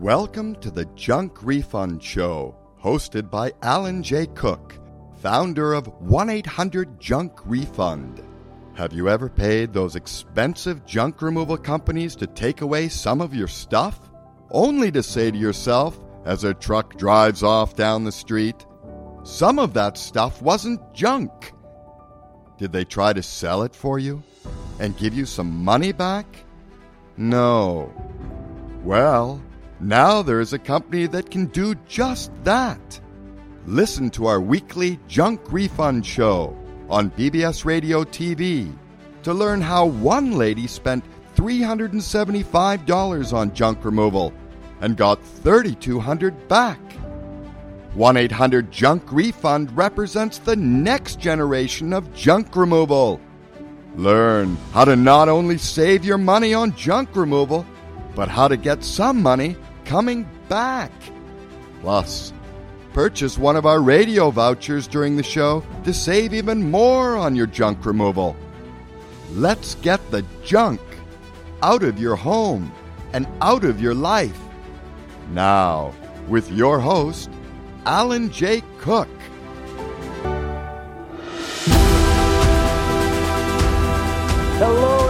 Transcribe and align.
Welcome 0.00 0.54
to 0.60 0.70
the 0.70 0.84
Junk 0.94 1.42
Refund 1.42 2.00
Show, 2.00 2.54
hosted 2.80 3.30
by 3.30 3.52
Alan 3.62 4.04
J. 4.04 4.26
Cook, 4.26 4.78
founder 5.20 5.74
of 5.74 5.88
1 6.00 6.30
800 6.30 7.00
Junk 7.00 7.32
Refund. 7.44 8.22
Have 8.74 8.92
you 8.92 9.08
ever 9.08 9.28
paid 9.28 9.72
those 9.72 9.96
expensive 9.96 10.86
junk 10.86 11.20
removal 11.20 11.56
companies 11.56 12.14
to 12.14 12.28
take 12.28 12.60
away 12.60 12.88
some 12.88 13.20
of 13.20 13.34
your 13.34 13.48
stuff? 13.48 13.98
Only 14.52 14.92
to 14.92 15.02
say 15.02 15.32
to 15.32 15.36
yourself, 15.36 15.98
as 16.24 16.44
a 16.44 16.54
truck 16.54 16.96
drives 16.96 17.42
off 17.42 17.74
down 17.74 18.04
the 18.04 18.12
street, 18.12 18.64
some 19.24 19.58
of 19.58 19.74
that 19.74 19.98
stuff 19.98 20.40
wasn't 20.40 20.94
junk. 20.94 21.52
Did 22.56 22.70
they 22.70 22.84
try 22.84 23.12
to 23.14 23.22
sell 23.24 23.64
it 23.64 23.74
for 23.74 23.98
you 23.98 24.22
and 24.78 24.96
give 24.96 25.12
you 25.12 25.26
some 25.26 25.64
money 25.64 25.90
back? 25.90 26.24
No. 27.16 27.92
Well, 28.84 29.42
now 29.80 30.22
there 30.22 30.40
is 30.40 30.52
a 30.52 30.58
company 30.58 31.06
that 31.06 31.30
can 31.30 31.46
do 31.46 31.74
just 31.86 32.32
that. 32.44 33.00
Listen 33.66 34.10
to 34.10 34.26
our 34.26 34.40
weekly 34.40 34.98
Junk 35.08 35.40
Refund 35.52 36.04
Show 36.04 36.56
on 36.88 37.10
BBS 37.10 37.64
Radio 37.64 38.02
TV 38.02 38.72
to 39.22 39.34
learn 39.34 39.60
how 39.60 39.86
one 39.86 40.32
lady 40.32 40.66
spent 40.66 41.04
$375 41.36 43.32
on 43.32 43.54
junk 43.54 43.84
removal 43.84 44.32
and 44.80 44.96
got 44.96 45.22
3,200 45.22 46.48
back. 46.48 46.80
1 47.94 48.16
800 48.16 48.70
Junk 48.70 49.02
Refund 49.12 49.76
represents 49.76 50.38
the 50.38 50.56
next 50.56 51.20
generation 51.20 51.92
of 51.92 52.12
junk 52.14 52.56
removal. 52.56 53.20
Learn 53.96 54.56
how 54.72 54.84
to 54.84 54.96
not 54.96 55.28
only 55.28 55.58
save 55.58 56.04
your 56.04 56.18
money 56.18 56.54
on 56.54 56.74
junk 56.76 57.14
removal, 57.16 57.66
but 58.14 58.28
how 58.28 58.48
to 58.48 58.56
get 58.56 58.84
some 58.84 59.22
money 59.22 59.56
coming 59.88 60.28
back. 60.50 60.92
Plus, 61.80 62.34
purchase 62.92 63.38
one 63.38 63.56
of 63.56 63.64
our 63.64 63.80
radio 63.80 64.30
vouchers 64.30 64.86
during 64.86 65.16
the 65.16 65.22
show 65.22 65.64
to 65.82 65.94
save 65.94 66.34
even 66.34 66.70
more 66.70 67.16
on 67.16 67.34
your 67.34 67.46
junk 67.46 67.86
removal. 67.86 68.36
Let's 69.32 69.76
get 69.76 69.98
the 70.10 70.24
junk 70.44 70.80
out 71.62 71.82
of 71.82 71.98
your 71.98 72.16
home 72.16 72.70
and 73.14 73.26
out 73.40 73.64
of 73.64 73.80
your 73.80 73.94
life. 73.94 74.38
Now, 75.30 75.94
with 76.28 76.52
your 76.52 76.78
host, 76.78 77.30
Alan 77.86 78.30
J. 78.30 78.62
Cook. 78.78 79.08
Hello, 84.58 85.07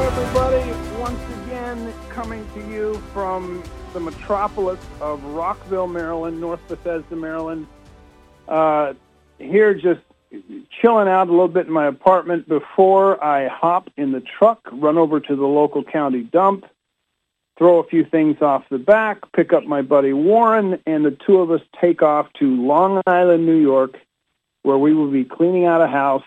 coming 2.19 2.44
to 2.52 2.69
you 2.69 2.94
from 3.14 3.62
the 3.92 4.00
metropolis 4.00 4.80
of 5.00 5.22
Rockville, 5.22 5.86
Maryland, 5.86 6.41
North 6.41 6.58
Bethesda, 6.66 7.14
Maryland. 7.14 7.64
Uh, 8.48 8.94
here, 9.38 9.72
just 9.72 10.00
chilling 10.83 11.06
out 11.06 11.28
a 11.28 11.30
little 11.30 11.47
bit 11.47 11.69
in 11.69 11.72
my 11.72 11.86
apartment 11.86 12.48
before 12.48 13.22
I 13.22 13.47
hop 13.47 13.88
in 13.97 14.10
the 14.10 14.20
truck, 14.20 14.58
run 14.72 14.98
over 14.98 15.20
to 15.20 15.36
the 15.36 15.47
local 15.47 15.84
county 15.84 16.25
dump, 16.25 16.64
throw 17.56 17.78
a 17.78 17.84
few 17.84 18.05
things 18.05 18.42
off 18.42 18.64
the 18.69 18.78
back, 18.78 19.19
pick 19.32 19.53
up 19.53 19.62
my 19.62 19.82
buddy 19.82 20.12
Warren, 20.12 20.82
and 20.86 21.05
the 21.05 21.16
two 21.25 21.38
of 21.38 21.53
us 21.53 21.60
take 21.80 22.03
off 22.03 22.27
to 22.41 22.47
Long 22.47 23.00
Island, 23.06 23.47
New 23.47 23.60
York, 23.60 23.94
where 24.64 24.77
we 24.77 24.92
will 24.92 25.12
be 25.12 25.25
cleaning 25.25 25.66
out 25.66 25.80
a 25.80 25.86
house 25.86 26.27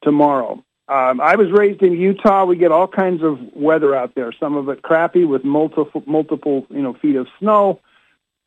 tomorrow. 0.00 0.62
Um, 0.86 1.20
I 1.20 1.36
was 1.36 1.50
raised 1.50 1.82
in 1.82 1.94
Utah. 1.94 2.44
We 2.44 2.56
get 2.56 2.70
all 2.70 2.86
kinds 2.86 3.22
of 3.22 3.38
weather 3.54 3.94
out 3.94 4.14
there. 4.14 4.32
Some 4.38 4.56
of 4.56 4.68
it 4.68 4.82
crappy 4.82 5.24
with 5.24 5.42
multiple, 5.42 6.02
multiple, 6.06 6.66
you 6.70 6.82
know, 6.82 6.94
feet 6.94 7.16
of 7.16 7.26
snow. 7.38 7.80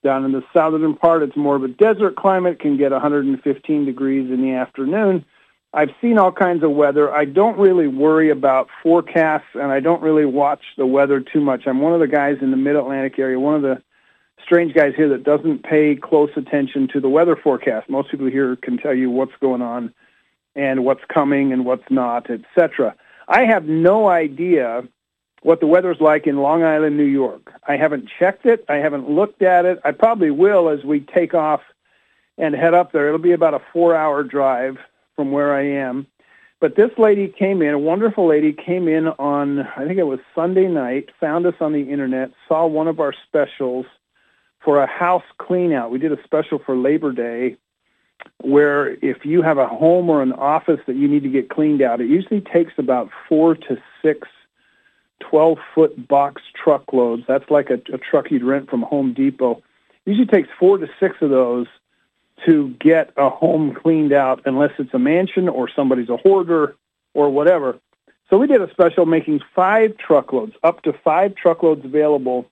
Down 0.04 0.24
in 0.24 0.32
the 0.32 0.44
southern 0.54 0.96
part, 0.96 1.24
it's 1.24 1.36
more 1.36 1.56
of 1.56 1.64
a 1.64 1.68
desert 1.68 2.16
climate. 2.16 2.60
Can 2.60 2.78
get 2.78 2.92
115 2.92 3.86
degrees 3.86 4.30
in 4.32 4.44
the 4.44 4.54
afternoon. 4.54 5.26
I've 5.74 5.90
seen 6.00 6.18
all 6.18 6.32
kinds 6.32 6.64
of 6.64 6.72
weather. 6.72 7.14
I 7.14 7.26
don't 7.26 7.58
really 7.58 7.88
worry 7.88 8.30
about 8.30 8.70
forecasts, 8.84 9.48
and 9.56 9.72
I 9.72 9.80
don't 9.80 10.02
really 10.02 10.26
watch 10.26 10.62
the 10.78 10.86
weather 10.86 11.20
too 11.20 11.42
much. 11.42 11.64
I'm 11.66 11.82
one 11.82 11.94
of 11.94 12.00
the 12.00 12.08
guys 12.08 12.38
in 12.42 12.52
the 12.52 12.58
Mid-Atlantic 12.58 13.18
area, 13.18 13.40
one 13.40 13.56
of 13.56 13.64
the 13.64 13.82
strange 14.44 14.74
guys 14.74 14.94
here 14.96 15.10
that 15.10 15.24
doesn't 15.24 15.64
pay 15.64 15.96
close 15.96 16.30
attention 16.38 16.88
to 16.94 17.02
the 17.02 17.10
weather 17.10 17.36
forecast. 17.36 17.90
Most 17.90 18.12
people 18.12 18.28
here 18.28 18.56
can 18.56 18.78
tell 18.78 18.94
you 18.94 19.10
what's 19.10 19.36
going 19.42 19.62
on 19.62 19.94
and 20.58 20.84
what's 20.84 21.04
coming 21.08 21.54
and 21.54 21.64
what's 21.66 21.90
not, 21.90 22.30
etc. 22.30 22.96
I 23.28 23.46
have 23.46 23.66
no 23.66 24.10
idea 24.10 24.84
what 25.44 25.60
the 25.60 25.68
weather's 25.68 26.02
like 26.02 26.26
in 26.26 26.38
Long 26.38 26.64
Island, 26.64 26.98
New 26.98 27.04
York. 27.04 27.54
I 27.68 27.78
haven't 27.78 28.10
checked 28.20 28.46
it. 28.46 28.66
I 28.68 28.78
haven't 28.78 29.10
looked 29.10 29.44
at 29.44 29.66
it. 29.66 29.80
I 29.86 29.92
probably 29.92 30.32
will 30.32 30.68
as 30.68 30.84
we 30.84 31.00
take 31.00 31.36
off 31.36 31.62
and 32.40 32.56
head 32.56 32.74
up 32.74 32.92
there. 32.92 33.08
It'll 33.08 33.20
be 33.20 33.32
about 33.34 33.54
a 33.54 33.62
four-hour 33.72 34.24
drive 34.24 34.78
from 35.16 35.32
where 35.32 35.54
I 35.54 35.64
am. 35.64 36.08
But 36.60 36.76
this 36.76 36.90
lady 36.98 37.28
came 37.28 37.62
in, 37.62 37.76
a 37.76 37.80
wonderful 37.80 38.28
lady 38.28 38.52
came 38.52 38.88
in 38.88 39.08
on, 39.08 39.60
I 39.60 39.86
think 39.86 40.00
it 40.00 40.08
was 40.08 40.20
Sunday 40.34 40.68
night, 40.68 41.10
found 41.20 41.46
us 41.46 41.54
on 41.60 41.72
the 41.72 41.92
internet, 41.92 42.32
saw 42.48 42.66
one 42.66 42.88
of 42.88 43.00
our 43.00 43.14
specials 43.28 43.86
for 44.60 44.82
a 44.82 44.88
house 44.88 45.24
clean 45.38 45.72
out. 45.72 45.92
We 45.92 46.00
did 46.00 46.12
a 46.12 46.24
special 46.24 46.58
for 46.58 46.76
Labor 46.76 47.12
Day 47.12 47.58
where 48.42 48.94
if 49.04 49.26
you 49.26 49.42
have 49.42 49.58
a 49.58 49.68
home 49.68 50.10
or 50.10 50.22
an 50.22 50.34
office 50.34 50.80
that 50.88 50.96
you 50.96 51.08
need 51.08 51.24
to 51.24 51.30
get 51.30 51.50
cleaned 51.50 51.82
out, 51.82 52.02
it 52.02 52.08
usually 52.08 52.42
takes 52.42 52.74
about 52.78 53.10
four 53.28 53.56
to 53.56 53.78
six 54.02 54.28
12-foot 55.22 56.08
box 56.08 56.42
truckloads. 56.54 57.24
That's 57.28 57.50
like 57.50 57.70
a, 57.70 57.82
a 57.94 57.98
truck 57.98 58.32
you'd 58.32 58.44
rent 58.44 58.70
from 58.70 58.84
Home 58.84 59.14
Depot. 59.14 59.64
It 60.06 60.12
usually 60.12 60.28
takes 60.28 60.50
four 60.60 60.78
to 60.78 60.88
six 61.00 61.16
of 61.22 61.30
those 61.30 61.68
to 62.46 62.70
get 62.80 63.12
a 63.18 63.30
home 63.30 63.74
cleaned 63.74 64.14
out 64.14 64.42
unless 64.46 64.72
it's 64.78 64.94
a 64.94 65.00
mansion 65.00 65.50
or 65.50 65.68
somebody's 65.70 66.10
a 66.10 66.18
hoarder 66.18 66.76
or 67.14 67.30
whatever. 67.30 67.80
So 68.30 68.38
we 68.38 68.48
did 68.48 68.62
a 68.62 68.70
special 68.70 69.06
making 69.06 69.42
five 69.56 69.98
truckloads, 69.98 70.54
up 70.64 70.84
to 70.84 70.94
five 70.94 71.36
truckloads 71.36 71.84
available 71.84 72.46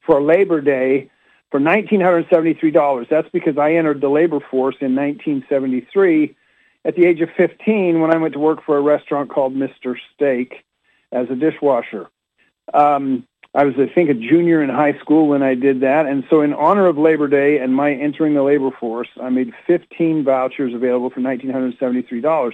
for 0.00 0.22
Labor 0.22 0.60
Day 0.60 1.10
for 1.50 1.60
$1,973. 1.60 3.08
That's 3.08 3.28
because 3.30 3.58
I 3.58 3.74
entered 3.74 4.00
the 4.00 4.08
labor 4.08 4.40
force 4.40 4.76
in 4.80 4.94
1973 4.94 6.36
at 6.84 6.94
the 6.94 7.06
age 7.06 7.20
of 7.20 7.30
15 7.36 8.00
when 8.00 8.14
I 8.14 8.18
went 8.18 8.34
to 8.34 8.40
work 8.40 8.64
for 8.64 8.76
a 8.76 8.80
restaurant 8.80 9.30
called 9.30 9.54
Mr. 9.54 9.96
Steak 10.14 10.64
as 11.12 11.28
a 11.30 11.36
dishwasher. 11.36 12.08
Um, 12.72 13.26
I 13.54 13.64
was, 13.64 13.74
I 13.78 13.86
think, 13.92 14.10
a 14.10 14.14
junior 14.14 14.62
in 14.62 14.68
high 14.68 14.98
school 14.98 15.26
when 15.28 15.42
I 15.42 15.54
did 15.54 15.80
that. 15.80 16.06
And 16.06 16.24
so 16.28 16.42
in 16.42 16.52
honor 16.52 16.86
of 16.86 16.98
Labor 16.98 17.28
Day 17.28 17.58
and 17.58 17.74
my 17.74 17.92
entering 17.92 18.34
the 18.34 18.42
labor 18.42 18.70
force, 18.70 19.08
I 19.20 19.30
made 19.30 19.52
15 19.66 20.22
vouchers 20.22 20.74
available 20.74 21.10
for 21.10 21.20
$1,973. 21.20 22.52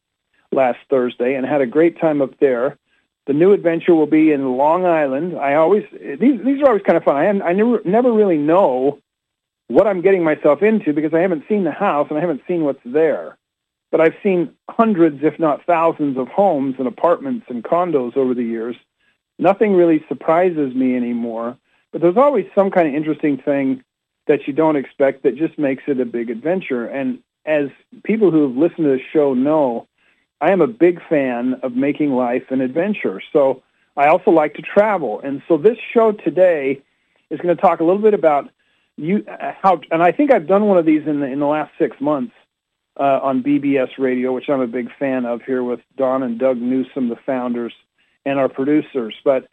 last 0.52 0.78
Thursday 0.90 1.34
and 1.34 1.46
had 1.46 1.62
a 1.62 1.66
great 1.66 2.00
time 2.00 2.22
up 2.22 2.38
there. 2.40 2.78
The 3.26 3.34
new 3.34 3.52
adventure 3.52 3.96
will 3.96 4.08
be 4.08 4.32
in 4.32 4.56
Long 4.56 4.86
Island. 4.86 5.38
I 5.38 5.56
always 5.56 5.84
these 5.92 6.40
these 6.46 6.62
are 6.62 6.68
always 6.68 6.84
kind 6.84 6.98
of 6.98 7.04
fun. 7.04 7.18
I 7.18 7.28
I 7.46 7.54
never 7.54 7.82
never 7.84 8.12
really 8.14 8.38
know 8.38 9.00
what 9.68 9.88
I'm 9.88 10.02
getting 10.02 10.24
myself 10.24 10.62
into 10.62 10.94
because 10.94 11.14
I 11.14 11.20
haven't 11.20 11.44
seen 11.50 11.64
the 11.64 11.72
house 11.72 12.08
and 12.10 12.18
I 12.18 12.22
haven't 12.22 12.44
seen 12.48 12.64
what's 12.64 12.80
there. 12.86 13.38
But 13.92 14.02
I've 14.02 14.16
seen 14.22 14.54
hundreds, 14.70 15.24
if 15.24 15.40
not 15.40 15.66
thousands, 15.66 16.18
of 16.18 16.28
homes 16.28 16.76
and 16.78 16.88
apartments 16.88 17.46
and 17.50 17.64
condos 17.64 18.18
over 18.18 18.34
the 18.34 18.44
years. 18.44 18.76
Nothing 19.40 19.74
really 19.74 20.04
surprises 20.08 20.74
me 20.74 20.96
anymore. 20.96 21.58
But 21.92 22.02
there's 22.02 22.18
always 22.18 22.46
some 22.54 22.70
kind 22.70 22.88
of 22.88 22.94
interesting 22.94 23.38
thing 23.38 23.84
that 24.28 24.46
you 24.46 24.54
don't 24.54 24.76
expect 24.76 25.24
that 25.24 25.38
just 25.38 25.58
makes 25.58 25.84
it 25.88 26.00
a 26.00 26.06
big 26.06 26.30
adventure. 26.30 26.86
And 26.86 27.20
as 27.46 27.70
people 28.04 28.30
who 28.30 28.48
have 28.48 28.58
listened 28.58 28.86
to 28.86 28.98
the 28.98 29.00
show 29.14 29.34
know, 29.34 29.88
I 30.42 30.52
am 30.52 30.62
a 30.62 30.68
big 30.68 31.00
fan 31.08 31.56
of 31.64 31.74
making 31.74 32.12
life 32.12 32.44
an 32.50 32.62
adventure. 32.62 33.22
So 33.32 33.64
I 33.96 34.08
also 34.08 34.32
like 34.32 34.54
to 34.56 34.62
travel. 34.62 35.22
And 35.24 35.42
so 35.48 35.58
this 35.58 35.78
show 35.94 36.12
today 36.12 36.82
is 37.30 37.40
going 37.40 37.56
to 37.56 37.62
talk 37.62 37.80
a 37.80 37.84
little 37.84 38.02
bit 38.02 38.14
about 38.14 38.50
you 38.98 39.24
uh, 39.28 39.54
how 39.62 39.80
and 39.92 40.02
I 40.02 40.12
think 40.12 40.32
I've 40.32 40.48
done 40.48 40.66
one 40.66 40.78
of 40.78 40.86
these 40.86 41.06
in 41.06 41.20
the 41.20 41.28
in 41.28 41.40
the 41.40 41.46
last 41.46 41.72
6 41.78 42.02
months 42.02 42.34
uh, 43.00 43.20
on 43.22 43.44
BBS 43.44 43.98
Radio, 43.98 44.34
which 44.34 44.50
I'm 44.50 44.62
a 44.62 44.68
big 44.68 44.90
fan 44.98 45.26
of 45.26 45.42
here 45.44 45.64
with 45.64 45.80
Don 45.96 46.24
and 46.24 46.40
Doug 46.40 46.58
Newsom, 46.58 47.10
the 47.10 47.18
founders, 47.26 47.74
and 48.26 48.40
our 48.40 48.50
producers. 48.50 49.16
But 49.24 49.48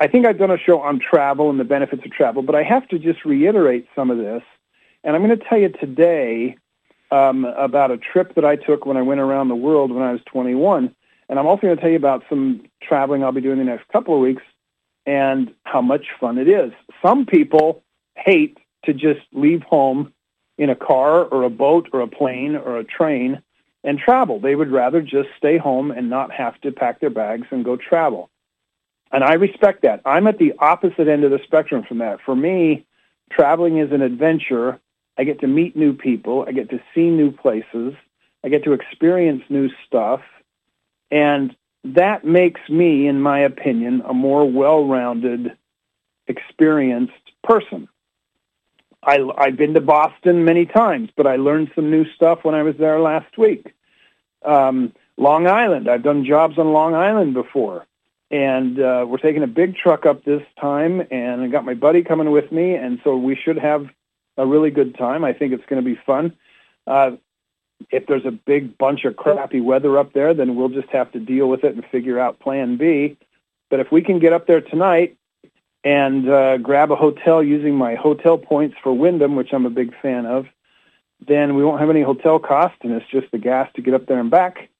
I 0.00 0.08
think 0.08 0.26
I've 0.26 0.38
done 0.38 0.50
a 0.50 0.58
show 0.58 0.80
on 0.80 0.98
travel 0.98 1.50
and 1.50 1.58
the 1.58 1.64
benefits 1.64 2.04
of 2.04 2.12
travel, 2.12 2.42
but 2.42 2.54
I 2.54 2.62
have 2.62 2.86
to 2.88 2.98
just 2.98 3.24
reiterate 3.24 3.86
some 3.94 4.10
of 4.10 4.18
this. 4.18 4.42
And 5.02 5.14
I'm 5.14 5.24
going 5.24 5.38
to 5.38 5.44
tell 5.44 5.58
you 5.58 5.68
today 5.68 6.56
um, 7.10 7.44
about 7.44 7.90
a 7.90 7.98
trip 7.98 8.34
that 8.34 8.44
I 8.44 8.56
took 8.56 8.86
when 8.86 8.96
I 8.96 9.02
went 9.02 9.20
around 9.20 9.48
the 9.48 9.54
world 9.54 9.92
when 9.92 10.02
I 10.02 10.12
was 10.12 10.20
21. 10.26 10.94
And 11.28 11.38
I'm 11.38 11.46
also 11.46 11.62
going 11.62 11.76
to 11.76 11.80
tell 11.80 11.90
you 11.90 11.96
about 11.96 12.24
some 12.28 12.64
traveling 12.82 13.22
I'll 13.22 13.32
be 13.32 13.40
doing 13.40 13.58
the 13.58 13.64
next 13.64 13.88
couple 13.88 14.14
of 14.14 14.20
weeks 14.20 14.42
and 15.06 15.54
how 15.64 15.80
much 15.80 16.06
fun 16.18 16.38
it 16.38 16.48
is. 16.48 16.72
Some 17.02 17.26
people 17.26 17.82
hate 18.16 18.58
to 18.84 18.92
just 18.92 19.20
leave 19.32 19.62
home 19.62 20.12
in 20.58 20.70
a 20.70 20.76
car 20.76 21.24
or 21.24 21.42
a 21.42 21.50
boat 21.50 21.88
or 21.92 22.00
a 22.00 22.08
plane 22.08 22.56
or 22.56 22.78
a 22.78 22.84
train 22.84 23.42
and 23.82 23.98
travel. 23.98 24.40
They 24.40 24.54
would 24.54 24.70
rather 24.70 25.02
just 25.02 25.28
stay 25.36 25.58
home 25.58 25.90
and 25.90 26.08
not 26.08 26.32
have 26.32 26.60
to 26.62 26.72
pack 26.72 27.00
their 27.00 27.10
bags 27.10 27.46
and 27.50 27.64
go 27.64 27.76
travel. 27.76 28.30
And 29.12 29.22
I 29.22 29.34
respect 29.34 29.82
that. 29.82 30.00
I'm 30.04 30.26
at 30.26 30.38
the 30.38 30.54
opposite 30.58 31.06
end 31.06 31.24
of 31.24 31.30
the 31.30 31.40
spectrum 31.44 31.84
from 31.86 31.98
that. 31.98 32.20
For 32.24 32.34
me, 32.34 32.86
traveling 33.30 33.78
is 33.78 33.92
an 33.92 34.02
adventure. 34.02 34.80
I 35.16 35.24
get 35.24 35.40
to 35.40 35.46
meet 35.46 35.76
new 35.76 35.92
people. 35.92 36.44
I 36.48 36.52
get 36.52 36.70
to 36.70 36.80
see 36.94 37.10
new 37.10 37.30
places. 37.30 37.94
I 38.42 38.48
get 38.48 38.64
to 38.64 38.72
experience 38.72 39.42
new 39.48 39.70
stuff. 39.86 40.20
And 41.10 41.54
that 41.84 42.24
makes 42.24 42.60
me, 42.68 43.06
in 43.06 43.20
my 43.20 43.40
opinion, 43.40 44.02
a 44.06 44.14
more 44.14 44.50
well-rounded, 44.50 45.56
experienced 46.26 47.12
person. 47.42 47.88
I, 49.06 49.28
I've 49.38 49.56
been 49.56 49.74
to 49.74 49.80
Boston 49.80 50.44
many 50.44 50.66
times, 50.66 51.10
but 51.16 51.26
I 51.26 51.36
learned 51.36 51.70
some 51.74 51.90
new 51.90 52.04
stuff 52.14 52.40
when 52.42 52.54
I 52.54 52.62
was 52.62 52.76
there 52.76 53.00
last 53.00 53.36
week. 53.38 53.74
Um, 54.44 54.92
Long 55.16 55.46
Island, 55.46 55.88
I've 55.88 56.02
done 56.02 56.24
jobs 56.24 56.58
on 56.58 56.72
Long 56.72 56.94
Island 56.94 57.34
before. 57.34 57.86
And 58.30 58.80
uh, 58.80 59.04
we're 59.06 59.18
taking 59.18 59.42
a 59.42 59.48
big 59.48 59.76
truck 59.76 60.06
up 60.06 60.24
this 60.24 60.42
time, 60.60 61.06
and 61.10 61.42
I 61.42 61.46
got 61.48 61.64
my 61.64 61.74
buddy 61.74 62.02
coming 62.02 62.30
with 62.30 62.50
me, 62.50 62.74
and 62.74 62.98
so 63.04 63.16
we 63.16 63.36
should 63.36 63.58
have 63.58 63.86
a 64.36 64.46
really 64.46 64.70
good 64.70 64.96
time. 64.96 65.24
I 65.24 65.32
think 65.32 65.52
it's 65.52 65.64
going 65.66 65.82
to 65.82 65.88
be 65.88 66.00
fun. 66.04 66.32
Uh, 66.86 67.12
if 67.90 68.06
there's 68.06 68.24
a 68.24 68.30
big 68.32 68.76
bunch 68.76 69.04
of 69.04 69.16
crappy 69.16 69.60
weather 69.60 69.98
up 69.98 70.12
there, 70.14 70.34
then 70.34 70.56
we'll 70.56 70.68
just 70.68 70.88
have 70.88 71.12
to 71.12 71.20
deal 71.20 71.48
with 71.48 71.64
it 71.64 71.74
and 71.74 71.84
figure 71.86 72.18
out 72.18 72.40
plan 72.40 72.76
B. 72.76 73.16
But 73.70 73.80
if 73.80 73.92
we 73.92 74.02
can 74.02 74.18
get 74.18 74.32
up 74.32 74.46
there 74.46 74.60
tonight 74.60 75.16
and 75.84 76.28
uh, 76.28 76.56
grab 76.56 76.90
a 76.90 76.96
hotel 76.96 77.42
using 77.42 77.74
my 77.74 77.94
hotel 77.94 78.38
points 78.38 78.76
for 78.82 78.92
Wyndham, 78.92 79.36
which 79.36 79.52
I'm 79.52 79.66
a 79.66 79.70
big 79.70 79.94
fan 80.00 80.24
of, 80.24 80.46
then 81.26 81.54
we 81.54 81.64
won't 81.64 81.80
have 81.80 81.90
any 81.90 82.02
hotel 82.02 82.38
cost, 82.38 82.76
and 82.82 82.92
it's 82.92 83.06
just 83.10 83.30
the 83.30 83.38
gas 83.38 83.70
to 83.76 83.82
get 83.82 83.94
up 83.94 84.06
there 84.06 84.18
and 84.18 84.30
back. 84.30 84.70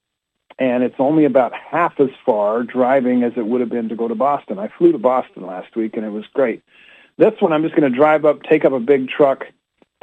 And 0.58 0.82
it's 0.82 0.94
only 0.98 1.24
about 1.24 1.52
half 1.52 1.98
as 1.98 2.10
far 2.24 2.62
driving 2.62 3.22
as 3.22 3.32
it 3.36 3.46
would 3.46 3.60
have 3.60 3.70
been 3.70 3.88
to 3.88 3.96
go 3.96 4.08
to 4.08 4.14
Boston. 4.14 4.58
I 4.58 4.68
flew 4.78 4.92
to 4.92 4.98
Boston 4.98 5.46
last 5.46 5.74
week, 5.76 5.96
and 5.96 6.06
it 6.06 6.10
was 6.10 6.24
great. 6.32 6.62
This 7.18 7.34
one, 7.40 7.52
I'm 7.52 7.62
just 7.62 7.74
going 7.74 7.90
to 7.90 7.96
drive 7.96 8.24
up, 8.24 8.42
take 8.42 8.64
up 8.64 8.72
a 8.72 8.80
big 8.80 9.08
truck, 9.08 9.46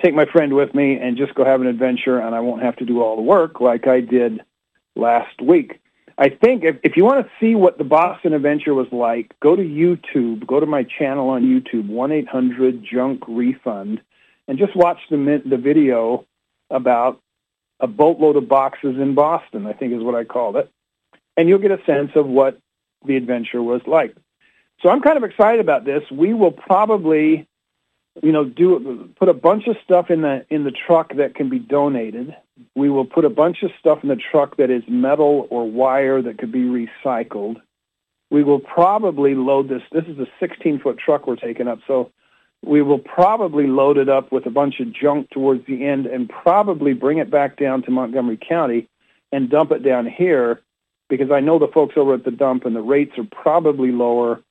take 0.01 0.13
my 0.13 0.25
friend 0.25 0.53
with 0.53 0.73
me, 0.75 0.97
and 0.97 1.17
just 1.17 1.35
go 1.35 1.45
have 1.45 1.61
an 1.61 1.67
adventure, 1.67 2.19
and 2.19 2.35
I 2.35 2.41
won't 2.41 2.63
have 2.63 2.75
to 2.77 2.85
do 2.85 3.01
all 3.01 3.15
the 3.15 3.21
work 3.21 3.59
like 3.59 3.87
I 3.87 4.01
did 4.01 4.41
last 4.95 5.41
week. 5.41 5.80
I 6.21 6.29
think 6.29 6.63
if, 6.63 6.77
if 6.83 6.97
you 6.97 7.03
want 7.03 7.25
to 7.25 7.31
see 7.39 7.55
what 7.55 7.79
the 7.79 7.83
Boston 7.83 8.33
adventure 8.33 8.75
was 8.75 8.85
like, 8.91 9.33
go 9.39 9.55
to 9.55 9.63
YouTube, 9.63 10.45
go 10.45 10.59
to 10.59 10.67
my 10.67 10.83
channel 10.83 11.29
on 11.29 11.41
YouTube, 11.41 11.89
1-800-JUNK-REFUND, 11.89 14.01
and 14.47 14.59
just 14.59 14.75
watch 14.75 14.99
the, 15.09 15.41
the 15.43 15.57
video 15.57 16.27
about 16.69 17.19
a 17.79 17.87
boatload 17.87 18.35
of 18.35 18.47
boxes 18.47 18.99
in 18.99 19.15
Boston, 19.15 19.65
I 19.65 19.73
think 19.73 19.93
is 19.93 20.03
what 20.03 20.13
I 20.13 20.23
called 20.23 20.57
it. 20.57 20.69
And 21.35 21.49
you'll 21.49 21.57
get 21.57 21.71
a 21.71 21.83
sense 21.85 22.11
of 22.13 22.27
what 22.27 22.59
the 23.03 23.15
adventure 23.15 23.63
was 23.63 23.81
like. 23.87 24.15
So 24.81 24.89
I'm 24.89 25.01
kind 25.01 25.17
of 25.17 25.23
excited 25.23 25.59
about 25.59 25.85
this. 25.85 26.03
We 26.11 26.35
will 26.35 26.51
probably, 26.51 27.47
you 28.21 28.31
know, 28.31 28.43
do 28.43 29.09
put 29.17 29.29
a 29.29 29.33
bunch 29.33 29.67
of 29.67 29.77
stuff 29.83 30.09
in 30.09 30.21
the 30.21 30.45
in 30.49 30.63
the 30.63 30.71
truck 30.71 31.15
that 31.15 31.35
can 31.35 31.49
be 31.49 31.59
donated 31.59 32.35
we 32.75 32.89
will 32.89 33.05
put 33.05 33.25
a 33.25 33.29
bunch 33.29 33.63
of 33.63 33.71
stuff 33.79 33.99
in 34.03 34.09
the 34.09 34.15
truck 34.15 34.57
that 34.57 34.69
is 34.69 34.83
metal 34.87 35.47
or 35.49 35.69
wire 35.69 36.21
that 36.21 36.37
could 36.37 36.51
be 36.51 36.63
recycled. 36.63 37.61
We 38.29 38.43
will 38.43 38.59
probably 38.59 39.35
load 39.35 39.69
this. 39.69 39.81
This 39.91 40.05
is 40.05 40.17
a 40.19 40.27
16-foot 40.43 40.97
truck 40.97 41.27
we're 41.27 41.35
taking 41.35 41.67
up, 41.67 41.79
so 41.87 42.11
we 42.63 42.81
will 42.81 42.99
probably 42.99 43.67
load 43.67 43.97
it 43.97 44.07
up 44.07 44.31
with 44.31 44.45
a 44.45 44.51
bunch 44.51 44.79
of 44.79 44.93
junk 44.93 45.29
towards 45.31 45.65
the 45.65 45.85
end 45.85 46.05
and 46.05 46.29
probably 46.29 46.93
bring 46.93 47.17
it 47.17 47.29
back 47.29 47.57
down 47.57 47.81
to 47.83 47.91
Montgomery 47.91 48.37
County 48.37 48.87
and 49.31 49.49
dump 49.49 49.71
it 49.71 49.83
down 49.83 50.05
here 50.05 50.61
because 51.09 51.31
I 51.31 51.39
know 51.39 51.59
the 51.59 51.67
folks 51.67 51.95
over 51.97 52.13
at 52.13 52.23
the 52.23 52.31
dump 52.31 52.65
and 52.65 52.75
the 52.75 52.81
rates 52.81 53.17
are 53.17 53.27
probably 53.29 53.91
lower 53.91 54.41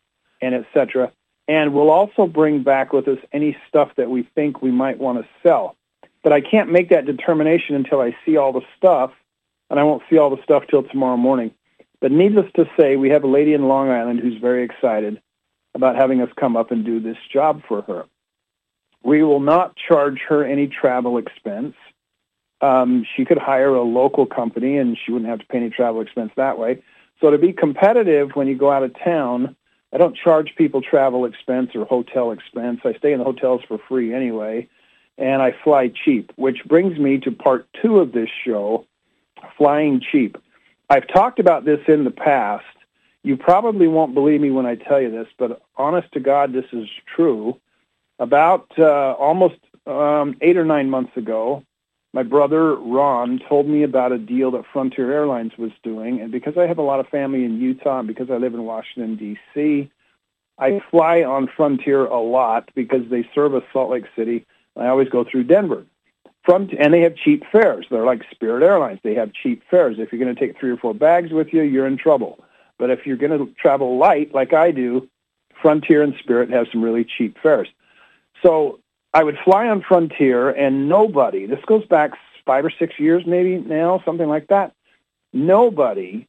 and 0.42 0.54
et 0.54 0.66
cetera. 0.74 1.12
And 1.50 1.74
we'll 1.74 1.90
also 1.90 2.28
bring 2.28 2.62
back 2.62 2.92
with 2.92 3.08
us 3.08 3.18
any 3.32 3.56
stuff 3.68 3.90
that 3.96 4.08
we 4.08 4.22
think 4.36 4.62
we 4.62 4.70
might 4.70 4.98
want 4.98 5.18
to 5.18 5.28
sell. 5.42 5.74
But 6.22 6.32
I 6.32 6.40
can't 6.40 6.70
make 6.70 6.90
that 6.90 7.06
determination 7.06 7.74
until 7.74 8.00
I 8.00 8.16
see 8.24 8.36
all 8.36 8.52
the 8.52 8.60
stuff, 8.76 9.10
and 9.68 9.80
I 9.80 9.82
won't 9.82 10.04
see 10.08 10.16
all 10.16 10.30
the 10.30 10.40
stuff 10.44 10.62
till 10.70 10.84
tomorrow 10.84 11.16
morning. 11.16 11.50
But 12.00 12.12
needless 12.12 12.46
to 12.54 12.70
say, 12.78 12.94
we 12.94 13.10
have 13.10 13.24
a 13.24 13.26
lady 13.26 13.52
in 13.52 13.66
Long 13.66 13.90
Island 13.90 14.20
who's 14.20 14.40
very 14.40 14.62
excited 14.62 15.20
about 15.74 15.96
having 15.96 16.22
us 16.22 16.28
come 16.38 16.56
up 16.56 16.70
and 16.70 16.84
do 16.84 17.00
this 17.00 17.18
job 17.32 17.62
for 17.66 17.82
her. 17.82 18.04
We 19.02 19.24
will 19.24 19.40
not 19.40 19.74
charge 19.74 20.20
her 20.28 20.44
any 20.44 20.68
travel 20.68 21.18
expense. 21.18 21.74
Um, 22.60 23.04
she 23.16 23.24
could 23.24 23.38
hire 23.38 23.74
a 23.74 23.82
local 23.82 24.24
company, 24.24 24.76
and 24.76 24.96
she 24.96 25.10
wouldn't 25.10 25.28
have 25.28 25.40
to 25.40 25.46
pay 25.46 25.58
any 25.58 25.70
travel 25.70 26.00
expense 26.00 26.30
that 26.36 26.58
way. 26.58 26.80
So 27.20 27.32
to 27.32 27.38
be 27.38 27.52
competitive 27.52 28.30
when 28.34 28.46
you 28.46 28.56
go 28.56 28.70
out 28.70 28.84
of 28.84 28.94
town, 29.02 29.56
I 29.92 29.98
don't 29.98 30.16
charge 30.16 30.54
people 30.56 30.82
travel 30.82 31.24
expense 31.24 31.70
or 31.74 31.84
hotel 31.84 32.30
expense. 32.32 32.80
I 32.84 32.94
stay 32.94 33.12
in 33.12 33.18
the 33.18 33.24
hotels 33.24 33.62
for 33.66 33.78
free 33.78 34.14
anyway 34.14 34.68
and 35.20 35.42
I 35.42 35.54
fly 35.62 35.88
cheap, 35.88 36.32
which 36.36 36.64
brings 36.64 36.98
me 36.98 37.18
to 37.18 37.30
part 37.30 37.68
two 37.80 37.98
of 37.98 38.12
this 38.12 38.30
show, 38.44 38.86
flying 39.56 40.00
cheap. 40.00 40.38
I've 40.88 41.06
talked 41.06 41.38
about 41.38 41.64
this 41.64 41.80
in 41.86 42.04
the 42.04 42.10
past. 42.10 42.64
You 43.22 43.36
probably 43.36 43.86
won't 43.86 44.14
believe 44.14 44.40
me 44.40 44.50
when 44.50 44.64
I 44.64 44.76
tell 44.76 45.00
you 45.00 45.10
this, 45.10 45.28
but 45.38 45.62
honest 45.76 46.10
to 46.12 46.20
God, 46.20 46.54
this 46.54 46.64
is 46.72 46.88
true. 47.14 47.60
About 48.18 48.66
uh, 48.78 49.12
almost 49.12 49.56
um, 49.86 50.36
eight 50.40 50.56
or 50.56 50.64
nine 50.64 50.88
months 50.88 51.16
ago, 51.16 51.62
my 52.12 52.22
brother 52.22 52.74
Ron 52.74 53.40
told 53.48 53.68
me 53.68 53.82
about 53.82 54.12
a 54.12 54.18
deal 54.18 54.50
that 54.52 54.64
Frontier 54.72 55.12
Airlines 55.12 55.52
was 55.56 55.70
doing, 55.82 56.20
and 56.20 56.32
because 56.32 56.56
I 56.56 56.66
have 56.66 56.78
a 56.78 56.82
lot 56.82 57.00
of 57.00 57.08
family 57.08 57.44
in 57.44 57.60
Utah 57.60 58.00
and 58.00 58.08
because 58.08 58.30
I 58.30 58.36
live 58.36 58.54
in 58.54 58.64
Washington 58.64 59.16
D.C., 59.16 59.90
I 60.58 60.82
fly 60.90 61.22
on 61.22 61.48
Frontier 61.56 62.04
a 62.04 62.20
lot 62.20 62.70
because 62.74 63.08
they 63.10 63.22
serve 63.34 63.52
service 63.52 63.64
Salt 63.72 63.90
Lake 63.90 64.04
City 64.14 64.44
I 64.76 64.88
always 64.88 65.08
go 65.08 65.24
through 65.24 65.44
Denver. 65.44 65.84
From 66.44 66.70
and 66.78 66.94
they 66.94 67.00
have 67.02 67.16
cheap 67.16 67.44
fares. 67.52 67.86
They're 67.90 68.04
like 68.04 68.22
Spirit 68.30 68.62
Airlines. 68.62 69.00
They 69.02 69.14
have 69.14 69.32
cheap 69.32 69.62
fares. 69.70 69.96
If 69.98 70.10
you're 70.10 70.22
going 70.22 70.34
to 70.34 70.40
take 70.40 70.58
three 70.58 70.70
or 70.70 70.76
four 70.78 70.94
bags 70.94 71.32
with 71.32 71.52
you, 71.52 71.62
you're 71.62 71.86
in 71.86 71.98
trouble. 71.98 72.42
But 72.78 72.90
if 72.90 73.06
you're 73.06 73.18
going 73.18 73.38
to 73.38 73.52
travel 73.60 73.98
light 73.98 74.34
like 74.34 74.54
I 74.54 74.70
do, 74.70 75.08
Frontier 75.60 76.02
and 76.02 76.14
Spirit 76.18 76.50
have 76.50 76.66
some 76.72 76.82
really 76.82 77.04
cheap 77.04 77.36
fares. 77.42 77.68
So 78.42 78.80
I 79.12 79.24
would 79.24 79.38
fly 79.44 79.68
on 79.68 79.82
Frontier, 79.82 80.50
and 80.50 80.88
nobody, 80.88 81.46
this 81.46 81.64
goes 81.66 81.84
back 81.86 82.12
five 82.46 82.64
or 82.64 82.70
six 82.70 82.98
years 82.98 83.24
maybe 83.26 83.58
now, 83.58 84.02
something 84.04 84.28
like 84.28 84.48
that, 84.48 84.72
nobody 85.32 86.26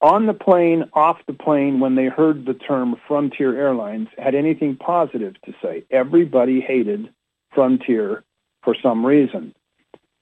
on 0.00 0.26
the 0.26 0.34
plane, 0.34 0.84
off 0.92 1.18
the 1.26 1.32
plane, 1.32 1.80
when 1.80 1.94
they 1.94 2.06
heard 2.06 2.44
the 2.44 2.52
term 2.52 2.96
Frontier 3.08 3.56
Airlines, 3.56 4.08
had 4.18 4.34
anything 4.34 4.76
positive 4.76 5.34
to 5.46 5.54
say. 5.62 5.84
Everybody 5.90 6.60
hated 6.60 7.08
Frontier 7.54 8.22
for 8.62 8.76
some 8.82 9.04
reason. 9.04 9.54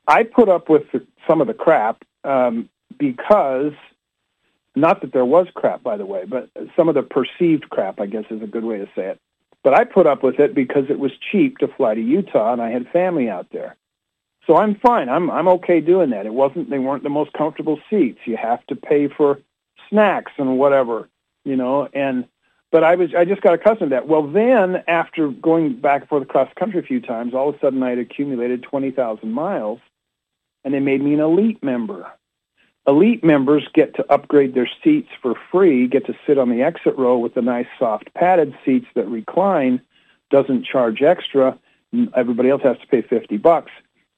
I 0.06 0.22
put 0.22 0.48
up 0.48 0.68
with 0.68 0.84
some 1.26 1.40
of 1.40 1.48
the 1.48 1.54
crap 1.54 2.04
um, 2.22 2.68
because, 2.96 3.72
not 4.76 5.00
that 5.00 5.12
there 5.12 5.24
was 5.24 5.48
crap, 5.54 5.82
by 5.82 5.96
the 5.96 6.06
way, 6.06 6.26
but 6.26 6.48
some 6.76 6.88
of 6.88 6.94
the 6.94 7.02
perceived 7.02 7.68
crap, 7.68 8.00
I 8.00 8.06
guess, 8.06 8.24
is 8.30 8.42
a 8.42 8.46
good 8.46 8.64
way 8.64 8.78
to 8.78 8.86
say 8.94 9.06
it. 9.08 9.20
But 9.64 9.74
I 9.74 9.84
put 9.84 10.06
up 10.06 10.22
with 10.22 10.40
it 10.40 10.54
because 10.54 10.86
it 10.90 10.98
was 10.98 11.12
cheap 11.30 11.58
to 11.58 11.68
fly 11.68 11.94
to 11.94 12.00
Utah, 12.00 12.52
and 12.52 12.60
I 12.60 12.70
had 12.70 12.88
family 12.88 13.28
out 13.28 13.46
there. 13.52 13.76
So 14.46 14.56
I'm 14.56 14.74
fine. 14.74 15.08
I'm 15.08 15.30
I'm 15.30 15.48
okay 15.48 15.80
doing 15.80 16.10
that. 16.10 16.26
It 16.26 16.34
wasn't 16.34 16.70
they 16.70 16.78
weren't 16.78 17.04
the 17.04 17.08
most 17.08 17.32
comfortable 17.32 17.78
seats. 17.88 18.18
You 18.24 18.36
have 18.36 18.64
to 18.66 18.76
pay 18.76 19.08
for 19.08 19.38
snacks 19.88 20.32
and 20.38 20.58
whatever, 20.58 21.08
you 21.44 21.54
know, 21.54 21.88
and 21.92 22.26
but 22.72 22.82
I 22.82 22.96
was 22.96 23.14
I 23.14 23.24
just 23.24 23.42
got 23.42 23.54
accustomed 23.54 23.90
to 23.90 23.96
that. 23.96 24.08
Well, 24.08 24.26
then 24.26 24.82
after 24.88 25.28
going 25.28 25.80
back 25.80 26.02
and 26.02 26.08
forth 26.08 26.22
across 26.24 26.48
the 26.48 26.58
country 26.58 26.80
a 26.80 26.82
few 26.82 27.00
times, 27.00 27.34
all 27.34 27.50
of 27.50 27.54
a 27.54 27.58
sudden 27.60 27.82
I 27.82 27.90
had 27.90 27.98
accumulated 27.98 28.64
twenty 28.64 28.90
thousand 28.90 29.32
miles, 29.32 29.78
and 30.64 30.74
they 30.74 30.80
made 30.80 31.02
me 31.02 31.14
an 31.14 31.20
elite 31.20 31.62
member. 31.62 32.10
Elite 32.86 33.22
members 33.22 33.66
get 33.74 33.94
to 33.94 34.12
upgrade 34.12 34.54
their 34.54 34.68
seats 34.82 35.08
for 35.20 35.34
free, 35.52 35.86
get 35.86 36.06
to 36.06 36.14
sit 36.26 36.36
on 36.36 36.50
the 36.50 36.62
exit 36.62 36.96
row 36.98 37.16
with 37.16 37.34
the 37.34 37.42
nice 37.42 37.66
soft 37.78 38.12
padded 38.14 38.54
seats 38.64 38.86
that 38.94 39.06
recline, 39.06 39.80
doesn't 40.30 40.64
charge 40.64 41.00
extra. 41.00 41.56
Everybody 42.16 42.50
else 42.50 42.62
has 42.62 42.78
to 42.78 42.86
pay 42.88 43.02
50 43.02 43.36
bucks. 43.36 43.70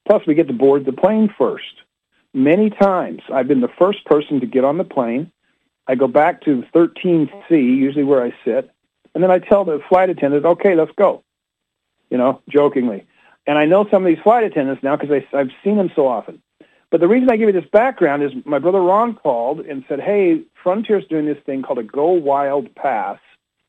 Plus, 0.06 0.26
we 0.26 0.35
get 0.35 0.47
to 0.49 0.54
board 0.54 0.87
the 0.87 0.92
plane 0.92 1.33
first. 1.37 1.83
Many 2.33 2.71
times, 2.71 3.23
I've 3.33 3.49
been 3.49 3.61
the 3.61 3.68
first 3.68 4.04
person 4.06 4.40
to 4.40 4.47
get 4.47 4.64
on 4.64 4.78
the 4.78 4.85
plane. 4.85 5.30
I 5.87 5.94
go 5.94 6.09
back 6.09 6.42
to 6.42 6.64
13C, 6.75 7.50
usually 7.50 8.04
where 8.04 8.23
I 8.23 8.33
sit, 8.44 8.71
and 9.14 9.23
then 9.23 9.30
I 9.30 9.38
tell 9.38 9.64
the 9.64 9.80
flight 9.88 10.09
attendant, 10.09 10.47
okay, 10.47 10.75
let's 10.75 10.92
go, 10.97 11.23
you 12.11 12.16
know, 12.16 12.40
jokingly. 12.49 13.06
And 13.47 13.59
I 13.59 13.66
know 13.66 13.87
some 13.90 14.06
of 14.06 14.09
these 14.09 14.23
flight 14.23 14.44
attendants 14.44 14.83
now 14.83 14.97
because 14.97 15.23
I've 15.35 15.50
seen 15.62 15.76
them 15.76 15.90
so 15.94 16.06
often. 16.09 16.42
But 16.94 17.00
the 17.00 17.08
reason 17.08 17.28
I 17.28 17.36
give 17.36 17.48
you 17.48 17.60
this 17.60 17.68
background 17.72 18.22
is 18.22 18.30
my 18.44 18.60
brother 18.60 18.80
Ron 18.80 19.16
called 19.16 19.58
and 19.58 19.84
said, 19.88 19.98
hey, 19.98 20.42
Frontier's 20.62 21.04
doing 21.08 21.26
this 21.26 21.42
thing 21.44 21.60
called 21.60 21.80
a 21.80 21.82
Go 21.82 22.10
Wild 22.10 22.72
Pass 22.76 23.18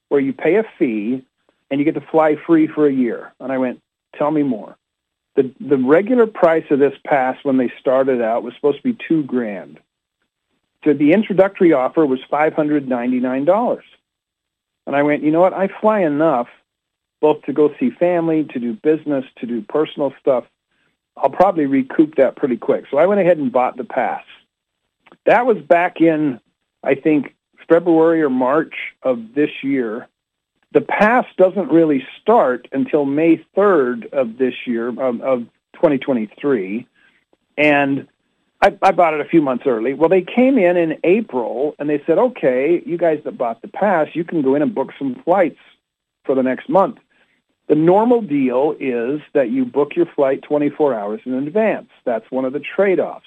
where 0.10 0.22
you 0.22 0.32
pay 0.32 0.58
a 0.58 0.63
fee 0.77 1.25
and 1.72 1.79
you 1.79 1.86
get 1.86 1.96
to 1.96 2.05
fly 2.12 2.36
free 2.46 2.67
for 2.67 2.86
a 2.86 2.94
year. 2.94 3.34
And 3.39 3.51
I 3.51 3.58
went, 3.58 3.82
tell 4.15 4.29
me 4.29 4.44
more. 4.44 4.77
The, 5.36 5.51
the 5.60 5.75
regular 5.75 6.27
price 6.27 6.65
of 6.70 6.77
this 6.77 6.94
pass 7.03 7.36
when 7.41 7.58
they 7.58 7.74
started 7.79 8.22
out 8.22 8.44
was 8.44 8.53
supposed 8.53 8.77
to 8.77 8.84
be 8.84 8.96
two 9.08 9.24
grand. 9.24 9.79
So 10.84 10.94
the 10.94 11.12
introductory 11.12 11.74
offer 11.74 12.05
was 12.05 12.20
$599. 12.32 13.82
And 14.86 14.96
I 14.96 15.01
went, 15.01 15.24
you 15.24 15.32
know 15.32 15.41
what? 15.41 15.53
I 15.53 15.70
fly 15.82 16.01
enough 16.01 16.48
both 17.22 17.41
to 17.46 17.53
go 17.53 17.74
see 17.79 17.89
family, 17.89 18.44
to 18.53 18.60
do 18.60 18.74
business, 18.74 19.25
to 19.39 19.48
do 19.48 19.63
personal 19.63 20.13
stuff. 20.20 20.44
I'll 21.17 21.29
probably 21.29 21.65
recoup 21.65 22.15
that 22.15 22.36
pretty 22.36 22.57
quick. 22.57 22.86
So 22.91 22.98
I 22.98 23.05
went 23.05 23.22
ahead 23.22 23.38
and 23.38 23.51
bought 23.51 23.77
the 23.77 23.84
pass. 23.84 24.24
That 25.25 25.45
was 25.45 25.57
back 25.57 26.01
in, 26.01 26.39
I 26.84 26.95
think, 26.95 27.36
February 27.69 28.22
or 28.22 28.29
March 28.29 28.75
of 29.03 29.34
this 29.34 29.50
year. 29.63 30.07
The 30.74 30.81
pass 30.81 31.25
doesn't 31.38 31.72
really 31.72 32.05
start 32.22 32.67
until 32.72 33.05
May 33.05 33.45
3rd 33.55 34.12
of 34.13 34.38
this 34.38 34.53
year, 34.65 34.89
um, 34.89 35.00
of, 35.00 35.22
of 35.22 35.39
2023. 35.75 36.86
And 37.57 38.07
I, 38.62 38.77
I 38.81 38.91
bought 38.91 39.13
it 39.13 39.22
a 39.22 39.25
few 39.25 39.41
months 39.41 39.63
early. 39.65 39.93
Well, 39.93 40.10
they 40.10 40.22
came 40.22 40.57
in 40.57 40.75
in 40.75 40.98
April 41.03 41.75
and 41.79 41.89
they 41.89 42.01
said, 42.05 42.17
okay, 42.17 42.81
you 42.86 42.98
guys 42.98 43.22
that 43.24 43.38
bought 43.38 43.62
the 43.62 43.67
pass, 43.67 44.10
you 44.13 44.24
can 44.24 44.41
go 44.41 44.55
in 44.55 44.62
and 44.62 44.75
book 44.75 44.91
some 45.00 45.22
flights 45.24 45.60
for 46.25 46.36
the 46.36 46.43
next 46.43 46.67
month. 46.69 46.98
The 47.67 47.75
normal 47.75 48.22
deal 48.22 48.75
is 48.79 49.22
that 49.34 49.50
you 49.50 49.65
book 49.65 49.95
your 49.95 50.05
flight 50.05 50.43
24 50.43 50.93
hours 50.93 51.22
in 51.25 51.34
advance. 51.34 51.89
That's 52.03 52.29
one 52.29 52.45
of 52.45 52.53
the 52.53 52.60
trade-offs. 52.60 53.25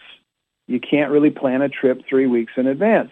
You 0.69 0.79
can't 0.79 1.11
really 1.11 1.31
plan 1.31 1.63
a 1.63 1.69
trip 1.69 2.03
three 2.09 2.27
weeks 2.27 2.53
in 2.57 2.67
advance. 2.67 3.11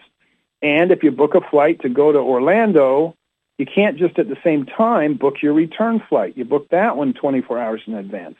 And 0.61 0.91
if 0.91 1.03
you 1.03 1.11
book 1.11 1.35
a 1.35 1.41
flight 1.41 1.81
to 1.81 1.89
go 1.89 2.11
to 2.11 2.19
Orlando, 2.19 3.15
you 3.57 3.65
can't 3.65 3.97
just 3.97 4.17
at 4.19 4.29
the 4.29 4.37
same 4.43 4.65
time 4.65 5.15
book 5.15 5.41
your 5.41 5.53
return 5.53 6.01
flight. 6.07 6.37
You 6.37 6.45
book 6.45 6.69
that 6.69 6.95
one 6.95 7.13
24 7.13 7.59
hours 7.59 7.81
in 7.87 7.95
advance. 7.95 8.37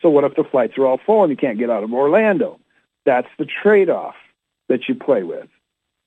So 0.00 0.08
what 0.10 0.24
if 0.24 0.36
the 0.36 0.44
flights 0.44 0.78
are 0.78 0.86
all 0.86 1.00
full 1.04 1.24
and 1.24 1.30
you 1.30 1.36
can't 1.36 1.58
get 1.58 1.70
out 1.70 1.82
of 1.82 1.92
Orlando? 1.92 2.60
That's 3.04 3.28
the 3.38 3.46
trade-off 3.46 4.14
that 4.68 4.88
you 4.88 4.94
play 4.94 5.22
with. 5.24 5.48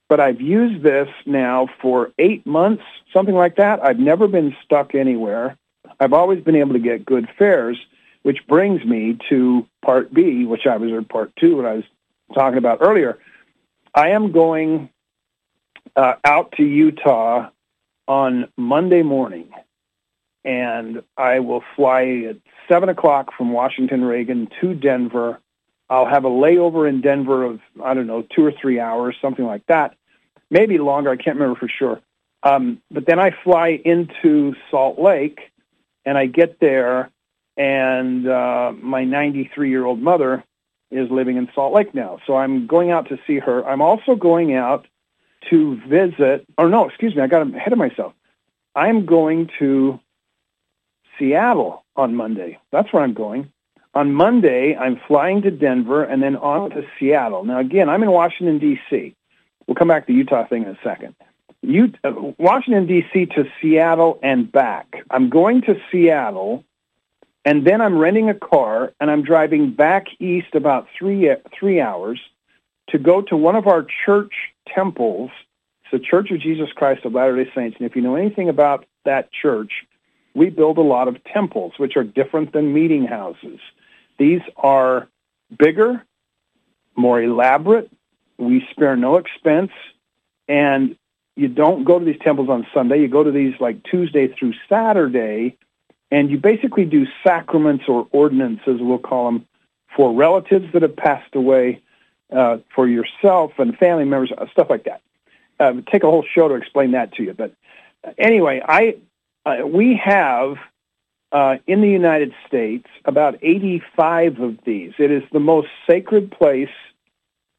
But 0.07 0.19
I've 0.19 0.41
used 0.41 0.83
this 0.83 1.09
now 1.25 1.67
for 1.81 2.11
eight 2.19 2.45
months, 2.45 2.83
something 3.13 3.35
like 3.35 3.55
that. 3.55 3.83
I've 3.83 3.99
never 3.99 4.27
been 4.27 4.55
stuck 4.63 4.93
anywhere. 4.93 5.57
I've 6.01 6.13
always 6.13 6.43
been 6.43 6.55
able 6.55 6.73
to 6.73 6.79
get 6.79 7.05
good 7.05 7.29
fares, 7.37 7.77
which 8.23 8.45
brings 8.47 8.83
me 8.83 9.17
to 9.29 9.65
part 9.81 10.13
B, 10.13 10.45
which 10.45 10.67
I 10.67 10.77
was, 10.77 10.91
or 10.91 11.01
part 11.01 11.31
two, 11.39 11.55
what 11.55 11.65
I 11.65 11.75
was 11.75 11.83
talking 12.33 12.57
about 12.57 12.79
earlier. 12.81 13.19
I 13.95 14.09
am 14.09 14.31
going 14.31 14.89
uh, 15.95 16.15
out 16.25 16.53
to 16.57 16.63
Utah 16.63 17.49
on 18.07 18.49
Monday 18.57 19.03
morning, 19.03 19.49
and 20.43 21.03
I 21.15 21.39
will 21.39 21.63
fly 21.75 22.25
at 22.29 22.37
7 22.67 22.89
o'clock 22.89 23.31
from 23.37 23.53
Washington 23.53 24.03
Reagan 24.03 24.49
to 24.59 24.73
Denver 24.73 25.39
I'll 25.91 26.07
have 26.07 26.23
a 26.23 26.29
layover 26.29 26.87
in 26.87 27.01
Denver 27.01 27.43
of, 27.43 27.59
I 27.83 27.93
don't 27.93 28.07
know, 28.07 28.21
two 28.33 28.45
or 28.45 28.53
three 28.53 28.79
hours, 28.79 29.17
something 29.21 29.45
like 29.45 29.65
that. 29.67 29.95
Maybe 30.49 30.77
longer, 30.77 31.09
I 31.09 31.17
can't 31.17 31.37
remember 31.37 31.59
for 31.59 31.67
sure. 31.67 31.99
Um, 32.43 32.81
but 32.89 33.05
then 33.05 33.19
I 33.19 33.31
fly 33.43 33.81
into 33.83 34.55
Salt 34.71 34.97
Lake, 34.97 35.50
and 36.05 36.17
I 36.17 36.25
get 36.25 36.59
there, 36.59 37.09
and 37.57 38.27
uh, 38.27 38.73
my 38.81 39.03
93-year-old 39.03 39.99
mother 39.99 40.43
is 40.89 41.09
living 41.09 41.37
in 41.37 41.49
Salt 41.55 41.73
Lake 41.73 41.93
now. 41.95 42.19
So 42.27 42.35
I'm 42.35 42.67
going 42.67 42.91
out 42.91 43.09
to 43.09 43.19
see 43.25 43.39
her. 43.39 43.65
I'm 43.65 43.81
also 43.81 44.15
going 44.15 44.53
out 44.55 44.87
to 45.49 45.79
visit, 45.87 46.45
or 46.57 46.69
no, 46.69 46.87
excuse 46.87 47.15
me, 47.15 47.21
I 47.21 47.27
got 47.27 47.47
ahead 47.47 47.71
of 47.71 47.79
myself. 47.79 48.13
I'm 48.75 49.05
going 49.05 49.49
to 49.59 49.99
Seattle 51.17 51.83
on 51.95 52.15
Monday. 52.15 52.59
That's 52.71 52.91
where 52.91 53.03
I'm 53.03 53.13
going. 53.13 53.51
On 53.93 54.13
Monday, 54.13 54.75
I'm 54.75 54.99
flying 55.07 55.41
to 55.41 55.51
Denver 55.51 56.03
and 56.03 56.23
then 56.23 56.37
on 56.37 56.69
to 56.71 56.83
Seattle. 56.97 57.43
Now, 57.43 57.59
again, 57.59 57.89
I'm 57.89 58.03
in 58.03 58.11
Washington, 58.11 58.59
D.C. 58.59 59.15
We'll 59.67 59.75
come 59.75 59.89
back 59.89 60.07
to 60.07 60.13
the 60.13 60.17
Utah 60.17 60.47
thing 60.47 60.63
in 60.63 60.69
a 60.69 60.79
second. 60.83 61.15
Uh, 61.63 62.11
Washington, 62.37 62.87
D.C. 62.87 63.27
to 63.27 63.45
Seattle 63.61 64.19
and 64.23 64.51
back. 64.51 65.03
I'm 65.09 65.29
going 65.29 65.61
to 65.63 65.75
Seattle, 65.91 66.63
and 67.45 67.65
then 67.65 67.81
I'm 67.81 67.97
renting 67.97 68.29
a 68.29 68.33
car, 68.33 68.93
and 68.99 69.11
I'm 69.11 69.23
driving 69.23 69.73
back 69.73 70.07
east 70.19 70.55
about 70.55 70.87
three, 70.97 71.33
three 71.57 71.79
hours 71.79 72.19
to 72.89 72.97
go 72.97 73.21
to 73.21 73.37
one 73.37 73.55
of 73.55 73.67
our 73.67 73.85
church 74.05 74.33
temples. 74.73 75.31
It's 75.83 75.91
the 75.91 75.99
Church 75.99 76.31
of 76.31 76.39
Jesus 76.39 76.71
Christ 76.73 77.05
of 77.05 77.13
Latter-day 77.13 77.51
Saints. 77.55 77.77
And 77.79 77.87
if 77.87 77.95
you 77.95 78.01
know 78.01 78.15
anything 78.15 78.49
about 78.49 78.85
that 79.05 79.31
church, 79.31 79.71
we 80.33 80.49
build 80.49 80.77
a 80.77 80.81
lot 80.81 81.07
of 81.07 81.23
temples, 81.25 81.73
which 81.77 81.95
are 81.95 82.03
different 82.03 82.53
than 82.53 82.73
meeting 82.73 83.05
houses. 83.05 83.59
These 84.17 84.41
are 84.55 85.07
bigger, 85.57 86.03
more 86.95 87.21
elaborate. 87.21 87.91
We 88.37 88.65
spare 88.71 88.95
no 88.95 89.17
expense. 89.17 89.71
And 90.47 90.95
you 91.35 91.47
don't 91.47 91.83
go 91.83 91.99
to 91.99 92.05
these 92.05 92.19
temples 92.21 92.49
on 92.49 92.67
Sunday. 92.73 93.01
You 93.01 93.07
go 93.07 93.23
to 93.23 93.31
these 93.31 93.53
like 93.59 93.83
Tuesday 93.83 94.27
through 94.27 94.53
Saturday, 94.69 95.57
and 96.09 96.29
you 96.29 96.37
basically 96.37 96.85
do 96.85 97.05
sacraments 97.23 97.85
or 97.87 98.07
ordinances, 98.11 98.79
we'll 98.81 98.99
call 98.99 99.31
them, 99.31 99.47
for 99.95 100.13
relatives 100.13 100.71
that 100.73 100.81
have 100.81 100.95
passed 100.95 101.35
away, 101.35 101.81
uh, 102.31 102.57
for 102.73 102.87
yourself 102.87 103.51
and 103.57 103.77
family 103.77 104.05
members, 104.05 104.31
uh, 104.37 104.45
stuff 104.51 104.69
like 104.69 104.85
that. 104.85 105.01
Uh, 105.59 105.73
take 105.91 106.03
a 106.03 106.09
whole 106.09 106.25
show 106.33 106.47
to 106.47 106.55
explain 106.55 106.91
that 106.91 107.13
to 107.13 107.23
you. 107.23 107.33
But 107.33 107.53
anyway, 108.17 108.61
I 108.65 108.97
uh, 109.45 109.65
we 109.65 109.99
have 110.03 110.57
uh, 111.31 111.57
in 111.67 111.81
the 111.81 111.89
United 111.89 112.33
States, 112.47 112.87
about 113.05 113.37
85 113.41 114.39
of 114.39 114.57
these. 114.65 114.93
It 114.99 115.11
is 115.11 115.23
the 115.31 115.39
most 115.39 115.69
sacred 115.87 116.31
place 116.31 116.69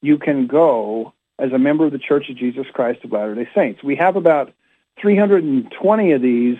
you 0.02 0.18
can 0.18 0.46
go 0.46 1.14
as 1.38 1.52
a 1.52 1.58
member 1.58 1.86
of 1.86 1.92
the 1.92 1.98
Church 1.98 2.28
of 2.28 2.36
Jesus 2.36 2.66
Christ 2.72 3.04
of 3.04 3.12
Latter-day 3.12 3.48
Saints. 3.54 3.82
We 3.82 3.96
have 3.96 4.16
about 4.16 4.52
320 5.00 6.12
of 6.12 6.22
these 6.22 6.58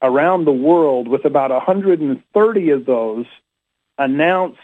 around 0.00 0.44
the 0.44 0.52
world, 0.52 1.08
with 1.08 1.24
about 1.24 1.50
130 1.50 2.70
of 2.70 2.86
those 2.86 3.26
announced 3.98 4.58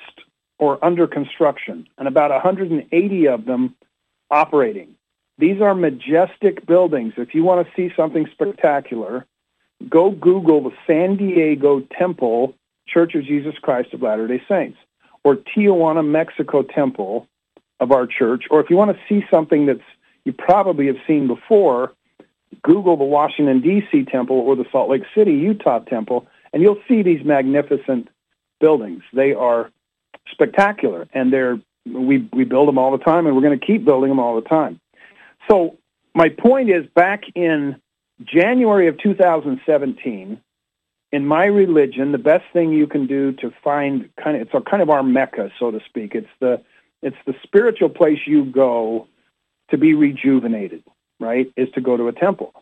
or 0.58 0.84
under 0.84 1.06
construction, 1.06 1.86
and 1.96 2.08
about 2.08 2.30
180 2.30 3.28
of 3.28 3.44
them 3.44 3.76
operating. 4.30 4.94
These 5.38 5.60
are 5.60 5.74
majestic 5.74 6.66
buildings. 6.66 7.14
If 7.16 7.34
you 7.34 7.44
want 7.44 7.64
to 7.64 7.72
see 7.76 7.94
something 7.94 8.26
spectacular, 8.32 9.24
go 9.88 10.10
Google 10.10 10.62
the 10.62 10.74
San 10.86 11.16
Diego 11.16 11.80
Temple 11.96 12.54
Church 12.88 13.14
of 13.14 13.22
Jesus 13.24 13.54
Christ 13.62 13.92
of 13.94 14.02
Latter-day 14.02 14.42
Saints 14.48 14.78
or 15.22 15.36
Tijuana, 15.36 16.04
Mexico 16.04 16.62
Temple 16.62 17.28
of 17.80 17.92
our 17.92 18.06
church. 18.06 18.44
Or 18.50 18.60
if 18.60 18.70
you 18.70 18.76
want 18.76 18.96
to 18.96 18.98
see 19.08 19.24
something 19.30 19.66
that's 19.66 19.80
you 20.24 20.32
probably 20.32 20.86
have 20.86 20.96
seen 21.06 21.26
before, 21.26 21.92
Google 22.62 22.96
the 22.96 23.04
Washington, 23.04 23.60
D.C. 23.60 24.04
Temple 24.04 24.36
or 24.36 24.56
the 24.56 24.64
Salt 24.70 24.90
Lake 24.90 25.04
City, 25.16 25.32
Utah 25.32 25.80
Temple, 25.80 26.26
and 26.52 26.62
you'll 26.62 26.80
see 26.88 27.02
these 27.02 27.24
magnificent 27.24 28.08
buildings. 28.60 29.02
They 29.12 29.32
are 29.32 29.70
spectacular, 30.30 31.08
and 31.12 31.32
they're 31.32 31.60
we 31.86 32.28
we 32.32 32.44
build 32.44 32.68
them 32.68 32.78
all 32.78 32.92
the 32.96 33.02
time, 33.02 33.26
and 33.26 33.34
we're 33.34 33.42
going 33.42 33.58
to 33.58 33.64
keep 33.64 33.84
building 33.84 34.10
them 34.10 34.18
all 34.18 34.36
the 34.36 34.48
time. 34.48 34.80
So 35.50 35.78
my 36.14 36.28
point 36.28 36.70
is, 36.70 36.86
back 36.94 37.22
in 37.34 37.80
January 38.22 38.88
of 38.88 38.98
2017, 38.98 40.40
in 41.10 41.26
my 41.26 41.44
religion, 41.46 42.12
the 42.12 42.18
best 42.18 42.44
thing 42.52 42.72
you 42.72 42.86
can 42.86 43.06
do 43.06 43.32
to 43.32 43.52
find 43.64 44.10
kind 44.22 44.36
of 44.36 44.42
it's 44.42 44.50
a 44.54 44.60
kind 44.60 44.82
of 44.82 44.90
our 44.90 45.02
mecca, 45.02 45.50
so 45.58 45.70
to 45.70 45.80
speak. 45.86 46.14
It's 46.14 46.28
the 46.40 46.62
it's 47.02 47.16
the 47.26 47.34
spiritual 47.42 47.88
place 47.88 48.18
you 48.26 48.44
go 48.44 49.06
to 49.70 49.78
be 49.78 49.94
rejuvenated, 49.94 50.82
right? 51.20 51.52
Is 51.56 51.68
to 51.74 51.80
go 51.80 51.96
to 51.96 52.08
a 52.08 52.12
temple. 52.12 52.52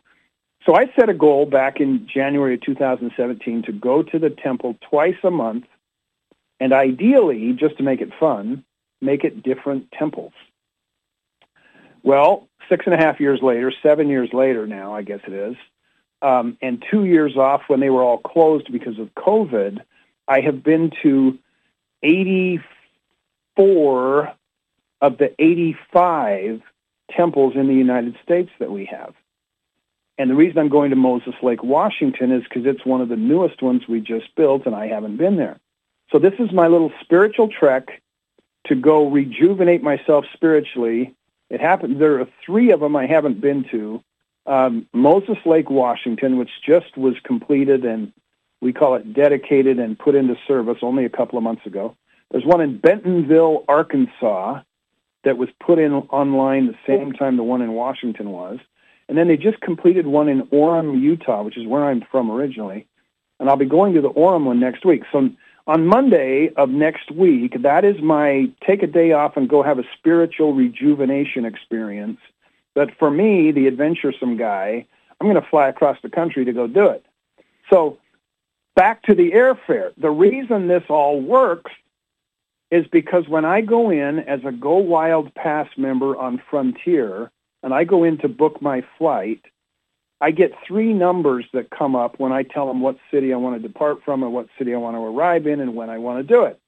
So 0.65 0.75
I 0.75 0.91
set 0.99 1.09
a 1.09 1.15
goal 1.15 1.47
back 1.47 1.81
in 1.81 2.09
January 2.13 2.55
of 2.55 2.61
2017 2.63 3.63
to 3.63 3.73
go 3.73 4.03
to 4.03 4.19
the 4.19 4.31
temple 4.31 4.77
twice 4.91 5.17
a 5.23 5.31
month, 5.31 5.65
and 6.59 6.73
ideally, 6.73 7.53
just 7.53 7.77
to 7.79 7.85
make 7.85 8.01
it 8.01 8.11
fun, 8.19 8.65
make 9.01 9.23
it 9.23 9.43
different 9.43 9.93
temples. 9.93 10.33
Well, 12.03 12.49
six 12.69 12.87
and 12.87 12.95
a 12.95 12.99
half 12.99 13.21
years 13.21 13.41
later, 13.43 13.73
seven 13.83 14.09
years 14.09 14.31
later 14.33 14.67
now, 14.67 14.95
I 14.95 15.03
guess 15.03 15.21
it 15.27 15.33
is, 15.33 15.57
um, 16.23 16.57
and 16.61 16.85
two 16.91 17.05
years 17.05 17.37
off 17.37 17.63
when 17.69 17.81
they 17.81 17.91
were 17.91 18.03
all 18.03 18.19
closed 18.19 18.73
because 18.73 18.99
of 18.99 19.15
COVID, 19.15 19.79
I 20.27 20.41
have 20.41 20.65
been 20.65 20.91
to 21.03 21.39
84 23.57 24.33
of 25.01 25.19
the 25.19 25.35
85 25.39 26.63
temples 27.11 27.55
in 27.55 27.69
the 27.69 27.75
United 27.75 28.17
States 28.23 28.51
that 28.59 28.71
we 28.71 28.87
have. 28.87 29.15
And 30.19 30.31
the 30.31 30.35
reason 30.35 30.59
I'm 30.59 30.69
going 30.69 30.91
to 30.91 30.97
Moses 30.97 31.35
Lake, 31.43 31.63
Washington 31.63 32.33
is 32.33 32.43
because 32.45 32.65
it's 32.65 32.87
one 32.87 33.01
of 33.01 33.09
the 33.09 33.17
newest 33.17 33.63
ones 33.63 33.83
we 33.87 34.01
just 34.01 34.35
built 34.35 34.67
and 34.67 34.75
I 34.75 34.87
haven't 34.87 35.19
been 35.19 35.37
there. 35.37 35.59
So 36.11 36.19
this 36.19 36.35
is 36.39 36.53
my 36.53 36.69
little 36.69 36.93
spiritual 37.01 37.49
trek 37.49 38.03
to 38.67 38.75
go 38.75 39.11
rejuvenate 39.11 39.83
myself 39.83 40.25
spiritually. 40.33 41.15
It 41.51 41.61
happened. 41.61 42.01
There 42.01 42.21
are 42.21 42.29
three 42.45 42.71
of 42.71 42.81
them 42.81 42.97
I 42.97 43.07
haven't 43.07 43.41
been 43.41 43.65
to. 43.71 44.03
Um, 44.47 44.87
Moses 44.93 45.37
Lake, 45.45 45.69
Washington, 45.69 46.39
which 46.39 46.51
just 46.65 46.97
was 46.97 47.15
completed 47.25 47.85
and 47.85 48.13
we 48.63 48.73
call 48.73 48.95
it 48.95 49.13
dedicated 49.13 49.79
and 49.79 49.99
put 49.99 50.15
into 50.15 50.37
service 50.49 50.79
only 50.83 51.05
a 51.05 51.11
couple 51.11 51.37
of 51.37 51.45
months 51.45 51.67
ago. 51.67 51.95
There's 52.31 52.45
one 52.45 52.61
in 52.61 52.79
Bentonville, 52.79 53.65
Arkansas, 53.69 54.61
that 55.27 55.37
was 55.37 55.49
put 55.59 55.81
in 55.81 55.93
online 55.93 56.69
the 56.69 56.77
same 56.87 57.13
time 57.13 57.37
the 57.37 57.43
one 57.43 57.61
in 57.61 57.73
Washington 57.73 58.31
was. 58.31 58.59
And 59.09 59.19
then 59.19 59.27
they 59.27 59.37
just 59.37 59.61
completed 59.61 60.07
one 60.07 60.29
in 60.29 60.43
Orem, 60.47 61.01
Utah, 61.01 61.43
which 61.43 61.57
is 61.57 61.67
where 61.67 61.85
I'm 61.85 62.05
from 62.13 62.31
originally. 62.31 62.87
And 63.41 63.51
I'll 63.51 63.57
be 63.57 63.67
going 63.67 63.95
to 63.95 64.01
the 64.01 64.11
Orem 64.11 64.45
one 64.45 64.61
next 64.61 64.85
week. 64.85 65.03
So 65.11 65.31
on 65.67 65.87
Monday 65.87 66.51
of 66.57 66.71
next 66.71 67.11
week, 67.11 67.61
that 67.63 67.85
is 67.85 68.01
my 68.01 68.49
take 68.65 68.85
a 68.85 68.87
day 68.87 69.13
off 69.13 69.37
and 69.37 69.49
go 69.49 69.65
have 69.65 69.81
a 69.81 69.85
spiritual 69.99 70.55
rejuvenation 70.55 71.45
experience. 71.45 72.21
But 72.77 72.91
for 72.97 73.11
me, 73.11 73.51
the 73.51 73.67
adventuresome 73.67 74.37
guy, 74.37 74.87
I'm 75.21 75.27
going 75.27 75.43
to 75.43 75.51
fly 75.51 75.69
across 75.69 75.99
the 76.03 76.11
country 76.11 76.45
to 76.45 76.53
go 76.53 76.69
do 76.69 76.87
it. 76.87 77.05
So 77.69 77.99
back 78.77 79.03
to 79.05 79.15
the 79.15 79.33
airfare. 79.33 79.93
The 79.97 80.11
reason 80.11 80.69
this 80.69 80.85
all 80.89 81.21
works 81.21 81.73
is 82.71 82.87
because 82.91 83.29
when 83.29 83.45
I 83.45 83.61
go 83.61 83.91
in 83.91 84.21
as 84.21 84.41
a 84.45 84.53
Go 84.53 84.77
Wild 84.77 85.35
Pass 85.35 85.69
member 85.77 86.17
on 86.17 86.43
Frontier 86.51 87.31
and 87.63 87.73
I 87.73 87.85
go 87.85 88.05
in 88.05 88.19
to 88.19 88.29
book 88.29 88.61
my 88.61 88.85
flight, 88.99 89.41
I 90.21 90.31
get 90.31 90.53
three 90.67 90.93
numbers 90.93 91.47
that 91.53 91.71
come 91.71 91.95
up 91.95 92.19
when 92.19 92.33
I 92.33 92.43
tell 92.43 92.67
them 92.67 92.81
what 92.81 92.97
city 93.11 93.33
I 93.33 93.37
want 93.37 93.61
to 93.61 93.69
depart 93.69 94.03
from 94.05 94.23
and 94.23 94.33
what 94.33 94.49
city 94.59 94.75
I 94.75 94.79
want 94.79 94.97
to 94.97 95.01
arrive 95.01 95.47
in 95.47 95.61
and 95.61 95.75
when 95.75 95.91
I 95.91 95.99
want 95.99 96.27
to 96.27 96.35
do 96.35 96.45
it. 96.45 96.59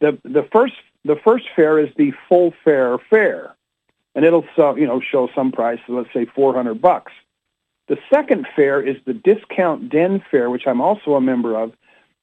The 0.00 0.18
the 0.24 0.46
first 0.52 0.74
the 1.04 1.16
first 1.16 1.46
fare 1.54 1.78
is 1.78 1.90
the 1.96 2.12
full 2.28 2.52
fare 2.64 2.98
fare, 2.98 3.54
and 4.14 4.24
it'll 4.24 4.44
so, 4.56 4.76
you 4.76 4.86
know 4.86 5.00
show 5.00 5.28
some 5.34 5.52
price, 5.52 5.78
let's 5.88 6.12
say 6.12 6.24
400 6.24 6.80
bucks. 6.80 7.12
The 7.88 7.98
second 8.12 8.46
fare 8.54 8.80
is 8.80 8.96
the 9.04 9.14
discount 9.14 9.88
den 9.88 10.22
fare, 10.30 10.50
which 10.50 10.66
I'm 10.66 10.80
also 10.80 11.14
a 11.14 11.20
member 11.20 11.56
of. 11.56 11.72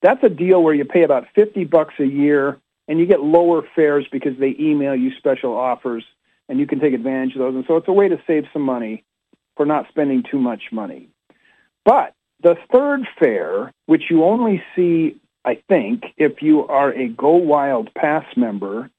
That's 0.02 0.24
a 0.24 0.30
deal 0.30 0.64
where 0.64 0.74
you 0.74 0.86
pay 0.86 1.04
about 1.04 1.28
50 1.36 1.66
bucks 1.66 1.94
a 2.00 2.06
year 2.06 2.58
and 2.90 3.00
you 3.00 3.06
get 3.06 3.22
lower 3.22 3.62
fares 3.76 4.06
because 4.12 4.34
they 4.40 4.56
email 4.60 4.96
you 4.96 5.12
special 5.18 5.56
offers 5.56 6.04
and 6.50 6.60
you 6.60 6.66
can 6.66 6.80
take 6.80 6.94
advantage 6.94 7.34
of 7.36 7.40
those. 7.40 7.56
And 7.56 7.64
so 7.68 7.78
it's 7.78 7.88
a 7.88 7.94
way 7.94 8.10
to 8.10 8.20
save 8.26 8.46
some 8.52 8.64
money 8.64 9.06
for 9.56 9.66
not 9.66 9.88
spending 9.90 10.24
too 10.30 10.40
much 10.40 10.64
money. 10.72 11.10
But 11.86 12.16
the 12.42 12.56
third 12.74 13.08
fare, 13.20 13.72
which 13.86 14.06
you 14.10 14.24
only 14.24 14.64
see, 14.76 15.22
I 15.46 15.62
think, 15.70 16.04
if 16.18 16.42
you 16.42 16.66
are 16.66 16.92
a 16.92 17.08
Go 17.10 17.36
Wild 17.36 17.94
Pass 17.94 18.26
member, 18.36 18.90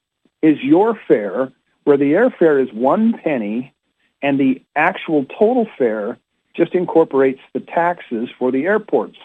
is 0.40 0.58
your 0.62 0.98
fare, 1.08 1.52
where 1.82 1.96
the 1.96 2.12
airfare 2.12 2.62
is 2.62 2.72
one 2.72 3.14
penny 3.24 3.74
and 4.22 4.38
the 4.38 4.62
actual 4.76 5.24
total 5.24 5.66
fare 5.76 6.16
just 6.54 6.74
incorporates 6.74 7.40
the 7.54 7.60
taxes 7.60 8.28
for 8.38 8.52
the 8.52 8.64
airports. 8.64 9.16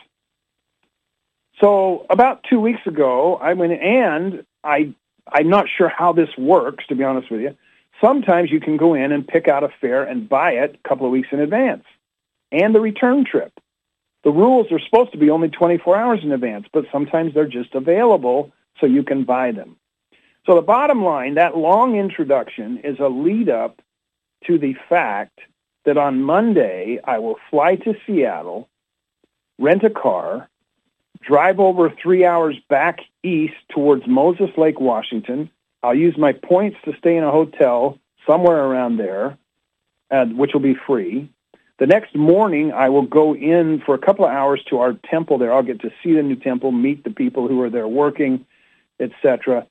So 1.62 2.06
about 2.10 2.44
two 2.50 2.60
weeks 2.60 2.82
ago, 2.86 3.36
I 3.36 3.54
went 3.54 3.74
and 3.74 4.46
I 4.66 4.94
I'm 5.32 5.50
not 5.50 5.68
sure 5.76 5.90
how 5.90 6.14
this 6.14 6.30
works, 6.38 6.86
to 6.88 6.96
be 6.96 7.04
honest 7.04 7.32
with 7.32 7.42
you. 7.42 7.56
Sometimes 8.02 8.52
you 8.52 8.60
can 8.60 8.78
go 8.78 8.94
in 8.94 9.12
and 9.12 9.28
pick 9.28 9.48
out 9.48 9.64
a 9.64 9.70
fare 9.82 10.04
and 10.04 10.30
buy 10.30 10.52
it 10.52 10.80
a 10.84 10.88
couple 10.88 11.06
of 11.06 11.12
weeks 11.12 11.30
in 11.32 11.40
advance, 11.40 11.84
and 12.52 12.76
the 12.76 12.82
return 12.82 13.26
trip. 13.26 13.54
The 14.24 14.32
rules 14.32 14.72
are 14.72 14.80
supposed 14.80 15.12
to 15.12 15.18
be 15.18 15.30
only 15.30 15.50
24 15.50 15.96
hours 15.96 16.20
in 16.24 16.32
advance, 16.32 16.68
but 16.74 16.86
sometimes 16.92 17.34
they're 17.34 17.48
just 17.48 17.76
available 17.76 18.52
so 18.80 18.86
you 18.86 19.04
can 19.04 19.24
buy 19.24 19.52
them. 19.52 19.78
So 20.46 20.56
the 20.56 20.62
bottom 20.62 21.04
line, 21.04 21.36
that 21.36 21.58
long 21.58 21.96
introduction 21.96 22.80
is 22.84 23.00
a 23.00 23.08
lead 23.08 23.50
up 23.50 23.82
to 24.46 24.58
the 24.58 24.76
fact 24.90 25.40
that 25.86 25.98
on 25.98 26.22
Monday 26.22 27.00
I 27.04 27.20
will 27.20 27.38
fly 27.50 27.76
to 27.78 27.96
Seattle, 28.06 28.68
rent 29.58 29.84
a 29.84 29.90
car, 29.90 30.50
drive 31.22 31.60
over 31.60 31.90
three 31.90 32.26
hours 32.26 32.56
back 32.70 33.00
east 33.24 33.56
towards 33.70 34.08
Moses 34.08 34.50
Lake, 34.58 34.80
Washington. 34.80 35.50
I'll 35.84 35.96
use 35.96 36.18
my 36.18 36.34
points 36.34 36.78
to 36.86 36.94
stay 36.98 37.16
in 37.16 37.24
a 37.24 37.32
hotel 37.32 38.00
somewhere 38.26 38.64
around 38.64 38.98
there, 38.98 39.38
uh, 40.12 40.26
which 40.26 40.54
will 40.54 40.62
be 40.62 40.76
free. 40.88 41.30
The 41.78 41.88
next 41.88 42.16
morning, 42.16 42.72
I 42.72 42.90
will 42.90 43.06
go 43.06 43.36
in 43.36 43.82
for 43.86 43.96
a 43.96 44.00
couple 44.00 44.26
of 44.26 44.32
hours 44.32 44.64
to 44.70 44.80
our 44.80 44.94
temple 44.94 45.38
there. 45.38 45.54
I'll 45.54 45.64
get 45.64 45.82
to 45.82 45.92
see 46.02 46.14
the 46.14 46.24
new 46.24 46.38
temple, 46.38 46.72
meet 46.72 47.04
the 47.04 47.10
people 47.10 47.48
who 47.48 47.62
are 47.62 47.70
there 47.70 47.88
working, 47.88 48.46
etc. 49.00 49.68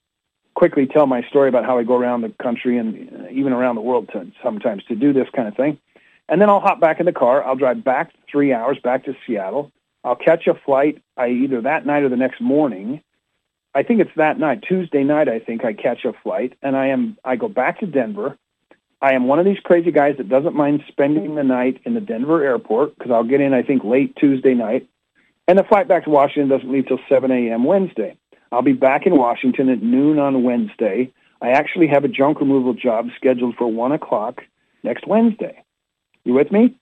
Quickly 0.54 0.87
tell 0.87 1.07
my 1.07 1.22
story 1.22 1.48
about 1.48 1.64
how 1.64 1.78
I 1.78 1.83
go 1.83 1.96
around 1.96 2.20
the 2.20 2.28
country 2.42 2.76
and 2.76 3.30
even 3.30 3.52
around 3.54 3.76
the 3.76 3.80
world 3.80 4.11
to, 4.12 4.30
sometimes 4.42 4.85
to 4.85 4.94
do 4.94 5.14
this 5.14 5.28
kind 5.35 5.48
of 5.48 5.57
thing. 5.57 5.78
And 6.28 6.40
then 6.40 6.48
I'll 6.48 6.61
hop 6.61 6.78
back 6.78 7.00
in 7.00 7.07
the 7.07 7.12
car. 7.12 7.42
I'll 7.42 7.57
drive 7.57 7.83
back 7.83 8.12
three 8.30 8.52
hours 8.52 8.78
back 8.78 9.04
to 9.07 9.16
Seattle. 9.26 9.72
I'll 10.04 10.16
catch 10.16 10.46
a 10.46 10.54
flight 10.54 11.02
I, 11.16 11.28
either 11.28 11.62
that 11.62 11.86
night 11.86 12.02
or 12.02 12.08
the 12.08 12.16
next 12.16 12.40
morning. 12.40 13.02
I 13.74 13.82
think 13.82 14.00
it's 14.00 14.10
that 14.16 14.38
night, 14.38 14.62
Tuesday 14.62 15.02
night. 15.02 15.28
I 15.28 15.40
think 15.40 15.64
I 15.64 15.72
catch 15.72 16.04
a 16.04 16.12
flight, 16.22 16.52
and 16.62 16.76
I 16.76 16.88
am 16.88 17.16
I 17.24 17.36
go 17.36 17.48
back 17.48 17.80
to 17.80 17.86
Denver. 17.86 18.36
I 19.02 19.14
am 19.14 19.26
one 19.26 19.38
of 19.38 19.44
these 19.44 19.58
crazy 19.64 19.90
guys 19.90 20.16
that 20.18 20.28
doesn't 20.28 20.54
mind 20.54 20.84
spending 20.88 21.34
the 21.34 21.42
night 21.42 21.80
in 21.84 21.94
the 21.94 22.00
Denver 22.00 22.44
airport 22.44 22.96
because 22.96 23.10
I'll 23.10 23.24
get 23.24 23.40
in 23.40 23.52
I 23.52 23.62
think 23.62 23.82
late 23.82 24.14
Tuesday 24.16 24.54
night, 24.54 24.88
and 25.48 25.58
the 25.58 25.64
flight 25.64 25.88
back 25.88 26.04
to 26.04 26.10
Washington 26.10 26.48
doesn't 26.48 26.70
leave 26.70 26.86
till 26.86 27.00
7 27.08 27.30
a.m. 27.30 27.64
Wednesday. 27.64 28.16
I'll 28.52 28.62
be 28.62 28.72
back 28.72 29.06
in 29.06 29.16
Washington 29.16 29.68
at 29.68 29.82
noon 29.82 30.18
on 30.18 30.44
Wednesday. 30.44 31.12
I 31.42 31.50
actually 31.50 31.88
have 31.88 32.04
a 32.04 32.08
junk 32.08 32.40
removal 32.40 32.72
job 32.72 33.08
scheduled 33.16 33.56
for 33.56 33.66
one 33.66 33.92
o'clock 33.92 34.42
next 34.82 35.06
Wednesday. 35.06 35.64
You 36.22 36.34
with 36.34 36.52
me? 36.52 36.76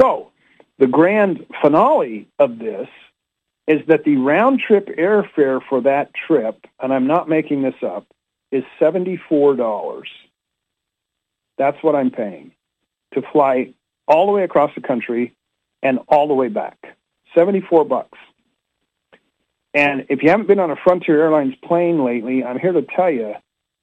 So 0.00 0.32
the 0.78 0.86
grand 0.86 1.46
finale 1.62 2.28
of 2.38 2.58
this 2.58 2.88
is 3.66 3.80
that 3.88 4.04
the 4.04 4.16
round 4.16 4.60
trip 4.60 4.86
airfare 4.96 5.60
for 5.68 5.80
that 5.80 6.12
trip, 6.14 6.66
and 6.80 6.92
I'm 6.92 7.06
not 7.06 7.28
making 7.28 7.62
this 7.62 7.74
up, 7.82 8.06
is 8.52 8.64
$74. 8.80 10.04
That's 11.58 11.82
what 11.82 11.96
I'm 11.96 12.10
paying 12.10 12.52
to 13.14 13.22
fly 13.32 13.74
all 14.06 14.26
the 14.26 14.32
way 14.32 14.44
across 14.44 14.70
the 14.74 14.80
country 14.80 15.34
and 15.82 15.98
all 16.08 16.28
the 16.28 16.34
way 16.34 16.48
back. 16.48 16.96
74 17.34 17.84
bucks. 17.84 18.18
And 19.74 20.06
if 20.08 20.22
you 20.22 20.30
haven't 20.30 20.46
been 20.46 20.58
on 20.60 20.70
a 20.70 20.76
Frontier 20.76 21.22
Airlines 21.22 21.54
plane 21.62 22.04
lately, 22.04 22.44
I'm 22.44 22.58
here 22.58 22.72
to 22.72 22.82
tell 22.82 23.10
you 23.10 23.34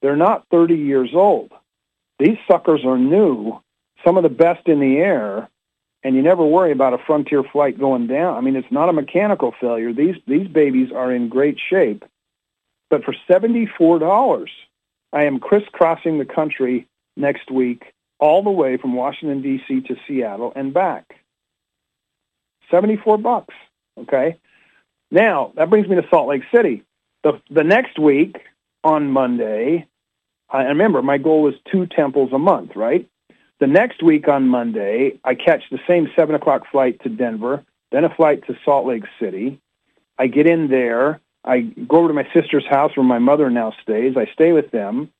they're 0.02 0.16
not 0.16 0.48
30 0.50 0.76
years 0.76 1.12
old. 1.14 1.52
These 2.20 2.38
suckers 2.50 2.86
are 2.86 2.98
new, 2.98 3.60
some 4.06 4.18
of 4.18 4.24
the 4.24 4.30
best 4.30 4.68
in 4.68 4.80
the 4.80 4.98
air, 4.98 5.50
and 6.04 6.16
you 6.16 6.22
never 6.22 6.44
worry 6.46 6.72
about 6.72 6.94
a 6.94 6.98
Frontier 6.98 7.44
flight 7.44 7.80
going 7.80 8.08
down. 8.08 8.36
I 8.36 8.42
mean, 8.42 8.56
it's 8.56 8.72
not 8.72 8.90
a 8.90 8.94
mechanical 8.94 9.54
failure. 9.60 9.94
These 9.94 10.16
these 10.28 10.48
babies 10.48 10.92
are 10.94 11.14
in 11.14 11.30
great 11.30 11.58
shape. 11.70 12.04
But 12.90 13.04
for 13.04 13.16
$74, 13.28 14.48
I 15.14 15.24
am 15.24 15.40
crisscrossing 15.40 16.20
the 16.20 16.26
country 16.26 16.88
next 17.18 17.50
week 17.50 17.94
all 18.20 18.44
the 18.44 18.52
way 18.52 18.78
from 18.78 18.94
Washington 18.94 19.42
D.C. 19.42 19.82
to 19.82 19.96
Seattle 20.08 20.54
and 20.56 20.74
back. 20.74 21.16
74 22.70 23.18
bucks, 23.18 23.56
okay? 24.00 24.38
Now, 25.12 25.54
that 25.56 25.70
brings 25.70 25.88
me 25.88 25.96
to 25.96 26.08
Salt 26.10 26.28
Lake 26.28 26.44
City. 26.54 26.84
The 27.24 27.42
the 27.50 27.64
next 27.64 27.98
week 27.98 28.38
on 28.84 29.10
Monday, 29.10 29.88
I 30.50 30.64
remember 30.64 31.02
my 31.02 31.18
goal 31.18 31.42
was 31.42 31.56
two 31.72 31.86
temples 31.86 32.32
a 32.34 32.40
month, 32.40 32.76
right? 32.76 33.08
The 33.64 33.68
next 33.68 34.04
week 34.04 34.28
on 34.28 34.50
Monday, 34.50 35.22
I 35.24 35.36
catch 35.36 35.64
the 35.72 35.80
same 35.88 36.10
7 36.18 36.36
o'clock 36.36 36.70
flight 36.70 37.02
to 37.04 37.08
Denver, 37.10 37.64
then 37.94 38.04
a 38.04 38.14
flight 38.14 38.46
to 38.48 38.58
Salt 38.66 38.86
Lake 38.86 39.06
City. 39.22 39.62
I 40.20 40.28
get 40.28 40.48
in 40.48 40.68
there. 40.68 41.22
I 41.46 41.62
go 41.62 42.00
over 42.00 42.10
to 42.10 42.14
my 42.14 42.28
sister's 42.34 42.66
house 42.66 42.92
where 42.98 43.06
my 43.06 43.20
mother 43.20 43.50
now 43.50 43.72
stays. 43.82 44.18
I 44.18 44.26
stay 44.34 44.52
with 44.52 44.72
them. 44.72 45.12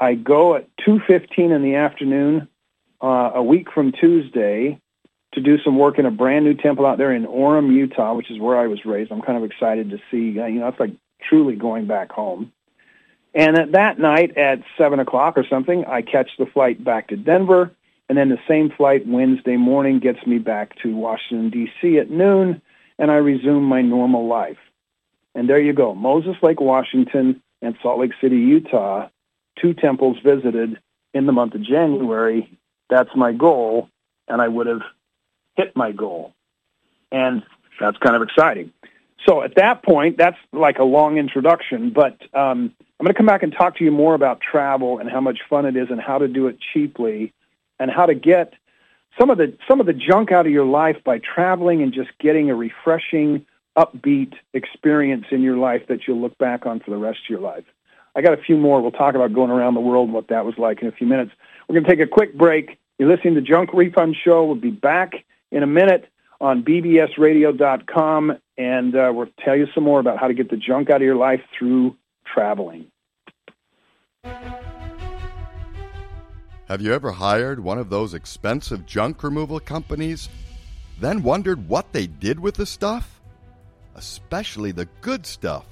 I 0.00 0.14
go 0.14 0.56
at 0.56 0.66
2.15 0.78 1.54
in 1.54 1.62
the 1.62 1.76
afternoon 1.76 2.48
uh, 3.00 3.30
a 3.36 3.42
week 3.44 3.70
from 3.70 3.92
Tuesday 3.92 4.80
to 5.34 5.40
do 5.40 5.56
some 5.62 5.78
work 5.78 6.00
in 6.00 6.04
a 6.04 6.10
brand 6.10 6.44
new 6.44 6.54
temple 6.54 6.86
out 6.86 6.98
there 6.98 7.12
in 7.12 7.24
Orem, 7.26 7.72
Utah, 7.72 8.14
which 8.14 8.28
is 8.28 8.40
where 8.40 8.58
I 8.58 8.66
was 8.66 8.84
raised. 8.84 9.12
I'm 9.12 9.22
kind 9.22 9.38
of 9.38 9.48
excited 9.48 9.90
to 9.90 9.98
see, 10.10 10.40
uh, 10.40 10.46
you 10.46 10.58
know, 10.58 10.66
it's 10.66 10.80
like 10.80 10.96
truly 11.22 11.54
going 11.54 11.86
back 11.86 12.10
home. 12.10 12.50
And 13.36 13.56
at 13.56 13.70
that 13.70 14.00
night 14.00 14.36
at 14.36 14.62
7 14.78 14.98
o'clock 14.98 15.38
or 15.38 15.46
something, 15.48 15.84
I 15.84 16.02
catch 16.02 16.30
the 16.40 16.46
flight 16.46 16.82
back 16.82 17.10
to 17.10 17.16
Denver. 17.16 17.70
And 18.08 18.18
then 18.18 18.28
the 18.28 18.38
same 18.46 18.70
flight 18.70 19.06
Wednesday 19.06 19.56
morning 19.56 19.98
gets 19.98 20.24
me 20.26 20.38
back 20.38 20.76
to 20.82 20.94
Washington, 20.94 21.50
D.C. 21.50 21.98
at 21.98 22.10
noon, 22.10 22.60
and 22.98 23.10
I 23.10 23.14
resume 23.14 23.64
my 23.64 23.80
normal 23.80 24.26
life. 24.26 24.58
And 25.34 25.48
there 25.48 25.60
you 25.60 25.72
go, 25.72 25.94
Moses 25.94 26.36
Lake, 26.42 26.60
Washington, 26.60 27.42
and 27.62 27.74
Salt 27.82 27.98
Lake 27.98 28.12
City, 28.20 28.36
Utah, 28.36 29.08
two 29.60 29.74
temples 29.74 30.18
visited 30.24 30.78
in 31.12 31.26
the 31.26 31.32
month 31.32 31.54
of 31.54 31.62
January. 31.62 32.58
That's 32.90 33.10
my 33.16 33.32
goal, 33.32 33.88
and 34.28 34.40
I 34.40 34.48
would 34.48 34.66
have 34.66 34.82
hit 35.56 35.74
my 35.74 35.92
goal. 35.92 36.34
And 37.10 37.42
that's 37.80 37.96
kind 37.98 38.16
of 38.16 38.22
exciting. 38.22 38.72
So 39.26 39.42
at 39.42 39.54
that 39.56 39.82
point, 39.82 40.18
that's 40.18 40.36
like 40.52 40.78
a 40.78 40.84
long 40.84 41.16
introduction, 41.16 41.90
but 41.90 42.20
um, 42.34 42.74
I'm 43.00 43.04
going 43.04 43.14
to 43.14 43.14
come 43.14 43.26
back 43.26 43.42
and 43.42 43.52
talk 43.52 43.78
to 43.78 43.84
you 43.84 43.90
more 43.90 44.14
about 44.14 44.40
travel 44.40 44.98
and 44.98 45.10
how 45.10 45.20
much 45.20 45.38
fun 45.48 45.64
it 45.64 45.76
is 45.76 45.88
and 45.90 46.00
how 46.00 46.18
to 46.18 46.28
do 46.28 46.46
it 46.48 46.58
cheaply 46.72 47.32
and 47.78 47.90
how 47.90 48.06
to 48.06 48.14
get 48.14 48.54
some 49.18 49.30
of 49.30 49.38
the 49.38 49.56
some 49.68 49.80
of 49.80 49.86
the 49.86 49.92
junk 49.92 50.32
out 50.32 50.46
of 50.46 50.52
your 50.52 50.64
life 50.64 50.96
by 51.04 51.18
traveling 51.18 51.82
and 51.82 51.92
just 51.92 52.10
getting 52.18 52.50
a 52.50 52.54
refreshing, 52.54 53.44
upbeat 53.76 54.34
experience 54.52 55.26
in 55.30 55.42
your 55.42 55.56
life 55.56 55.86
that 55.88 56.06
you'll 56.06 56.20
look 56.20 56.36
back 56.38 56.66
on 56.66 56.80
for 56.80 56.90
the 56.90 56.96
rest 56.96 57.20
of 57.24 57.30
your 57.30 57.40
life. 57.40 57.64
I 58.16 58.22
got 58.22 58.32
a 58.32 58.42
few 58.42 58.56
more. 58.56 58.80
We'll 58.80 58.92
talk 58.92 59.14
about 59.14 59.32
going 59.32 59.50
around 59.50 59.74
the 59.74 59.80
world 59.80 60.06
and 60.06 60.14
what 60.14 60.28
that 60.28 60.44
was 60.44 60.56
like 60.56 60.82
in 60.82 60.88
a 60.88 60.92
few 60.92 61.06
minutes. 61.06 61.32
We're 61.68 61.74
going 61.74 61.84
to 61.84 61.90
take 61.90 62.00
a 62.00 62.10
quick 62.10 62.34
break. 62.34 62.78
You're 62.98 63.08
listening 63.08 63.34
to 63.34 63.40
Junk 63.40 63.70
Refund 63.72 64.16
Show. 64.22 64.44
We'll 64.44 64.54
be 64.54 64.70
back 64.70 65.24
in 65.50 65.62
a 65.62 65.66
minute 65.66 66.08
on 66.40 66.62
bbsradio.com, 66.62 68.38
and 68.56 68.96
uh, 68.96 69.12
we'll 69.14 69.28
tell 69.44 69.56
you 69.56 69.66
some 69.74 69.84
more 69.84 69.98
about 69.98 70.18
how 70.18 70.28
to 70.28 70.34
get 70.34 70.50
the 70.50 70.56
junk 70.56 70.90
out 70.90 70.96
of 70.96 71.02
your 71.02 71.16
life 71.16 71.40
through 71.58 71.96
traveling. 72.24 72.86
Have 76.66 76.80
you 76.80 76.94
ever 76.94 77.12
hired 77.12 77.60
one 77.60 77.78
of 77.78 77.90
those 77.90 78.14
expensive 78.14 78.86
junk 78.86 79.22
removal 79.22 79.60
companies, 79.60 80.30
then 80.98 81.22
wondered 81.22 81.68
what 81.68 81.92
they 81.92 82.06
did 82.06 82.40
with 82.40 82.54
the 82.54 82.64
stuff? 82.64 83.20
Especially 83.94 84.72
the 84.72 84.88
good 85.02 85.26
stuff. 85.26 85.66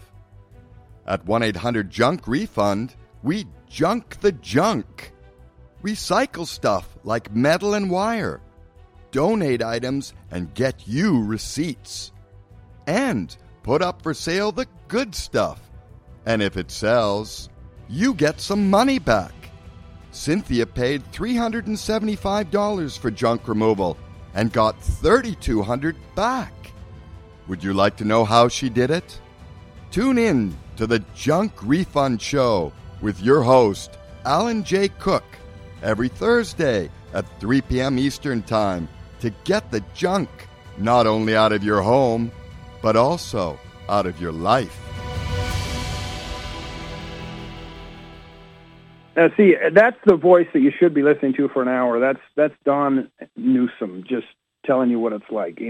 At 1.06 1.24
1 1.24 1.42
800 1.42 1.90
Junk 1.90 2.28
Refund, 2.28 2.94
we 3.22 3.46
junk 3.68 4.20
the 4.20 4.32
junk. 4.32 5.12
Recycle 5.82 6.46
stuff 6.46 6.96
like 7.04 7.34
metal 7.34 7.72
and 7.72 7.90
wire. 7.90 8.42
Donate 9.12 9.62
items 9.62 10.12
and 10.30 10.52
get 10.54 10.86
you 10.86 11.24
receipts. 11.24 12.12
And 12.86 13.34
put 13.62 13.80
up 13.80 14.02
for 14.02 14.12
sale 14.12 14.52
the 14.52 14.66
good 14.88 15.14
stuff. 15.14 15.70
And 16.26 16.42
if 16.42 16.58
it 16.58 16.70
sells, 16.70 17.48
you 17.88 18.12
get 18.12 18.40
some 18.40 18.68
money 18.68 18.98
back. 18.98 19.41
Cynthia 20.12 20.66
paid 20.66 21.02
$375 21.10 22.98
for 22.98 23.10
junk 23.10 23.48
removal 23.48 23.96
and 24.34 24.52
got 24.52 24.80
3,200 24.80 25.96
back. 26.14 26.52
Would 27.48 27.64
you 27.64 27.72
like 27.72 27.96
to 27.96 28.04
know 28.04 28.24
how 28.24 28.48
she 28.48 28.68
did 28.68 28.90
it? 28.90 29.18
Tune 29.90 30.18
in 30.18 30.56
to 30.76 30.86
the 30.86 31.00
Junk 31.14 31.52
Refund 31.62 32.22
Show 32.22 32.72
with 33.00 33.20
your 33.20 33.42
host, 33.42 33.98
Alan 34.24 34.62
J. 34.64 34.88
Cook, 34.88 35.24
every 35.82 36.08
Thursday 36.08 36.90
at 37.12 37.40
3 37.40 37.60
p.m. 37.62 37.98
Eastern 37.98 38.42
Time 38.42 38.88
to 39.20 39.30
get 39.44 39.70
the 39.70 39.82
junk 39.94 40.28
not 40.78 41.06
only 41.06 41.36
out 41.36 41.52
of 41.52 41.64
your 41.64 41.82
home, 41.82 42.30
but 42.82 42.96
also 42.96 43.58
out 43.88 44.06
of 44.06 44.20
your 44.20 44.32
life. 44.32 44.81
Now, 49.16 49.28
see, 49.36 49.56
that's 49.72 49.98
the 50.06 50.16
voice 50.16 50.46
that 50.52 50.60
you 50.60 50.72
should 50.78 50.94
be 50.94 51.02
listening 51.02 51.34
to 51.34 51.48
for 51.48 51.62
an 51.62 51.68
hour. 51.68 52.00
That's 52.00 52.20
that's 52.34 52.54
Don 52.64 53.10
Newsom 53.36 54.04
just 54.08 54.26
telling 54.64 54.90
you 54.90 54.98
what 54.98 55.12
it's 55.12 55.30
like, 55.30 55.60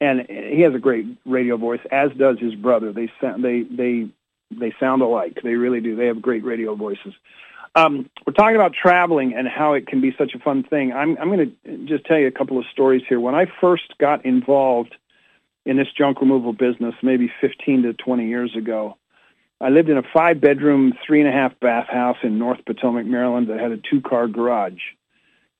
and 0.00 0.26
he 0.28 0.62
has 0.62 0.74
a 0.74 0.78
great 0.78 1.06
radio 1.24 1.56
voice, 1.56 1.80
as 1.90 2.10
does 2.18 2.38
his 2.40 2.54
brother. 2.54 2.92
They 2.92 3.10
sound 3.20 3.44
they 3.44 3.62
they 3.62 4.08
they 4.50 4.74
sound 4.80 5.02
alike. 5.02 5.38
They 5.42 5.54
really 5.54 5.80
do. 5.80 5.96
They 5.96 6.06
have 6.06 6.20
great 6.20 6.44
radio 6.44 6.74
voices. 6.74 7.14
Um, 7.74 8.10
we're 8.26 8.34
talking 8.34 8.56
about 8.56 8.74
traveling 8.74 9.34
and 9.34 9.48
how 9.48 9.72
it 9.74 9.86
can 9.86 10.00
be 10.00 10.14
such 10.18 10.34
a 10.34 10.38
fun 10.38 10.62
thing. 10.62 10.92
I'm, 10.92 11.16
I'm 11.18 11.28
going 11.28 11.56
to 11.64 11.78
just 11.86 12.04
tell 12.04 12.18
you 12.18 12.26
a 12.26 12.32
couple 12.32 12.58
of 12.58 12.66
stories 12.70 13.02
here. 13.08 13.18
When 13.18 13.34
I 13.34 13.46
first 13.60 13.94
got 13.98 14.26
involved 14.26 14.94
in 15.64 15.78
this 15.78 15.86
junk 15.96 16.20
removal 16.20 16.52
business, 16.52 16.94
maybe 17.02 17.32
15 17.40 17.84
to 17.84 17.94
20 17.94 18.28
years 18.28 18.54
ago, 18.54 18.98
I 19.62 19.68
lived 19.68 19.88
in 19.88 19.96
a 19.96 20.02
five-bedroom, 20.02 20.94
three-and-a-half 21.06 21.60
bath 21.60 21.86
house 21.86 22.16
in 22.24 22.36
North 22.36 22.58
Potomac, 22.66 23.06
Maryland 23.06 23.46
that 23.46 23.60
had 23.60 23.70
a 23.70 23.76
two-car 23.76 24.26
garage. 24.26 24.80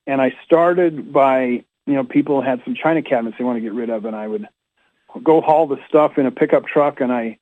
And 0.08 0.20
I 0.20 0.34
started 0.44 1.12
by, 1.12 1.44
you 1.86 1.94
know, 1.94 2.02
people 2.02 2.42
had 2.42 2.60
some 2.64 2.74
china 2.74 3.02
cabinets 3.02 3.38
they 3.38 3.44
want 3.44 3.58
to 3.58 3.60
get 3.60 3.72
rid 3.72 3.90
of, 3.90 4.04
and 4.04 4.16
I 4.16 4.26
would 4.26 4.48
go 5.22 5.40
haul 5.40 5.68
the 5.68 5.78
stuff 5.88 6.18
in 6.18 6.26
a 6.26 6.32
pickup 6.32 6.66
truck, 6.66 7.00
and 7.00 7.12
I 7.12 7.38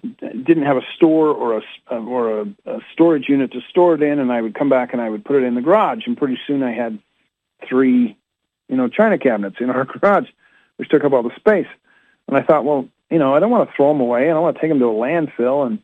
didn't 0.00 0.62
have 0.62 0.78
a 0.78 0.86
store 0.96 1.28
or 1.28 1.58
a 1.58 1.94
or 1.94 2.40
a, 2.40 2.46
a 2.64 2.80
storage 2.94 3.28
unit 3.28 3.52
to 3.52 3.60
store 3.68 3.94
it 3.94 4.02
in, 4.02 4.18
and 4.18 4.32
I 4.32 4.40
would 4.40 4.54
come 4.54 4.70
back 4.70 4.94
and 4.94 5.02
I 5.02 5.10
would 5.10 5.22
put 5.22 5.36
it 5.36 5.44
in 5.44 5.54
the 5.54 5.60
garage, 5.60 6.06
and 6.06 6.16
pretty 6.16 6.38
soon 6.46 6.62
I 6.62 6.72
had 6.72 6.98
three, 7.68 8.16
you 8.70 8.76
know, 8.76 8.88
china 8.88 9.18
cabinets 9.18 9.56
in 9.60 9.68
our 9.68 9.84
garage, 10.00 10.28
which 10.76 10.88
took 10.88 11.04
up 11.04 11.12
all 11.12 11.22
the 11.22 11.34
space. 11.36 11.68
And 12.26 12.38
I 12.38 12.42
thought, 12.42 12.64
well, 12.64 12.88
you 13.10 13.18
know, 13.18 13.34
I 13.34 13.40
don't 13.40 13.50
want 13.50 13.68
to 13.68 13.76
throw 13.76 13.92
them 13.92 14.00
away, 14.00 14.28
and 14.28 14.38
I 14.38 14.40
want 14.40 14.56
to 14.56 14.62
take 14.62 14.70
them 14.70 14.78
to 14.78 14.86
a 14.86 14.94
landfill, 14.94 15.66
and 15.66 15.80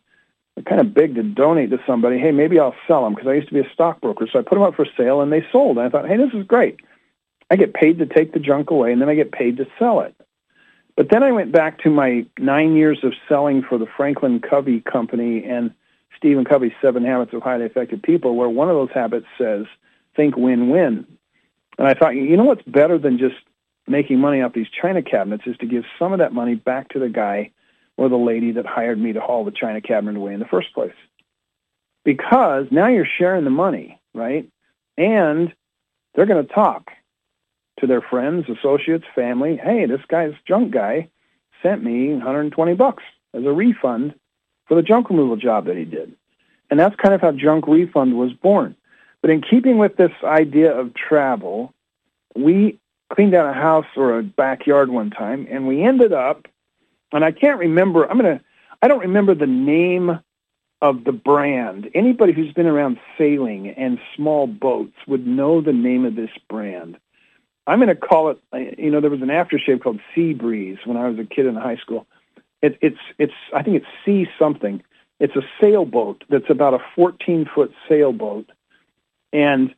kind 0.65 0.81
of 0.81 0.95
big 0.95 1.15
to 1.17 1.23
donate 1.23 1.71
to 1.71 1.79
somebody. 1.87 2.19
Hey, 2.19 2.33
maybe 2.33 2.59
I'll 2.59 2.75
sell 2.87 3.05
them 3.05 3.15
because 3.15 3.29
I 3.29 3.35
used 3.35 3.49
to 3.49 3.55
be 3.55 3.61
a 3.61 3.73
stockbroker, 3.73 4.27
so 4.31 4.39
I 4.39 4.43
put 4.43 4.55
them 4.55 4.63
up 4.63 4.75
for 4.75 4.87
sale, 4.97 5.21
and 5.21 5.33
they 5.33 5.45
sold. 5.53 5.77
And 5.79 5.87
I 5.87 5.91
thought, 5.91 6.09
hey, 6.09 6.17
this 6.17 6.33
is 6.33 6.47
great. 6.47 6.81
I 7.51 7.57
get 7.57 7.75
paid 7.75 7.99
to 7.99 8.07
take 8.07 8.33
the 8.33 8.41
junk 8.41 8.71
away, 8.71 8.93
and 8.93 9.01
then 9.01 9.09
I 9.09 9.15
get 9.15 9.33
paid 9.33 9.59
to 9.59 9.67
sell 9.79 10.01
it. 10.01 10.15
But 10.97 11.11
then 11.11 11.23
I 11.23 11.31
went 11.31 11.53
back 11.53 11.81
to 11.81 11.91
my 11.91 12.25
nine 12.39 12.75
years 12.75 13.01
of 13.03 13.13
selling 13.29 13.63
for 13.63 13.77
the 13.77 13.87
Franklin 13.97 14.41
Covey 14.41 14.81
Company 14.81 15.45
and 15.45 15.73
Stephen 16.17 16.47
Covey's 16.47 16.73
Seven 16.81 17.05
Habits 17.05 17.35
of 17.35 17.43
Highly 17.43 17.67
Effective 17.67 18.01
People, 18.01 18.35
where 18.35 18.49
one 18.49 18.71
of 18.71 18.77
those 18.77 18.91
habits 18.95 19.27
says, 19.37 19.67
think 20.17 20.37
win-win. 20.37 21.07
And 21.79 21.87
I 21.87 21.93
thought, 21.93 22.15
you 22.17 22.37
know 22.39 22.45
what's 22.45 22.63
better 22.63 22.97
than 22.97 23.19
just 23.19 23.37
making 23.87 24.19
money 24.19 24.41
off 24.41 24.55
these 24.55 24.67
china 24.69 25.03
cabinets 25.03 25.45
is 25.47 25.57
to 25.59 25.67
give 25.67 25.85
some 25.99 26.13
of 26.13 26.19
that 26.19 26.33
money 26.33 26.55
back 26.55 26.89
to 26.89 26.99
the 26.99 27.11
guy 27.11 27.51
or 27.97 28.09
the 28.09 28.17
lady 28.17 28.53
that 28.53 28.67
hired 28.67 28.99
me 28.99 29.13
to 29.13 29.21
haul 29.21 29.45
the 29.45 29.51
china 29.51 29.81
cabinet 29.81 30.17
away 30.17 30.35
in 30.35 30.41
the 30.41 30.47
first 30.47 30.73
place. 30.75 30.95
Because 32.05 32.67
now 32.71 32.89
you're 32.89 33.07
sharing 33.19 33.45
the 33.45 33.51
money, 33.51 34.01
right? 34.15 34.49
And 34.97 35.53
they're 36.15 36.27
going 36.27 36.47
to 36.47 36.53
talk 36.53 36.91
to 37.81 37.87
their 37.87 38.01
friends, 38.01 38.47
associates, 38.49 39.05
family, 39.15 39.57
hey, 39.63 39.87
this 39.87 40.01
guy's 40.09 40.35
junk 40.47 40.73
guy 40.73 41.09
sent 41.63 41.83
me 41.83 42.13
120 42.13 42.75
bucks 42.75 43.03
as 43.35 43.45
a 43.45 43.53
refund 43.53 44.15
for 44.67 44.75
the 44.75 44.83
junk 44.83 45.11
removal 45.11 45.37
job 45.37 45.67
that 45.67 45.77
he 45.77 45.85
did. 45.85 46.15
And 46.71 46.81
that's 46.81 46.97
kind 46.97 47.15
of 47.15 47.21
how 47.21 47.33
Junk 47.33 47.67
Refund 47.67 48.19
was 48.19 48.33
born. 48.33 48.77
But 49.23 49.31
in 49.31 49.43
keeping 49.43 49.79
with 49.79 49.97
this 49.97 50.13
idea 50.25 50.77
of 50.77 50.95
travel, 50.95 51.73
we 52.35 52.79
cleaned 53.13 53.35
out 53.35 53.49
a 53.49 53.53
house 53.53 53.87
or 53.97 54.19
a 54.19 54.23
backyard 54.23 54.91
one 54.91 55.11
time, 55.11 55.47
and 55.51 55.67
we 55.67 55.83
ended 55.83 56.13
up, 56.13 56.47
and 57.13 57.25
I 57.25 57.33
can't 57.33 57.59
remember, 57.59 58.09
I'm 58.11 58.19
to, 58.19 58.41
I 58.83 58.89
don't 58.89 59.01
remember 59.01 59.35
the 59.35 59.47
name 59.47 60.21
of 60.83 61.05
the 61.05 61.13
brand. 61.13 61.91
Anybody 61.95 62.33
who's 62.33 62.53
been 62.53 62.67
around 62.67 62.99
sailing 63.17 63.69
and 63.69 63.99
small 64.15 64.47
boats 64.47 64.95
would 65.07 65.27
know 65.27 65.61
the 65.61 65.73
name 65.73 66.05
of 66.05 66.15
this 66.15 66.31
brand. 66.49 66.99
I'm 67.67 67.79
going 67.79 67.89
to 67.89 67.97
call 67.97 68.31
it. 68.31 68.39
Uh, 68.53 68.59
you 68.79 68.91
know, 68.91 69.01
there 69.01 69.11
was 69.11 69.23
an 69.23 69.29
aftershave 69.29 69.83
called 69.83 70.01
Sea 70.15 70.35
Breeze 70.35 70.79
when 70.85 70.97
I 70.97 71.09
was 71.09 71.19
a 71.19 71.25
kid 71.25 71.47
in 71.47 71.57
high 71.57 71.77
school. 71.77 72.07
It, 72.63 72.79
it's 72.81 72.99
it's 73.19 73.33
I 73.55 73.63
think 73.63 73.79
it's 73.79 73.87
Sea 74.05 74.29
something. 74.39 74.83
It's 75.19 75.35
a 75.35 75.43
sailboat 75.61 76.23
that's 76.29 76.51
about 76.51 76.75
a 76.75 76.79
14 76.95 77.49
foot 77.53 77.73
sailboat, 77.89 78.51
and 79.33 79.75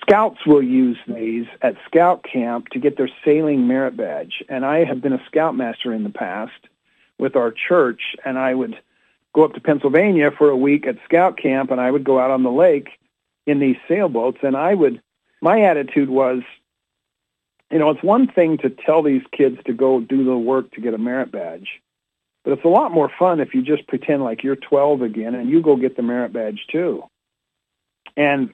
scouts 0.00 0.44
will 0.46 0.62
use 0.62 0.98
these 1.06 1.46
at 1.62 1.76
scout 1.86 2.24
camp 2.24 2.68
to 2.68 2.78
get 2.78 2.96
their 2.96 3.10
sailing 3.24 3.66
merit 3.66 3.96
badge. 3.96 4.42
And 4.48 4.64
I 4.64 4.84
have 4.84 5.00
been 5.00 5.12
a 5.12 5.24
scoutmaster 5.26 5.92
in 5.92 6.04
the 6.04 6.10
past 6.10 6.66
with 7.18 7.36
our 7.36 7.52
church, 7.52 8.16
and 8.24 8.38
I 8.38 8.54
would 8.54 8.76
go 9.32 9.44
up 9.44 9.54
to 9.54 9.60
Pennsylvania 9.60 10.30
for 10.36 10.48
a 10.48 10.56
week 10.56 10.86
at 10.86 10.96
scout 11.04 11.38
camp, 11.38 11.70
and 11.70 11.80
I 11.80 11.90
would 11.90 12.04
go 12.04 12.18
out 12.18 12.30
on 12.30 12.42
the 12.42 12.50
lake 12.50 12.88
in 13.46 13.60
these 13.60 13.76
sailboats, 13.86 14.38
and 14.42 14.56
I 14.56 14.74
would. 14.74 15.00
My 15.42 15.62
attitude 15.62 16.10
was, 16.10 16.42
you 17.70 17.78
know, 17.78 17.90
it's 17.90 18.02
one 18.02 18.26
thing 18.26 18.58
to 18.58 18.68
tell 18.68 19.02
these 19.02 19.22
kids 19.32 19.58
to 19.66 19.72
go 19.72 20.00
do 20.00 20.24
the 20.24 20.36
work 20.36 20.70
to 20.72 20.80
get 20.80 20.92
a 20.92 20.98
merit 20.98 21.32
badge, 21.32 21.80
but 22.44 22.52
it's 22.52 22.64
a 22.64 22.68
lot 22.68 22.92
more 22.92 23.10
fun 23.18 23.40
if 23.40 23.54
you 23.54 23.62
just 23.62 23.86
pretend 23.86 24.22
like 24.22 24.42
you're 24.42 24.56
12 24.56 25.02
again 25.02 25.34
and 25.34 25.48
you 25.48 25.62
go 25.62 25.76
get 25.76 25.96
the 25.96 26.02
merit 26.02 26.32
badge 26.32 26.66
too. 26.70 27.02
And 28.16 28.52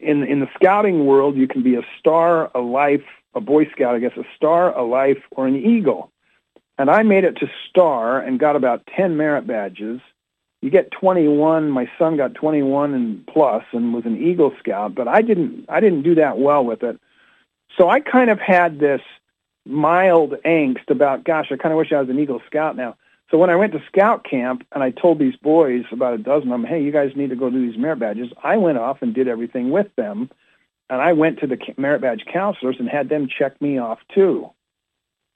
in 0.00 0.24
in 0.24 0.40
the 0.40 0.48
scouting 0.54 1.06
world, 1.06 1.36
you 1.36 1.48
can 1.48 1.62
be 1.62 1.74
a 1.74 1.82
star, 1.98 2.50
a 2.54 2.60
life, 2.60 3.04
a 3.34 3.40
Boy 3.40 3.66
Scout, 3.70 3.94
I 3.94 3.98
guess, 3.98 4.16
a 4.16 4.24
star, 4.36 4.76
a 4.76 4.82
life, 4.82 5.22
or 5.32 5.46
an 5.46 5.56
eagle. 5.56 6.10
And 6.78 6.90
I 6.90 7.02
made 7.02 7.24
it 7.24 7.36
to 7.38 7.50
star 7.68 8.20
and 8.20 8.38
got 8.38 8.54
about 8.54 8.86
10 8.96 9.16
merit 9.16 9.46
badges. 9.46 10.00
You 10.62 10.70
get 10.70 10.90
21. 10.92 11.70
My 11.70 11.90
son 11.98 12.16
got 12.16 12.34
21 12.34 12.94
and 12.94 13.26
plus 13.26 13.64
and 13.72 13.92
was 13.92 14.04
an 14.06 14.20
Eagle 14.20 14.52
Scout, 14.58 14.94
but 14.94 15.08
I 15.08 15.22
didn't. 15.22 15.66
I 15.68 15.80
didn't 15.80 16.02
do 16.02 16.14
that 16.16 16.38
well 16.38 16.64
with 16.64 16.82
it. 16.82 17.00
So 17.76 17.88
I 17.88 18.00
kind 18.00 18.30
of 18.30 18.40
had 18.40 18.78
this 18.78 19.00
mild 19.66 20.34
angst 20.44 20.88
about, 20.88 21.24
gosh, 21.24 21.48
I 21.52 21.56
kind 21.56 21.72
of 21.72 21.78
wish 21.78 21.92
I 21.92 22.00
was 22.00 22.08
an 22.08 22.18
Eagle 22.18 22.40
Scout 22.46 22.76
now. 22.76 22.96
So 23.30 23.36
when 23.36 23.50
I 23.50 23.56
went 23.56 23.72
to 23.72 23.82
scout 23.86 24.24
camp 24.24 24.66
and 24.72 24.82
I 24.82 24.90
told 24.90 25.18
these 25.18 25.36
boys, 25.36 25.84
about 25.92 26.14
a 26.14 26.18
dozen 26.18 26.50
of 26.50 26.60
them, 26.60 26.64
hey, 26.64 26.82
you 26.82 26.90
guys 26.90 27.12
need 27.14 27.30
to 27.30 27.36
go 27.36 27.50
do 27.50 27.70
these 27.70 27.78
merit 27.78 27.98
badges, 27.98 28.32
I 28.42 28.56
went 28.56 28.78
off 28.78 29.02
and 29.02 29.14
did 29.14 29.28
everything 29.28 29.70
with 29.70 29.94
them. 29.96 30.30
And 30.90 31.02
I 31.02 31.12
went 31.12 31.40
to 31.40 31.46
the 31.46 31.58
merit 31.76 32.00
badge 32.00 32.24
counselors 32.32 32.76
and 32.78 32.88
had 32.88 33.10
them 33.10 33.28
check 33.28 33.60
me 33.60 33.78
off 33.78 33.98
too. 34.14 34.50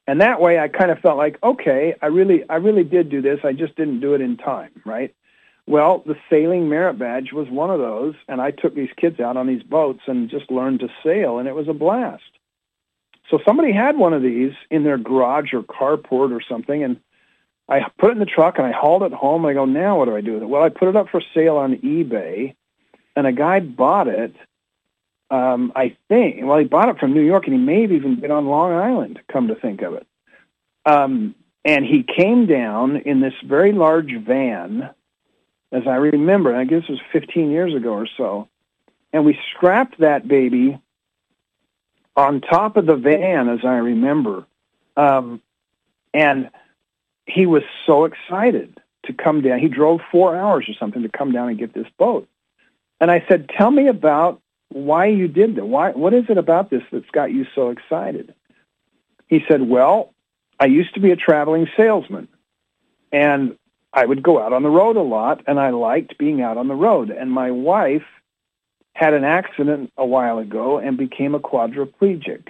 And 0.06 0.20
that 0.22 0.40
way 0.40 0.58
I 0.58 0.68
kind 0.68 0.90
of 0.90 1.00
felt 1.00 1.18
like, 1.18 1.38
okay, 1.42 1.94
I 2.00 2.06
really, 2.06 2.48
I 2.48 2.56
really 2.56 2.84
did 2.84 3.10
do 3.10 3.20
this. 3.20 3.40
I 3.44 3.52
just 3.52 3.76
didn't 3.76 4.00
do 4.00 4.14
it 4.14 4.22
in 4.22 4.38
time, 4.38 4.70
right? 4.86 5.14
Well, 5.66 6.02
the 6.06 6.16
sailing 6.30 6.68
merit 6.68 6.98
badge 6.98 7.32
was 7.32 7.48
one 7.50 7.70
of 7.70 7.78
those. 7.78 8.14
And 8.26 8.40
I 8.40 8.50
took 8.50 8.74
these 8.74 8.90
kids 8.96 9.20
out 9.20 9.36
on 9.36 9.46
these 9.46 9.62
boats 9.62 10.00
and 10.06 10.30
just 10.30 10.50
learned 10.50 10.80
to 10.80 10.88
sail 11.04 11.38
and 11.38 11.46
it 11.46 11.54
was 11.54 11.68
a 11.68 11.74
blast. 11.74 12.22
So 13.30 13.38
somebody 13.44 13.72
had 13.72 13.98
one 13.98 14.14
of 14.14 14.22
these 14.22 14.52
in 14.70 14.82
their 14.82 14.98
garage 14.98 15.52
or 15.52 15.62
carport 15.62 16.32
or 16.32 16.40
something. 16.40 16.82
And 16.82 16.98
I 17.68 17.80
put 17.98 18.10
it 18.10 18.12
in 18.14 18.18
the 18.18 18.26
truck 18.26 18.58
and 18.58 18.66
I 18.66 18.72
hauled 18.72 19.02
it 19.02 19.12
home. 19.12 19.46
I 19.46 19.54
go, 19.54 19.64
now 19.64 19.98
what 19.98 20.06
do 20.06 20.16
I 20.16 20.20
do 20.20 20.34
with 20.34 20.42
it? 20.42 20.48
Well, 20.48 20.62
I 20.62 20.68
put 20.68 20.88
it 20.88 20.96
up 20.96 21.08
for 21.10 21.22
sale 21.34 21.56
on 21.56 21.76
eBay, 21.76 22.54
and 23.16 23.26
a 23.26 23.32
guy 23.32 23.60
bought 23.60 24.08
it. 24.08 24.34
Um, 25.30 25.72
I 25.74 25.96
think. 26.08 26.40
Well, 26.42 26.58
he 26.58 26.66
bought 26.66 26.90
it 26.90 26.98
from 26.98 27.14
New 27.14 27.22
York, 27.22 27.46
and 27.46 27.54
he 27.54 27.60
may 27.60 27.82
have 27.82 27.92
even 27.92 28.20
been 28.20 28.30
on 28.30 28.46
Long 28.46 28.72
Island. 28.72 29.18
Come 29.32 29.48
to 29.48 29.54
think 29.54 29.80
of 29.80 29.94
it, 29.94 30.06
um, 30.84 31.34
and 31.64 31.86
he 31.86 32.02
came 32.02 32.46
down 32.46 32.96
in 32.96 33.20
this 33.20 33.32
very 33.42 33.72
large 33.72 34.12
van, 34.14 34.90
as 35.70 35.86
I 35.86 35.94
remember. 35.94 36.54
I 36.54 36.64
guess 36.64 36.82
it 36.86 36.90
was 36.90 37.00
15 37.12 37.50
years 37.50 37.74
ago 37.74 37.94
or 37.94 38.06
so, 38.18 38.48
and 39.14 39.24
we 39.24 39.38
scrapped 39.54 40.00
that 40.00 40.28
baby 40.28 40.78
on 42.14 42.42
top 42.42 42.76
of 42.76 42.84
the 42.84 42.96
van, 42.96 43.48
as 43.48 43.60
I 43.64 43.76
remember, 43.76 44.44
um, 44.98 45.40
and 46.12 46.50
he 47.26 47.46
was 47.46 47.62
so 47.86 48.04
excited 48.04 48.78
to 49.06 49.12
come 49.12 49.42
down. 49.42 49.58
He 49.58 49.68
drove 49.68 50.00
four 50.10 50.36
hours 50.36 50.68
or 50.68 50.74
something 50.74 51.02
to 51.02 51.08
come 51.08 51.32
down 51.32 51.48
and 51.48 51.58
get 51.58 51.74
this 51.74 51.86
boat. 51.98 52.28
And 53.00 53.10
I 53.10 53.24
said, 53.28 53.48
tell 53.48 53.70
me 53.70 53.88
about 53.88 54.40
why 54.68 55.06
you 55.06 55.28
did 55.28 55.56
that. 55.56 55.66
Why, 55.66 55.90
what 55.90 56.14
is 56.14 56.24
it 56.28 56.38
about 56.38 56.70
this 56.70 56.82
that's 56.92 57.10
got 57.10 57.32
you 57.32 57.46
so 57.54 57.70
excited? 57.70 58.34
He 59.26 59.44
said, 59.48 59.62
well, 59.62 60.14
I 60.60 60.66
used 60.66 60.94
to 60.94 61.00
be 61.00 61.10
a 61.10 61.16
traveling 61.16 61.66
salesman 61.76 62.28
and 63.10 63.56
I 63.92 64.06
would 64.06 64.22
go 64.22 64.40
out 64.40 64.52
on 64.52 64.62
the 64.62 64.70
road 64.70 64.96
a 64.96 65.02
lot 65.02 65.42
and 65.46 65.58
I 65.58 65.70
liked 65.70 66.16
being 66.18 66.40
out 66.40 66.56
on 66.56 66.68
the 66.68 66.74
road. 66.74 67.10
And 67.10 67.30
my 67.30 67.50
wife 67.50 68.04
had 68.94 69.14
an 69.14 69.24
accident 69.24 69.92
a 69.96 70.06
while 70.06 70.38
ago 70.38 70.78
and 70.78 70.96
became 70.96 71.34
a 71.34 71.40
quadriplegic 71.40 72.48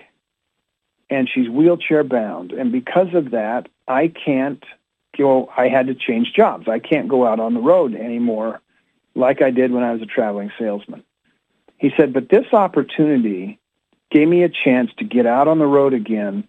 and 1.13 1.29
she's 1.29 1.49
wheelchair 1.49 2.05
bound. 2.05 2.53
And 2.53 2.73
because 2.73 3.15
of 3.15 3.33
that, 3.33 3.69
I 3.87 4.09
can't 4.09 4.65
go, 5.17 5.51
I 5.57 5.69
had 5.69 5.89
to 5.89 5.95
change 5.95 6.33
jobs. 6.35 6.69
I 6.69 6.79
can't 6.79 7.09
go 7.09 7.27
out 7.27 7.39
on 7.39 7.53
the 7.53 7.61
road 7.61 7.95
anymore 7.95 8.61
like 9.15 9.43
I 9.43 9.51
did 9.51 9.73
when 9.73 9.83
I 9.83 9.93
was 9.93 10.01
a 10.01 10.07
traveling 10.07 10.51
salesman. 10.59 11.05
He 11.77 11.91
said, 11.97 12.15
but 12.15 12.31
this 12.31 12.47
opportunity 12.53 13.61
gave 14.11 14.27
me 14.27 14.43
a 14.43 14.49
chance 14.49 14.91
to 14.99 15.05
get 15.05 15.27
out 15.27 15.49
on 15.49 15.59
the 15.59 15.67
road 15.67 15.93
again, 15.93 16.49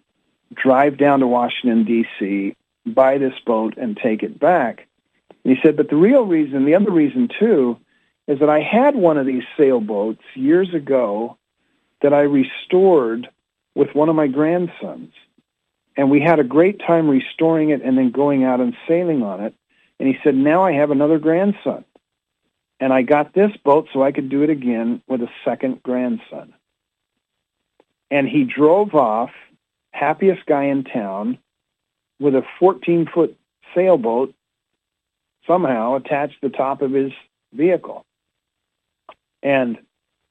drive 0.54 0.96
down 0.96 1.20
to 1.20 1.26
Washington, 1.26 1.84
D.C., 1.84 2.56
buy 2.86 3.18
this 3.18 3.34
boat 3.44 3.74
and 3.76 3.96
take 3.96 4.22
it 4.22 4.38
back. 4.38 4.86
And 5.44 5.54
he 5.54 5.62
said, 5.62 5.76
but 5.76 5.90
the 5.90 5.96
real 5.96 6.24
reason, 6.24 6.64
the 6.64 6.74
other 6.74 6.90
reason 6.90 7.28
too, 7.38 7.78
is 8.26 8.38
that 8.38 8.48
I 8.48 8.60
had 8.60 8.94
one 8.94 9.18
of 9.18 9.26
these 9.26 9.42
sailboats 9.58 10.22
years 10.34 10.72
ago 10.72 11.36
that 12.00 12.14
I 12.14 12.20
restored 12.20 13.28
with 13.74 13.94
one 13.94 14.08
of 14.08 14.16
my 14.16 14.26
grandsons. 14.26 15.12
And 15.96 16.10
we 16.10 16.20
had 16.20 16.40
a 16.40 16.44
great 16.44 16.80
time 16.80 17.08
restoring 17.08 17.70
it 17.70 17.82
and 17.82 17.96
then 17.96 18.10
going 18.10 18.44
out 18.44 18.60
and 18.60 18.76
sailing 18.88 19.22
on 19.22 19.40
it. 19.40 19.54
And 19.98 20.08
he 20.08 20.18
said, 20.24 20.34
now 20.34 20.62
I 20.62 20.72
have 20.72 20.90
another 20.90 21.18
grandson. 21.18 21.84
And 22.80 22.92
I 22.92 23.02
got 23.02 23.32
this 23.32 23.52
boat 23.64 23.88
so 23.92 24.02
I 24.02 24.12
could 24.12 24.28
do 24.28 24.42
it 24.42 24.50
again 24.50 25.02
with 25.06 25.22
a 25.22 25.28
second 25.44 25.82
grandson. 25.82 26.52
And 28.10 28.28
he 28.28 28.44
drove 28.44 28.94
off, 28.94 29.30
happiest 29.92 30.44
guy 30.46 30.64
in 30.64 30.84
town, 30.84 31.38
with 32.18 32.34
a 32.34 32.42
14-foot 32.60 33.36
sailboat 33.74 34.34
somehow 35.46 35.94
attached 35.94 36.40
to 36.40 36.48
the 36.48 36.56
top 36.56 36.82
of 36.82 36.92
his 36.92 37.12
vehicle. 37.52 38.04
And 39.42 39.78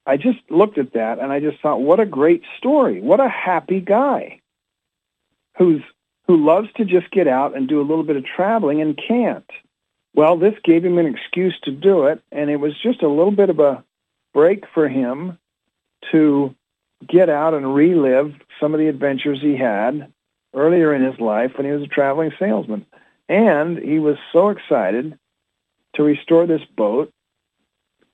I 0.05 0.17
just 0.17 0.39
looked 0.49 0.77
at 0.77 0.93
that 0.93 1.19
and 1.19 1.31
I 1.31 1.39
just 1.39 1.61
thought, 1.61 1.81
what 1.81 1.99
a 1.99 2.05
great 2.05 2.43
story. 2.57 3.01
What 3.01 3.19
a 3.19 3.29
happy 3.29 3.79
guy 3.79 4.41
who's 5.57 5.81
who 6.27 6.43
loves 6.45 6.69
to 6.77 6.85
just 6.85 7.11
get 7.11 7.27
out 7.27 7.55
and 7.55 7.67
do 7.67 7.81
a 7.81 7.83
little 7.83 8.03
bit 8.03 8.15
of 8.15 8.23
traveling 8.25 8.81
and 8.81 8.97
can't. 8.97 9.49
Well, 10.15 10.37
this 10.37 10.53
gave 10.63 10.85
him 10.85 10.97
an 10.97 11.05
excuse 11.05 11.57
to 11.63 11.71
do 11.71 12.05
it, 12.05 12.21
and 12.31 12.49
it 12.49 12.57
was 12.57 12.73
just 12.81 13.01
a 13.01 13.09
little 13.09 13.31
bit 13.31 13.49
of 13.49 13.59
a 13.59 13.83
break 14.33 14.63
for 14.73 14.87
him 14.87 15.37
to 16.11 16.55
get 17.07 17.29
out 17.29 17.53
and 17.53 17.75
relive 17.75 18.33
some 18.59 18.73
of 18.73 18.79
the 18.79 18.87
adventures 18.87 19.39
he 19.41 19.57
had 19.57 20.11
earlier 20.53 20.93
in 20.93 21.03
his 21.03 21.19
life 21.19 21.51
when 21.57 21.65
he 21.65 21.71
was 21.73 21.83
a 21.83 21.87
traveling 21.87 22.31
salesman. 22.39 22.85
And 23.27 23.77
he 23.77 23.99
was 23.99 24.17
so 24.31 24.49
excited 24.49 25.17
to 25.95 26.03
restore 26.03 26.45
this 26.45 26.63
boat 26.77 27.11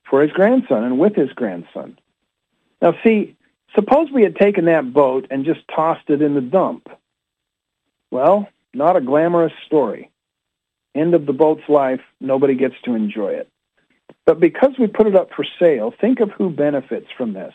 for 0.09 0.21
his 0.21 0.31
grandson 0.31 0.83
and 0.83 0.99
with 0.99 1.15
his 1.15 1.31
grandson. 1.33 1.97
Now, 2.81 2.93
see, 3.03 3.35
suppose 3.75 4.09
we 4.11 4.23
had 4.23 4.35
taken 4.35 4.65
that 4.65 4.93
boat 4.93 5.27
and 5.29 5.45
just 5.45 5.61
tossed 5.73 6.09
it 6.09 6.21
in 6.21 6.33
the 6.33 6.41
dump. 6.41 6.89
Well, 8.11 8.49
not 8.73 8.95
a 8.95 9.01
glamorous 9.01 9.53
story. 9.65 10.11
End 10.95 11.13
of 11.13 11.25
the 11.25 11.33
boat's 11.33 11.67
life, 11.69 12.01
nobody 12.19 12.55
gets 12.55 12.75
to 12.85 12.95
enjoy 12.95 13.33
it. 13.33 13.49
But 14.25 14.39
because 14.39 14.71
we 14.79 14.87
put 14.87 15.07
it 15.07 15.15
up 15.15 15.29
for 15.35 15.45
sale, 15.59 15.93
think 15.99 16.19
of 16.19 16.31
who 16.31 16.49
benefits 16.49 17.07
from 17.15 17.33
this. 17.33 17.53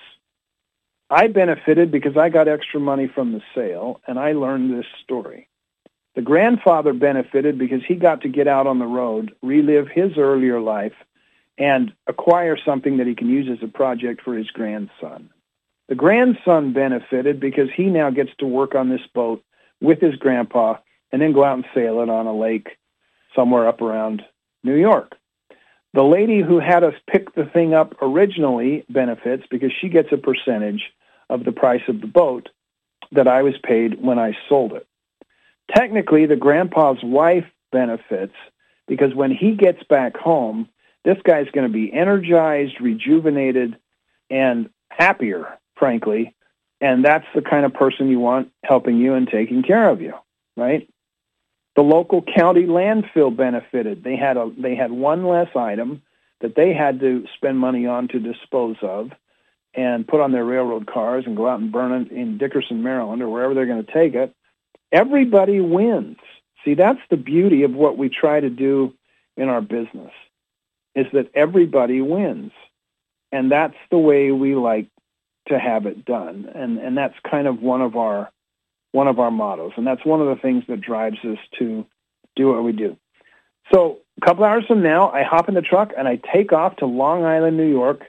I 1.11 1.27
benefited 1.27 1.91
because 1.91 2.17
I 2.17 2.29
got 2.29 2.49
extra 2.49 2.81
money 2.81 3.09
from 3.09 3.33
the 3.33 3.43
sale, 3.55 4.01
and 4.07 4.19
I 4.19 4.33
learned 4.33 4.73
this 4.77 4.87
story. 5.03 5.49
The 6.15 6.23
grandfather 6.23 6.93
benefited 6.93 7.59
because 7.59 7.85
he 7.87 7.97
got 7.97 8.23
to 8.23 8.29
get 8.29 8.47
out 8.47 8.67
on 8.67 8.79
the 8.79 8.87
road, 8.87 9.35
relive 9.43 9.89
his 9.89 10.17
earlier 10.17 10.61
life, 10.61 10.95
and 11.59 11.93
acquire 12.07 12.57
something 12.65 12.97
that 12.99 13.07
he 13.07 13.15
can 13.15 13.29
use 13.29 13.49
as 13.51 13.63
a 13.63 13.71
project 13.71 14.23
for 14.23 14.35
his 14.35 14.51
grandson. 14.51 15.31
The 15.89 15.95
grandson 15.95 16.73
benefited 16.73 17.41
because 17.41 17.69
he 17.77 17.85
now 17.85 18.11
gets 18.11 18.31
to 18.39 18.47
work 18.47 18.75
on 18.75 18.89
this 18.89 19.07
boat 19.15 19.43
with 19.81 20.01
his 20.01 20.17
grandpa 20.17 20.77
and 21.13 21.21
then 21.21 21.33
go 21.33 21.45
out 21.45 21.55
and 21.55 21.67
sail 21.75 22.01
it 22.01 22.09
on 22.09 22.27
a 22.27 22.37
lake 22.37 22.69
somewhere 23.37 23.69
up 23.69 23.83
around 23.83 24.23
New 24.63 24.77
York. 24.77 25.15
The 25.93 26.03
lady 26.03 26.43
who 26.43 26.59
had 26.59 26.83
us 26.83 26.95
pick 27.09 27.35
the 27.35 27.45
thing 27.45 27.75
up 27.75 27.95
originally 28.03 28.85
benefits 28.89 29.45
because 29.51 29.71
she 29.81 29.89
gets 29.89 30.09
a 30.11 30.17
percentage 30.17 30.83
of 31.31 31.45
the 31.45 31.53
price 31.53 31.83
of 31.87 32.01
the 32.01 32.07
boat 32.07 32.49
that 33.13 33.29
I 33.29 33.43
was 33.43 33.55
paid 33.63 34.03
when 34.03 34.19
I 34.19 34.37
sold 34.49 34.73
it. 34.73 34.87
Technically, 35.73 36.27
the 36.27 36.37
grandpa's 36.37 37.03
wife 37.03 37.47
benefits 37.71 38.35
because 38.89 39.15
when 39.15 39.31
he 39.31 39.55
gets 39.55 39.83
back 39.89 40.17
home, 40.17 40.69
this 41.05 41.19
guy's 41.23 41.51
going 41.51 41.67
to 41.67 41.73
be 41.73 41.93
energized, 41.93 42.81
rejuvenated, 42.81 43.77
and 44.31 44.71
happier, 44.91 45.59
frankly. 45.77 46.35
And 46.81 47.05
that's 47.05 47.27
the 47.35 47.43
kind 47.43 47.65
of 47.65 47.75
person 47.75 48.09
you 48.09 48.19
want 48.19 48.51
helping 48.65 48.99
you 48.99 49.15
and 49.15 49.29
taking 49.29 49.63
care 49.63 49.89
of 49.89 50.01
you, 50.01 50.15
right? 50.57 50.89
The 51.77 51.83
local 51.83 52.23
county 52.23 52.65
landfill 52.65 53.37
benefited. 53.37 54.05
They 54.05 54.17
had 54.17 54.37
a 54.37 54.51
they 54.57 54.77
had 54.77 54.93
one 54.93 55.27
less 55.27 55.49
item 55.57 56.03
that 56.41 56.55
they 56.55 56.73
had 56.73 57.01
to 57.01 57.25
spend 57.37 57.59
money 57.59 57.87
on 57.87 58.09
to 58.09 58.19
dispose 58.19 58.77
of 58.83 59.11
and 59.75 60.07
put 60.07 60.21
on 60.21 60.31
their 60.31 60.45
railroad 60.45 60.87
cars 60.87 61.25
and 61.27 61.37
go 61.37 61.49
out 61.49 61.59
and 61.59 61.73
burn 61.73 61.93
it 62.03 62.13
in 62.13 62.39
Dickerson, 62.39 62.83
Maryland 62.83 63.23
or 63.23 63.29
wherever 63.29 63.55
they're 63.55 63.67
going 63.67 63.85
to 63.85 63.93
take 63.93 64.15
it. 64.15 64.33
Everybody 64.93 65.61
wins. 65.61 66.19
See, 66.65 66.75
that's 66.75 67.01
the 67.11 67.17
beauty 67.17 67.65
of 67.65 67.73
what 67.73 67.99
we 67.99 68.09
try 68.09 68.39
to 68.39 68.51
do 68.51 68.95
in 69.37 69.49
our 69.49 69.61
business 69.61 70.13
is 70.95 71.07
that 71.13 71.31
everybody 71.35 72.01
wins. 72.01 72.53
And 73.33 73.51
that's 73.51 73.77
the 73.91 73.99
way 73.99 74.31
we 74.31 74.55
like 74.55 74.87
to 75.49 75.59
have 75.59 75.87
it 75.87 76.05
done. 76.05 76.51
And 76.55 76.79
and 76.79 76.97
that's 76.97 77.15
kind 77.29 77.47
of 77.47 77.61
one 77.61 77.83
of 77.83 77.97
our 77.97 78.31
one 78.93 79.09
of 79.09 79.19
our 79.19 79.31
mottos. 79.31 79.73
And 79.77 79.87
that's 79.87 80.05
one 80.05 80.21
of 80.21 80.29
the 80.29 80.41
things 80.41 80.65
that 80.69 80.81
drives 80.81 81.19
us 81.25 81.39
to 81.59 81.85
do 82.37 82.49
what 82.49 82.63
we 82.63 82.73
do. 82.73 82.97
So 83.73 83.99
a 84.21 84.25
couple 84.25 84.45
hours 84.45 84.65
from 84.67 84.83
now, 84.83 85.11
I 85.11 85.23
hop 85.23 85.49
in 85.49 85.55
the 85.55 85.63
truck 85.63 85.93
and 85.97 86.07
I 86.07 86.21
take 86.33 86.53
off 86.53 86.77
to 86.77 86.87
Long 86.87 87.25
Island, 87.25 87.57
New 87.57 87.69
York 87.69 88.03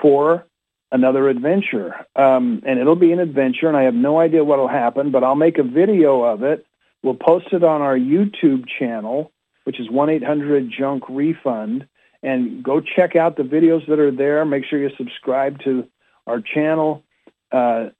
for 0.00 0.44
another 0.90 1.28
adventure. 1.28 1.94
Um, 2.16 2.62
and 2.66 2.78
it'll 2.78 2.96
be 2.96 3.12
an 3.12 3.20
adventure, 3.20 3.68
and 3.68 3.76
I 3.76 3.82
have 3.82 3.94
no 3.94 4.18
idea 4.18 4.42
what 4.44 4.58
will 4.58 4.68
happen, 4.68 5.10
but 5.10 5.22
I'll 5.22 5.34
make 5.34 5.58
a 5.58 5.62
video 5.62 6.22
of 6.22 6.42
it. 6.42 6.64
We'll 7.02 7.14
post 7.14 7.48
it 7.52 7.62
on 7.62 7.82
our 7.82 7.96
YouTube 7.96 8.64
channel, 8.66 9.30
which 9.64 9.78
is 9.78 9.88
1-800-JUNK-REFUND. 9.88 11.86
And 12.22 12.62
go 12.62 12.80
check 12.80 13.14
out 13.14 13.36
the 13.36 13.44
videos 13.44 13.86
that 13.86 13.98
are 14.00 14.10
there. 14.10 14.44
Make 14.44 14.64
sure 14.64 14.78
you 14.78 14.90
subscribe 14.96 15.60
to 15.64 15.88
our 16.26 16.40
channel. 16.40 17.04
Uh, 17.52 17.90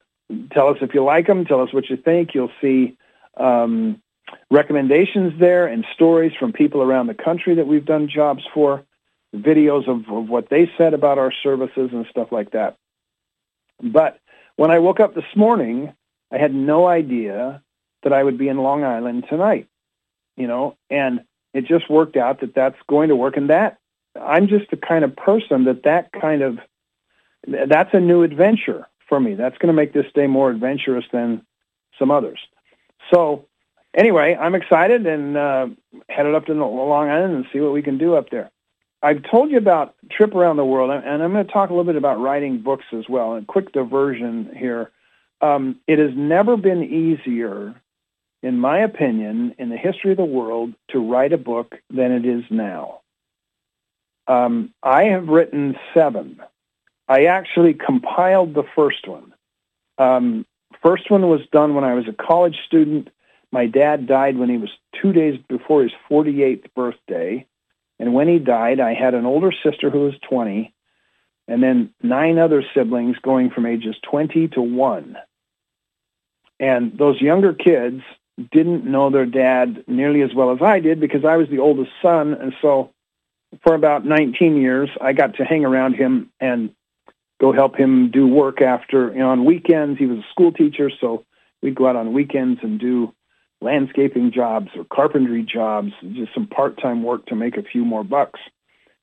tell 0.53 0.69
us 0.69 0.79
if 0.81 0.93
you 0.93 1.05
like 1.05 1.27
them. 1.27 1.45
Tell 1.45 1.61
us 1.63 1.73
what 1.73 1.89
you 1.89 1.97
think. 1.97 2.35
You'll 2.35 2.51
see 2.61 2.97
um, 3.37 4.03
recommendations 4.51 5.39
there 5.39 5.67
and 5.67 5.85
stories 5.95 6.33
from 6.39 6.53
people 6.53 6.83
around 6.83 7.07
the 7.07 7.15
country 7.15 7.55
that 7.55 7.67
we've 7.67 7.85
done 7.85 8.09
jobs 8.09 8.43
for, 8.53 8.85
videos 9.35 9.89
of, 9.89 10.09
of 10.11 10.29
what 10.29 10.49
they 10.51 10.71
said 10.77 10.95
about 10.95 11.19
our 11.19 11.33
services 11.43 11.91
and 11.93 12.07
stuff 12.11 12.33
like 12.33 12.51
that. 12.53 12.77
But 13.81 14.19
when 14.57 14.71
I 14.71 14.81
woke 14.81 15.01
up 15.01 15.15
this 15.15 15.37
morning, 15.37 15.93
I 16.33 16.39
had 16.39 16.53
no 16.55 16.87
idea 16.87 17.63
that 18.03 18.13
I 18.13 18.23
would 18.23 18.39
be 18.39 18.49
in 18.49 18.59
Long 18.59 18.85
Island 18.85 19.27
tonight, 19.29 19.69
you 20.37 20.47
know, 20.47 20.77
and 20.91 21.21
it 21.55 21.67
just 21.67 21.89
worked 21.89 22.17
out 22.17 22.41
that 22.41 22.55
that's 22.55 22.77
going 22.89 23.09
to 23.09 23.17
work. 23.17 23.37
And 23.37 23.51
that 23.51 23.79
I'm 24.21 24.49
just 24.49 24.71
the 24.71 24.77
kind 24.77 25.05
of 25.05 25.17
person 25.17 25.65
that 25.65 25.85
that 25.85 26.13
kind 26.13 26.43
of 26.43 26.59
that's 27.47 27.95
a 27.95 28.01
new 28.01 28.23
adventure 28.23 28.89
for 29.09 29.19
me. 29.19 29.35
That's 29.35 29.57
going 29.59 29.69
to 29.69 29.73
make 29.73 29.93
this 29.93 30.07
day 30.15 30.27
more 30.27 30.51
adventurous 30.51 31.05
than 31.13 31.43
some 31.99 32.11
others. 32.11 32.39
So 33.13 33.47
anyway, 33.95 34.37
I'm 34.39 34.55
excited 34.55 35.07
and 35.07 35.37
uh, 35.37 35.69
headed 36.09 36.35
up 36.35 36.47
to 36.47 36.53
Long 36.53 37.09
Island 37.09 37.35
and 37.35 37.47
see 37.53 37.61
what 37.61 37.73
we 37.73 37.83
can 37.83 37.99
do 37.99 38.15
up 38.15 38.31
there. 38.31 38.51
I've 39.01 39.23
told 39.31 39.51
you 39.51 39.59
about 39.59 39.95
trip 40.11 40.35
around 40.35 40.57
the 40.57 40.65
world, 40.65 40.91
and 40.91 41.23
I'm 41.23 41.33
going 41.33 41.47
to 41.47 41.53
talk 41.53 41.71
a 41.71 41.73
little 41.73 41.85
bit 41.85 41.97
about 41.97 42.21
writing 42.21 42.61
books 42.63 42.87
as 42.93 43.09
well. 43.09 43.37
A 43.37 43.43
quick 43.43 43.73
diversion 43.73 44.51
here. 44.57 44.91
Um, 45.41 45.79
it 45.87 46.01
has 46.01 46.11
never 46.17 46.57
been 46.57 46.83
easier, 46.83 47.81
in 48.43 48.59
my 48.59 48.81
opinion, 48.81 49.55
in 49.57 49.69
the 49.69 49.77
history 49.77 50.11
of 50.11 50.17
the 50.17 50.25
world 50.25 50.75
to 50.91 50.99
write 50.99 51.33
a 51.33 51.39
book 51.39 51.77
than 51.91 52.11
it 52.11 52.27
is 52.27 52.43
now. 52.51 53.01
Um, 54.29 54.75
I 54.83 55.05
have 55.05 55.29
written 55.29 55.77
seven. 55.95 56.41
I 57.09 57.25
actually 57.25 57.73
compiled 57.73 58.55
the 58.55 58.65
first 58.77 59.09
one. 59.09 59.33
Um, 59.97 60.47
first 60.83 61.11
one 61.11 61.29
was 61.29 61.41
done 61.51 61.75
when 61.75 61.85
I 61.85 61.95
was 61.95 62.07
a 62.07 62.13
college 62.13 62.59
student. 62.67 63.09
My 63.51 63.67
dad 63.67 64.07
died 64.07 64.37
when 64.37 64.51
he 64.51 64.59
was 64.59 64.69
two 65.01 65.15
days 65.15 65.41
before 65.49 65.83
his 65.83 65.93
48th 66.11 66.67
birthday. 66.77 67.47
And 67.99 68.13
when 68.13 68.29
he 68.29 68.39
died, 68.39 68.79
I 68.79 68.93
had 68.93 69.15
an 69.15 69.25
older 69.25 69.51
sister 69.51 69.89
who 69.91 70.01
was 70.01 70.15
20, 70.29 70.73
and 71.49 71.63
then 71.63 71.93
nine 72.03 72.39
other 72.39 72.63
siblings 72.75 73.17
going 73.23 73.51
from 73.51 73.67
ages 73.67 73.97
20 74.03 74.49
to 74.49 74.61
1. 74.63 75.17
And 76.61 76.99
those 76.99 77.21
younger 77.21 77.55
kids 77.55 78.03
didn't 78.53 78.85
know 78.85 79.11
their 79.11 79.27
dad 79.27 79.85
nearly 79.89 80.23
as 80.23 80.35
well 80.35 80.53
as 80.53 80.61
I 80.61 80.79
did 80.81 81.01
because 81.01 81.25
I 81.25 81.37
was 81.37 81.49
the 81.49 81.59
oldest 81.59 81.91
son. 82.03 82.35
And 82.35 82.53
so 82.61 82.93
for 83.63 83.75
about 83.75 84.05
19 84.05 84.57
years, 84.57 84.91
I 85.01 85.13
got 85.13 85.37
to 85.37 85.45
hang 85.45 85.65
around 85.65 85.95
him 85.95 86.31
and 86.41 86.71
go 87.41 87.53
help 87.53 87.77
him 87.77 88.11
do 88.11 88.27
work 88.27 88.61
after 88.61 89.13
you 89.13 89.19
know, 89.19 89.31
on 89.31 89.45
weekends. 89.45 89.99
He 89.99 90.07
was 90.07 90.19
a 90.19 90.31
school 90.31 90.53
teacher, 90.53 90.91
so 91.01 91.25
we'd 91.63 91.75
go 91.75 91.87
out 91.87 91.97
on 91.97 92.13
weekends 92.13 92.61
and 92.63 92.79
do 92.79 93.15
landscaping 93.61 94.33
jobs 94.33 94.69
or 94.77 94.85
carpentry 94.85 95.43
jobs, 95.43 95.93
just 96.13 96.35
some 96.35 96.47
part-time 96.47 97.03
work 97.03 97.27
to 97.27 97.35
make 97.35 97.57
a 97.57 97.63
few 97.63 97.85
more 97.85 98.05
bucks. 98.05 98.41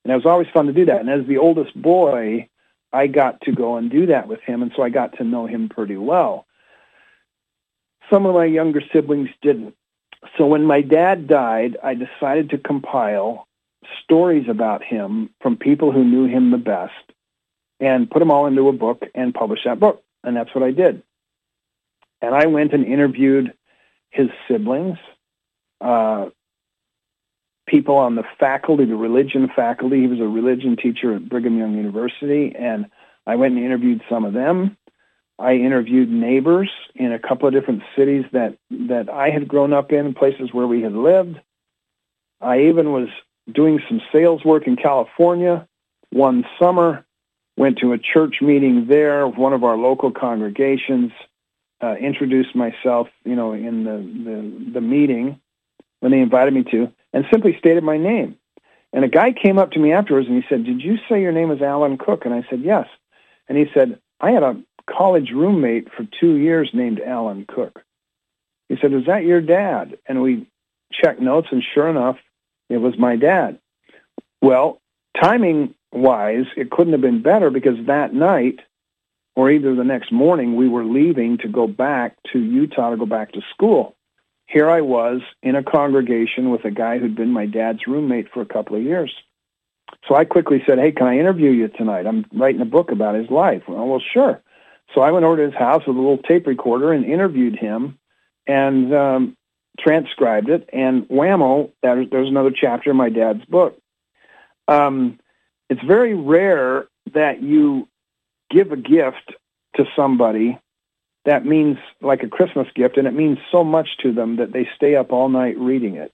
And 0.03 0.12
it 0.12 0.15
was 0.15 0.25
always 0.25 0.47
fun 0.53 0.67
to 0.67 0.73
do 0.73 0.86
that. 0.86 1.01
And 1.01 1.10
as 1.10 1.27
the 1.27 1.38
oldest 1.38 1.79
boy, 1.79 2.49
I 2.93 3.08
got 3.08 3.41
to 3.41 3.51
go 3.51 3.75
and 3.75 3.89
do 3.91 4.05
that 4.08 4.27
with 4.27 4.39
him, 4.41 4.62
and 4.62 4.71
so 4.75 4.84
I 4.84 4.89
got 4.89 5.17
to 5.17 5.23
know 5.23 5.47
him 5.47 5.67
pretty 5.67 5.97
well. 5.97 6.45
Some 8.10 8.25
of 8.25 8.36
my 8.36 8.45
younger 8.45 8.81
siblings 8.93 9.29
didn't. 9.41 9.75
So 10.38 10.45
when 10.45 10.63
my 10.63 10.81
dad 10.81 11.27
died, 11.27 11.77
I 11.84 11.95
decided 11.95 12.51
to 12.51 12.58
compile 12.58 13.47
stories 14.03 14.47
about 14.49 14.83
him 14.83 15.29
from 15.41 15.57
people 15.57 15.91
who 15.91 16.03
knew 16.03 16.25
him 16.25 16.51
the 16.51 16.57
best 16.57 16.93
and 17.79 18.09
put 18.09 18.19
them 18.19 18.31
all 18.31 18.47
into 18.47 18.69
a 18.69 18.73
book 18.73 19.03
and 19.13 19.33
publish 19.33 19.61
that 19.65 19.79
book. 19.79 20.03
And 20.23 20.35
that's 20.35 20.53
what 20.55 20.63
I 20.63 20.71
did. 20.71 21.03
And 22.21 22.33
I 22.33 22.47
went 22.47 22.73
and 22.73 22.85
interviewed 22.85 23.53
his 24.09 24.29
siblings, 24.47 24.97
uh, 25.81 26.29
people 27.67 27.97
on 27.97 28.15
the 28.15 28.23
faculty, 28.39 28.85
the 28.85 28.95
religion 28.95 29.49
faculty. 29.55 30.01
He 30.01 30.07
was 30.07 30.19
a 30.19 30.27
religion 30.27 30.77
teacher 30.77 31.13
at 31.15 31.27
Brigham 31.27 31.57
Young 31.57 31.75
University, 31.75 32.55
and 32.57 32.85
I 33.27 33.35
went 33.35 33.55
and 33.55 33.65
interviewed 33.65 34.01
some 34.09 34.23
of 34.23 34.33
them. 34.33 34.77
I 35.37 35.55
interviewed 35.55 36.09
neighbors 36.09 36.71
in 36.95 37.11
a 37.11 37.19
couple 37.19 37.47
of 37.47 37.53
different 37.53 37.83
cities 37.95 38.23
that, 38.31 38.57
that 38.71 39.09
I 39.09 39.31
had 39.31 39.47
grown 39.47 39.73
up 39.73 39.91
in, 39.91 40.13
places 40.13 40.53
where 40.53 40.67
we 40.67 40.81
had 40.81 40.93
lived. 40.93 41.39
I 42.39 42.61
even 42.61 42.91
was 42.93 43.09
doing 43.51 43.79
some 43.88 44.01
sales 44.12 44.43
work 44.43 44.67
in 44.67 44.75
California 44.75 45.67
one 46.12 46.45
summer, 46.60 47.05
went 47.58 47.79
to 47.79 47.93
a 47.93 47.97
church 47.97 48.36
meeting 48.41 48.88
there, 48.88 49.27
one 49.27 49.53
of 49.53 49.63
our 49.63 49.77
local 49.77 50.12
congregations, 50.12 51.12
uh, 51.81 51.95
introduced 51.95 52.55
myself, 52.55 53.08
you 53.23 53.36
know, 53.36 53.53
in 53.53 53.84
the, 53.84 53.97
the, 54.23 54.73
the 54.73 54.81
meeting 54.81 55.39
when 55.99 56.12
they 56.12 56.19
invited 56.19 56.53
me 56.53 56.63
to, 56.71 56.91
and 57.13 57.25
simply 57.31 57.55
stated 57.60 57.84
my 57.84 57.97
name. 57.97 58.38
And 58.93 59.03
a 59.03 59.10
guy 59.10 59.34
came 59.34 59.58
up 59.58 59.71
to 59.71 59.79
me 59.79 59.91
afterwards 59.91 60.27
and 60.27 60.41
he 60.41 60.47
said, 60.47 60.65
"Did 60.65 60.81
you 60.81 60.97
say 61.10 61.21
your 61.21 61.34
name 61.34 61.51
is 61.51 61.62
Alan 61.62 61.97
Cook?" 61.97 62.25
And 62.25 62.34
I 62.34 62.45
said, 62.49 62.62
"Yes." 62.62 62.88
And 63.49 63.58
he 63.58 63.65
said, 63.73 63.99
"I 64.21 64.31
had 64.31 64.43
a 64.43 64.62
college 64.89 65.31
roommate 65.31 65.91
for 65.91 66.08
two 66.19 66.36
years 66.36 66.69
named 66.73 67.01
Alan 67.01 67.45
Cook." 67.45 67.84
He 68.69 68.77
said, 68.81 68.93
"Is 68.93 69.05
that 69.08 69.25
your 69.25 69.41
dad?" 69.41 69.97
And 70.08 70.21
we 70.21 70.47
checked 70.93 71.19
notes, 71.19 71.47
and 71.51 71.62
sure 71.73 71.89
enough, 71.89 72.17
it 72.69 72.78
was 72.78 72.97
my 72.97 73.15
dad. 73.15 73.60
Well, 74.41 74.82
timing 75.21 75.75
wise, 75.91 76.45
it 76.58 76.71
couldn't 76.71 76.93
have 76.93 77.01
been 77.01 77.21
better 77.21 77.49
because 77.49 77.78
that 77.88 78.13
night 78.13 78.60
or 79.36 79.51
either 79.51 79.75
the 79.75 79.84
next 79.84 80.12
morning 80.12 80.56
we 80.56 80.69
were 80.69 80.86
leaving 80.86 81.38
to 81.39 81.47
go 81.47 81.67
back 81.67 82.15
to 82.32 82.39
Utah 82.39 82.91
to 82.91 82.97
go 82.97 83.06
back 83.06 83.34
to 83.34 83.41
school. 83.54 83.95
Here 84.47 84.69
I 84.69 84.82
was 84.82 85.21
in 85.41 85.56
a 85.56 85.63
congregation 85.63 86.51
with 86.51 86.66
a 86.66 86.72
guy 86.72 86.99
who'd 86.99 87.16
been 87.16 87.32
my 87.32 87.45
dad's 87.45 87.88
roommate 87.88 88.32
for 88.32 88.41
a 88.41 88.45
couple 88.45 88.78
of 88.78 88.84
years. 88.84 89.13
So 90.07 90.16
I 90.16 90.24
quickly 90.26 90.63
said, 90.66 90.78
hey, 90.80 90.91
can 90.91 91.07
I 91.07 91.18
interview 91.18 91.51
you 91.51 91.68
tonight? 91.68 92.05
I'm 92.05 92.26
writing 92.34 92.61
a 92.61 92.66
book 92.66 92.91
about 92.91 93.16
his 93.16 93.30
life. 93.30 93.63
Well, 93.68 93.88
well 93.88 94.01
sure. 94.13 94.41
So 94.93 95.01
I 95.01 95.11
went 95.11 95.26
over 95.26 95.38
to 95.38 95.43
his 95.43 95.53
house 95.53 95.84
with 95.86 95.97
a 95.97 95.99
little 95.99 96.20
tape 96.20 96.47
recorder 96.47 96.93
and 96.93 97.03
interviewed 97.03 97.57
him 97.57 97.97
and 98.47 98.93
um, 98.93 99.38
transcribed 99.80 100.49
it. 100.49 100.69
And 100.73 101.07
whammo, 101.07 101.71
there's, 101.82 102.09
there's 102.09 102.30
another 102.30 102.51
chapter 102.51 102.91
in 102.91 102.97
my 102.97 103.09
dad's 103.09 103.45
book. 103.45 103.78
Um, 104.67 105.19
it's 105.69 105.84
very 105.84 106.13
rare 106.13 106.88
that 107.13 107.41
you 107.41 107.88
give 108.49 108.71
a 108.71 108.78
gift 108.78 109.34
to 109.76 109.86
somebody 109.95 110.59
that 111.26 111.45
means 111.45 111.78
like 112.01 112.23
a 112.23 112.28
Christmas 112.28 112.67
gift, 112.76 112.97
and 112.97 113.07
it 113.07 113.13
means 113.13 113.39
so 113.51 113.63
much 113.63 113.89
to 114.03 114.13
them 114.13 114.38
that 114.38 114.53
they 114.53 114.69
stay 114.76 114.95
up 114.95 115.11
all 115.11 115.28
night 115.28 115.57
reading 115.57 115.95
it. 115.95 116.13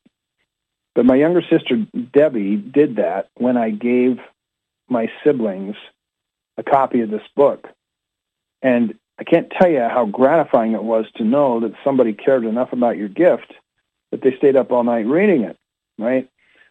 But 0.95 1.05
my 1.05 1.16
younger 1.16 1.41
sister, 1.41 1.86
Debbie, 2.14 2.55
did 2.55 2.95
that 2.95 3.30
when 3.36 3.57
I 3.57 3.70
gave 3.70 4.20
my 4.89 5.09
siblings 5.24 5.76
a 6.57 6.64
copy 6.64 7.01
of 7.01 7.09
this 7.09 7.22
book. 7.36 7.68
And 8.62 8.95
I 9.22 9.24
can't 9.24 9.51
tell 9.51 9.69
you 9.69 9.82
how 9.82 10.07
gratifying 10.07 10.72
it 10.72 10.84
was 10.84 11.05
to 11.17 11.24
know 11.24 11.59
that 11.59 11.74
somebody 11.84 12.11
cared 12.11 12.43
enough 12.43 12.74
about 12.74 12.97
your 12.97 13.07
gift 13.07 13.53
that 14.09 14.24
they 14.24 14.36
stayed 14.36 14.55
up 14.55 14.72
all 14.72 14.84
night 14.84 15.05
reading 15.05 15.43
it, 15.43 15.57
right? 15.99 16.28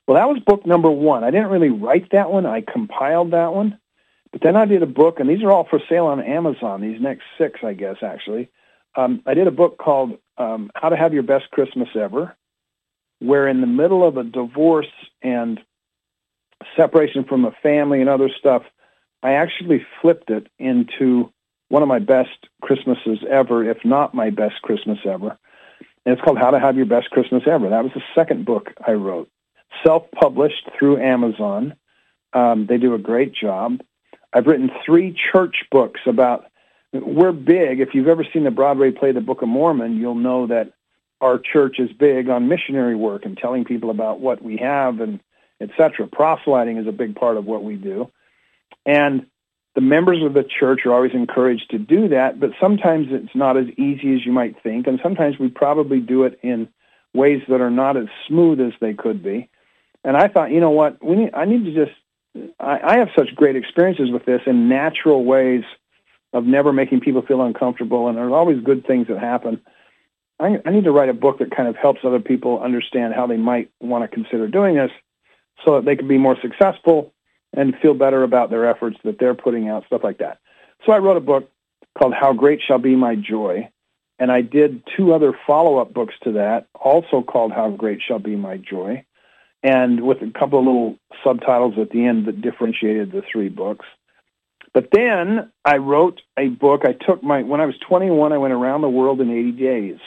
Well, 0.09 0.17
that 0.17 0.29
was 0.29 0.43
book 0.45 0.67
number 0.67 0.91
one. 0.91 1.23
I 1.23 1.31
didn't 1.31 1.51
really 1.51 1.71
write 1.71 2.11
that 2.11 2.33
one. 2.33 2.47
I 2.47 2.63
compiled 2.63 3.31
that 3.31 3.55
one. 3.55 3.79
But 4.33 4.43
then 4.43 4.57
I 4.57 4.65
did 4.65 4.83
a 4.83 4.87
book, 4.87 5.21
and 5.21 5.31
these 5.31 5.45
are 5.45 5.53
all 5.53 5.63
for 5.71 5.81
sale 5.89 6.07
on 6.07 6.21
Amazon, 6.21 6.81
these 6.81 7.01
next 7.01 7.23
six, 7.39 7.61
I 7.63 7.73
guess, 7.73 7.99
actually. 8.03 8.49
Um, 8.97 9.23
I 9.27 9.35
did 9.35 9.47
a 9.47 9.53
book 9.53 9.79
called 9.79 10.19
um, 10.37 10.73
How 10.75 10.89
to 10.89 10.97
Have 10.97 11.15
Your 11.15 11.23
Best 11.23 11.53
Christmas 11.53 11.89
Ever, 11.95 12.37
where 13.21 13.47
in 13.47 13.61
the 13.61 13.69
middle 13.69 14.05
of 14.05 14.17
a 14.17 14.25
divorce 14.25 14.91
and 15.23 15.61
separation 16.77 17.23
from 17.23 17.45
a 17.45 17.53
family 17.63 18.01
and 18.01 18.11
other 18.11 18.29
stuff, 18.29 18.65
I 19.23 19.35
actually 19.35 19.87
flipped 20.03 20.31
it 20.31 20.49
into 20.59 21.33
one 21.71 21.83
of 21.83 21.89
my 21.89 22.01
best 22.01 22.49
Christmases 22.61 23.21
ever, 23.29 23.69
if 23.69 23.79
not 23.85 24.13
my 24.13 24.29
best 24.31 24.61
Christmas 24.61 24.99
ever. 25.07 25.39
And 26.05 26.13
it's 26.13 26.21
called 26.23 26.39
How 26.39 26.51
to 26.51 26.59
Have 26.59 26.77
Your 26.77 26.87
Best 26.87 27.11
Christmas 27.11 27.45
Ever. 27.47 27.71
That 27.71 27.85
was 27.85 27.93
the 27.95 28.03
second 28.15 28.45
book 28.45 28.73
I 28.87 28.93
wrote, 28.93 29.31
self-published 29.85 30.69
through 30.79 30.99
Amazon. 31.01 31.75
Um, 32.33 32.67
they 32.67 32.77
do 32.77 32.95
a 32.95 32.99
great 32.99 33.33
job. 33.33 33.81
I've 34.33 34.47
written 34.47 34.71
three 34.85 35.17
church 35.33 35.65
books 35.71 36.01
about. 36.07 36.47
We're 36.93 37.33
big. 37.33 37.79
If 37.79 37.95
you've 37.95 38.09
ever 38.09 38.27
seen 38.33 38.43
the 38.43 38.51
Broadway 38.51 38.91
play 38.91 39.13
The 39.13 39.21
Book 39.21 39.43
of 39.43 39.49
Mormon, 39.49 39.97
you'll 39.97 40.17
know 40.17 40.49
that 40.49 40.73
our 41.21 41.39
church 41.39 41.79
is 41.79 41.93
big 41.93 42.29
on 42.29 42.49
missionary 42.49 42.97
work 42.97 43.25
and 43.25 43.39
telling 43.39 43.65
people 43.65 43.91
about 43.91 44.19
what 44.19 44.43
we 44.43 44.57
have 44.57 45.01
and 45.01 45.21
etc. 45.61 46.09
Proselyting 46.09 46.79
is 46.79 46.89
a 46.89 46.93
big 46.93 47.15
part 47.15 47.37
of 47.37 47.45
what 47.45 47.63
we 47.63 47.77
do. 47.77 48.11
And 48.85 49.27
the 49.75 49.81
members 49.81 50.23
of 50.23 50.35
the 50.35 50.43
church 50.43 50.81
are 50.85 50.93
always 50.93 51.13
encouraged 51.15 51.71
to 51.71 51.79
do 51.79 52.09
that, 52.09 52.41
but 52.41 52.51
sometimes 52.61 53.09
it's 53.11 53.35
not 53.35 53.57
as 53.57 53.67
easy 53.77 54.15
as 54.15 54.27
you 54.27 54.33
might 54.33 54.61
think, 54.63 54.87
and 54.87 54.99
sometimes 55.03 55.39
we 55.39 55.49
probably 55.49 56.01
do 56.01 56.25
it 56.25 56.39
in 56.43 56.69
ways 57.15 57.43
that 57.49 57.61
are 57.61 57.71
not 57.71 57.97
as 57.97 58.07
smooth 58.27 58.61
as 58.61 58.73
they 58.81 58.95
could 58.95 59.23
be. 59.23 59.49
And 60.03 60.17
I 60.17 60.29
thought, 60.29 60.51
you 60.51 60.61
know 60.61 60.71
what, 60.71 61.05
we 61.05 61.17
need, 61.17 61.35
I 61.35 61.45
need 61.45 61.65
to 61.65 61.75
just, 61.75 61.97
I, 62.59 62.81
I 62.83 62.99
have 62.99 63.09
such 63.17 63.35
great 63.35 63.57
experiences 63.57 64.11
with 64.11 64.25
this 64.25 64.41
in 64.47 64.69
natural 64.69 65.25
ways 65.25 65.63
of 66.33 66.45
never 66.45 66.73
making 66.73 67.01
people 67.01 67.23
feel 67.23 67.43
uncomfortable, 67.43 68.09
and 68.09 68.17
there's 68.17 68.33
always 68.33 68.63
good 68.63 68.87
things 68.87 69.07
that 69.09 69.19
happen. 69.19 69.61
I, 70.41 70.59
I 70.65 70.71
need 70.71 70.85
to 70.85 70.93
write 70.93 71.11
a 71.11 71.15
book 71.15 71.39
that 71.39 71.55
kind 71.55 71.69
of 71.69 71.77
helps 71.77 72.01
other 72.03 72.21
people 72.21 72.61
understand 72.61 73.15
how 73.15 73.27
they 73.27 73.37
might 73.37 73.71
want 73.81 74.03
to 74.03 74.09
consider 74.09 74.49
doing 74.49 74.77
this 74.77 74.91
so 75.65 75.77
that 75.77 75.85
they 75.85 75.97
can 75.97 76.09
be 76.09 76.19
more 76.19 76.37
successful 76.41 77.13
and 77.53 77.75
feel 77.81 77.95
better 77.95 78.23
about 78.23 78.51
their 78.51 78.69
efforts 78.69 78.97
that 79.05 79.19
they're 79.19 79.35
putting 79.35 79.69
out, 79.69 79.87
stuff 79.87 80.05
like 80.05 80.19
that. 80.19 80.39
So 80.87 80.93
I 80.93 80.99
wrote 80.99 81.17
a 81.17 81.21
book 81.21 81.51
called 81.99 82.15
How 82.15 82.33
Great 82.33 82.61
Shall 82.67 82.79
Be 82.79 82.97
My 82.97 83.15
Joy, 83.15 83.69
and 84.19 84.31
I 84.31 84.43
did 84.43 84.83
two 84.97 85.13
other 85.13 85.37
follow-up 85.47 85.93
books 85.93 86.15
to 86.25 86.33
that, 86.33 86.67
also 86.75 87.23
called 87.23 87.53
How 87.53 87.71
Great 87.71 88.01
Shall 88.07 88.19
Be 88.19 88.37
My 88.37 88.57
Joy, 88.57 89.05
and 89.63 90.01
with 90.03 90.23
a 90.23 90.31
couple 90.39 90.59
of 90.59 90.65
little 90.65 90.97
subtitles 91.25 91.75
at 91.79 91.91
the 91.91 92.07
end 92.07 92.27
that 92.27 92.41
differentiated 92.41 93.13
the 93.13 93.23
three 93.31 93.49
books. 93.49 93.87
But 94.73 94.89
then 94.93 95.51
I 95.65 95.79
wrote 95.79 96.21
a 96.39 96.49
book. 96.49 96.83
I 96.85 96.93
took 96.93 97.23
my 97.23 97.43
when 97.43 97.61
I 97.61 97.67
was 97.67 97.75
21, 97.87 98.33
I 98.33 98.39
went 98.39 98.55
around 98.55 98.83
the 98.83 98.89
world 98.89 99.21
in 99.21 99.31
80 99.31 99.53
days. 99.53 99.99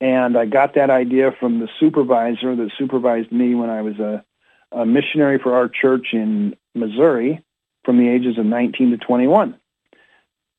And 0.00 0.36
I 0.38 0.46
got 0.46 0.74
that 0.76 0.88
idea 0.88 1.32
from 1.38 1.60
the 1.60 1.68
supervisor 1.78 2.56
that 2.56 2.70
supervised 2.78 3.30
me 3.30 3.54
when 3.54 3.68
I 3.68 3.82
was 3.82 3.98
a 3.98 4.24
a 4.72 4.86
missionary 4.86 5.38
for 5.38 5.54
our 5.54 5.68
church 5.68 6.08
in 6.12 6.56
Missouri 6.74 7.44
from 7.84 7.98
the 7.98 8.08
ages 8.08 8.38
of 8.38 8.46
19 8.46 8.90
to 8.90 8.96
21. 8.98 9.58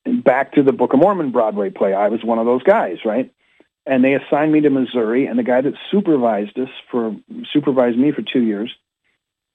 And 0.04 0.24
back 0.24 0.52
to 0.54 0.62
the 0.62 0.72
Book 0.72 0.92
of 0.92 1.00
Mormon 1.00 1.30
Broadway 1.30 1.70
play. 1.70 1.94
I 1.94 2.08
was 2.08 2.24
one 2.24 2.38
of 2.38 2.46
those 2.46 2.62
guys, 2.62 2.98
right? 3.04 3.32
And 3.86 4.04
they 4.04 4.14
assigned 4.14 4.52
me 4.52 4.60
to 4.60 4.70
Missouri, 4.70 5.26
and 5.26 5.38
the 5.38 5.44
guy 5.44 5.60
that 5.60 5.74
supervised 5.90 6.58
us 6.58 6.68
for 6.90 7.16
supervised 7.52 7.98
me 7.98 8.12
for 8.12 8.22
two 8.22 8.42
years 8.42 8.72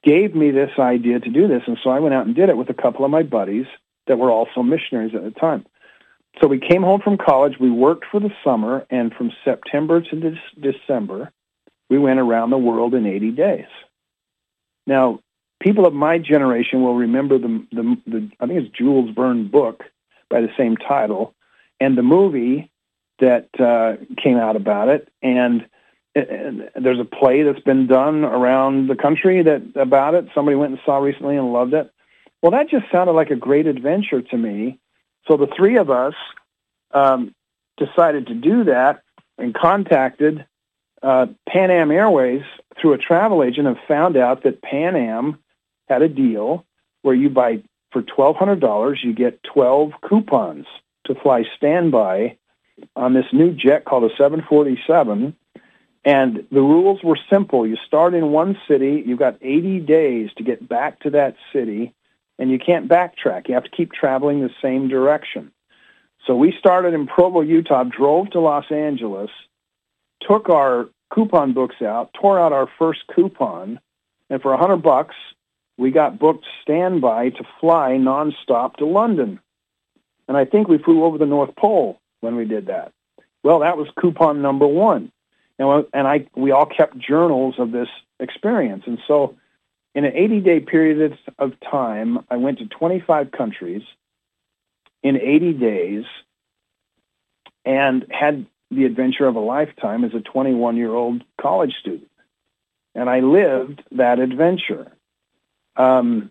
gave 0.04 0.34
me 0.34 0.50
this 0.50 0.70
idea 0.78 1.18
to 1.18 1.30
do 1.30 1.48
this, 1.48 1.62
and 1.66 1.78
so 1.82 1.90
I 1.90 2.00
went 2.00 2.14
out 2.14 2.26
and 2.26 2.34
did 2.34 2.48
it 2.48 2.56
with 2.56 2.70
a 2.70 2.74
couple 2.74 3.04
of 3.04 3.10
my 3.10 3.22
buddies 3.22 3.66
that 4.06 4.18
were 4.18 4.30
also 4.30 4.62
missionaries 4.62 5.14
at 5.14 5.22
the 5.22 5.30
time. 5.30 5.66
So 6.40 6.46
we 6.46 6.60
came 6.60 6.82
home 6.82 7.00
from 7.02 7.16
college. 7.18 7.54
We 7.58 7.70
worked 7.70 8.04
for 8.10 8.20
the 8.20 8.30
summer, 8.44 8.86
and 8.90 9.12
from 9.12 9.32
September 9.44 10.00
to 10.00 10.16
de- 10.16 10.72
December, 10.72 11.32
we 11.90 11.98
went 11.98 12.20
around 12.20 12.50
the 12.50 12.58
world 12.58 12.94
in 12.94 13.06
80 13.06 13.32
days. 13.32 13.66
Now, 14.88 15.20
people 15.60 15.86
of 15.86 15.92
my 15.92 16.16
generation 16.16 16.82
will 16.82 16.94
remember 16.94 17.38
the, 17.38 17.64
the, 17.70 17.96
the 18.06 18.30
I 18.40 18.46
think 18.46 18.64
it's 18.64 18.76
Jules 18.76 19.14
Verne 19.14 19.46
book 19.48 19.84
by 20.30 20.40
the 20.40 20.48
same 20.56 20.78
title, 20.78 21.34
and 21.78 21.96
the 21.96 22.02
movie 22.02 22.70
that 23.20 23.48
uh, 23.60 23.96
came 24.22 24.38
out 24.38 24.56
about 24.56 24.88
it, 24.88 25.08
and, 25.22 25.66
and 26.14 26.70
there's 26.74 27.00
a 27.00 27.04
play 27.04 27.42
that's 27.42 27.60
been 27.60 27.86
done 27.86 28.24
around 28.24 28.88
the 28.88 28.96
country 28.96 29.42
that 29.42 29.62
about 29.74 30.14
it. 30.14 30.26
Somebody 30.34 30.56
went 30.56 30.72
and 30.72 30.80
saw 30.86 30.96
recently 30.98 31.36
and 31.36 31.52
loved 31.52 31.74
it. 31.74 31.92
Well, 32.40 32.52
that 32.52 32.70
just 32.70 32.86
sounded 32.90 33.12
like 33.12 33.30
a 33.30 33.36
great 33.36 33.66
adventure 33.66 34.22
to 34.22 34.36
me. 34.38 34.78
So 35.26 35.36
the 35.36 35.48
three 35.54 35.76
of 35.76 35.90
us 35.90 36.14
um, 36.92 37.34
decided 37.76 38.28
to 38.28 38.34
do 38.34 38.64
that 38.64 39.02
and 39.36 39.52
contacted 39.52 40.46
uh, 41.02 41.26
Pan 41.46 41.70
Am 41.70 41.90
Airways 41.90 42.42
through 42.80 42.92
a 42.92 42.98
travel 42.98 43.42
agent 43.42 43.66
have 43.66 43.78
found 43.86 44.16
out 44.16 44.42
that 44.44 44.62
Pan 44.62 44.96
Am 44.96 45.38
had 45.88 46.02
a 46.02 46.08
deal 46.08 46.64
where 47.02 47.14
you 47.14 47.28
buy 47.28 47.62
for 47.92 48.02
twelve 48.02 48.36
hundred 48.36 48.60
dollars 48.60 49.00
you 49.02 49.14
get 49.14 49.42
twelve 49.42 49.92
coupons 50.08 50.66
to 51.06 51.14
fly 51.14 51.44
standby 51.56 52.36
on 52.94 53.14
this 53.14 53.26
new 53.32 53.52
jet 53.52 53.84
called 53.84 54.04
a 54.04 54.14
747. 54.16 55.34
And 56.04 56.46
the 56.50 56.60
rules 56.60 57.02
were 57.02 57.18
simple. 57.28 57.66
You 57.66 57.76
start 57.86 58.14
in 58.14 58.30
one 58.30 58.56
city, 58.68 59.02
you've 59.04 59.18
got 59.18 59.36
80 59.42 59.80
days 59.80 60.30
to 60.36 60.44
get 60.44 60.66
back 60.66 61.00
to 61.00 61.10
that 61.10 61.36
city, 61.52 61.94
and 62.38 62.50
you 62.50 62.58
can't 62.58 62.88
backtrack. 62.88 63.48
You 63.48 63.54
have 63.54 63.64
to 63.64 63.70
keep 63.70 63.92
traveling 63.92 64.40
the 64.40 64.50
same 64.62 64.88
direction. 64.88 65.50
So 66.26 66.36
we 66.36 66.54
started 66.58 66.94
in 66.94 67.06
Provo, 67.06 67.40
Utah, 67.40 67.84
drove 67.84 68.30
to 68.30 68.40
Los 68.40 68.70
Angeles, 68.70 69.30
took 70.26 70.48
our 70.48 70.88
coupon 71.12 71.52
books 71.52 71.80
out, 71.82 72.12
tore 72.14 72.38
out 72.38 72.52
our 72.52 72.68
first 72.78 73.00
coupon, 73.14 73.80
and 74.30 74.42
for 74.42 74.52
a 74.52 74.58
hundred 74.58 74.78
bucks, 74.78 75.14
we 75.76 75.90
got 75.90 76.18
booked 76.18 76.44
standby 76.62 77.30
to 77.30 77.44
fly 77.60 77.92
nonstop 77.92 78.76
to 78.76 78.84
London. 78.84 79.40
And 80.26 80.36
I 80.36 80.44
think 80.44 80.68
we 80.68 80.78
flew 80.78 81.04
over 81.04 81.16
the 81.16 81.26
North 81.26 81.54
Pole 81.56 82.00
when 82.20 82.36
we 82.36 82.44
did 82.44 82.66
that. 82.66 82.92
Well, 83.42 83.60
that 83.60 83.78
was 83.78 83.88
coupon 83.98 84.42
number 84.42 84.66
one. 84.66 85.12
And, 85.58 85.86
and 85.94 86.06
I, 86.06 86.26
we 86.36 86.50
all 86.50 86.66
kept 86.66 86.98
journals 86.98 87.54
of 87.58 87.70
this 87.70 87.88
experience. 88.20 88.84
And 88.86 88.98
so 89.06 89.36
in 89.94 90.04
an 90.04 90.12
80-day 90.12 90.60
period 90.60 91.18
of 91.38 91.52
time, 91.60 92.24
I 92.30 92.36
went 92.36 92.58
to 92.58 92.66
25 92.66 93.30
countries 93.30 93.82
in 95.02 95.16
80 95.16 95.52
days 95.54 96.04
and 97.64 98.06
had 98.10 98.46
the 98.70 98.84
adventure 98.84 99.26
of 99.26 99.36
a 99.36 99.40
lifetime 99.40 100.04
as 100.04 100.14
a 100.14 100.20
21 100.20 100.76
year 100.76 100.92
old 100.92 101.24
college 101.40 101.74
student. 101.80 102.10
And 102.94 103.08
I 103.08 103.20
lived 103.20 103.82
that 103.92 104.18
adventure. 104.18 104.92
Um, 105.76 106.30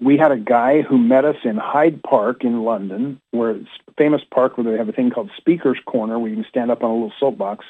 we 0.00 0.18
had 0.18 0.32
a 0.32 0.36
guy 0.36 0.82
who 0.82 0.98
met 0.98 1.24
us 1.24 1.36
in 1.44 1.56
Hyde 1.56 2.02
Park 2.02 2.44
in 2.44 2.64
London, 2.64 3.20
where 3.30 3.52
it's 3.52 3.68
a 3.88 3.92
famous 3.92 4.22
park 4.30 4.58
where 4.58 4.70
they 4.70 4.76
have 4.76 4.88
a 4.88 4.92
thing 4.92 5.10
called 5.10 5.30
Speaker's 5.36 5.78
Corner, 5.86 6.18
where 6.18 6.28
you 6.28 6.36
can 6.36 6.46
stand 6.48 6.70
up 6.70 6.82
on 6.82 6.90
a 6.90 6.92
little 6.92 7.12
soapbox 7.18 7.64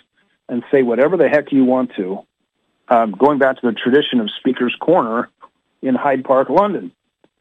and 0.48 0.64
say 0.70 0.82
whatever 0.82 1.16
the 1.16 1.28
heck 1.28 1.52
you 1.52 1.64
want 1.64 1.92
to. 1.96 2.24
Um, 2.88 3.12
going 3.12 3.38
back 3.38 3.60
to 3.60 3.66
the 3.66 3.72
tradition 3.72 4.20
of 4.20 4.30
Speaker's 4.30 4.74
Corner 4.80 5.28
in 5.82 5.94
Hyde 5.94 6.24
Park, 6.24 6.48
London. 6.48 6.92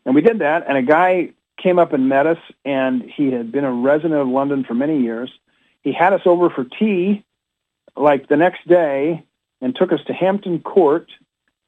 And 0.05 0.13
we 0.13 0.21
did 0.21 0.39
that, 0.39 0.65
and 0.67 0.77
a 0.77 0.83
guy 0.83 1.31
came 1.57 1.79
up 1.79 1.93
and 1.93 2.09
met 2.09 2.27
us, 2.27 2.37
and 2.63 3.01
he 3.03 3.31
had 3.31 3.51
been 3.51 3.63
a 3.63 3.71
resident 3.71 4.21
of 4.21 4.27
London 4.27 4.63
for 4.63 4.73
many 4.73 5.01
years 5.01 5.31
he 5.85 5.93
had 5.93 6.13
us 6.13 6.23
over 6.25 6.49
for 6.49 6.65
tea 6.65 7.23
like 7.95 8.27
the 8.27 8.35
next 8.35 8.67
day 8.67 9.23
and 9.61 9.73
took 9.75 9.93
us 9.93 10.01
to 10.07 10.13
Hampton 10.13 10.59
Court 10.59 11.09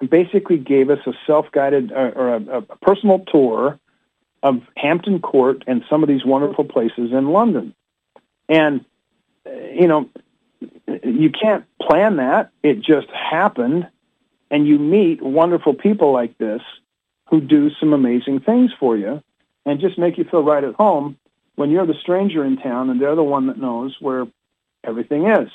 and 0.02 0.10
basically 0.10 0.58
gave 0.58 0.90
us 0.90 1.00
a 1.06 1.14
self-guided 1.28 1.92
uh, 1.92 2.12
or 2.16 2.34
a, 2.34 2.42
a 2.58 2.62
personal 2.62 3.20
tour 3.20 3.80
of 4.42 4.62
Hampton 4.76 5.20
Court 5.20 5.64
and 5.68 5.84
some 5.88 6.02
of 6.02 6.10
these 6.10 6.26
wonderful 6.26 6.66
places 6.66 7.12
in 7.12 7.28
London. 7.28 7.76
And, 8.50 8.84
you 9.46 9.88
know, 9.88 10.10
you 11.04 11.30
can't 11.30 11.66
plan 11.80 12.18
that. 12.18 12.50
It 12.64 12.82
just 12.82 13.10
happened. 13.12 13.88
And 14.50 14.68
you 14.68 14.80
meet 14.80 15.22
wonderful 15.22 15.76
people 15.76 16.12
like 16.12 16.38
this 16.40 16.62
who 17.30 17.40
do 17.40 17.70
some 17.80 17.94
amazing 17.94 18.40
things 18.40 18.72
for 18.80 18.98
you 18.98 19.22
and 19.66 19.80
just 19.80 20.00
make 20.00 20.18
you 20.18 20.24
feel 20.24 20.42
right 20.42 20.64
at 20.64 20.74
home 20.74 21.18
when 21.58 21.72
you're 21.72 21.88
the 21.88 21.96
stranger 21.96 22.46
in 22.46 22.56
town 22.58 22.90
and 22.90 23.02
they're 23.02 23.16
the 23.16 23.24
one 23.24 23.48
that 23.48 23.58
knows 23.58 23.98
where 24.00 24.28
everything 24.84 25.28
is. 25.28 25.50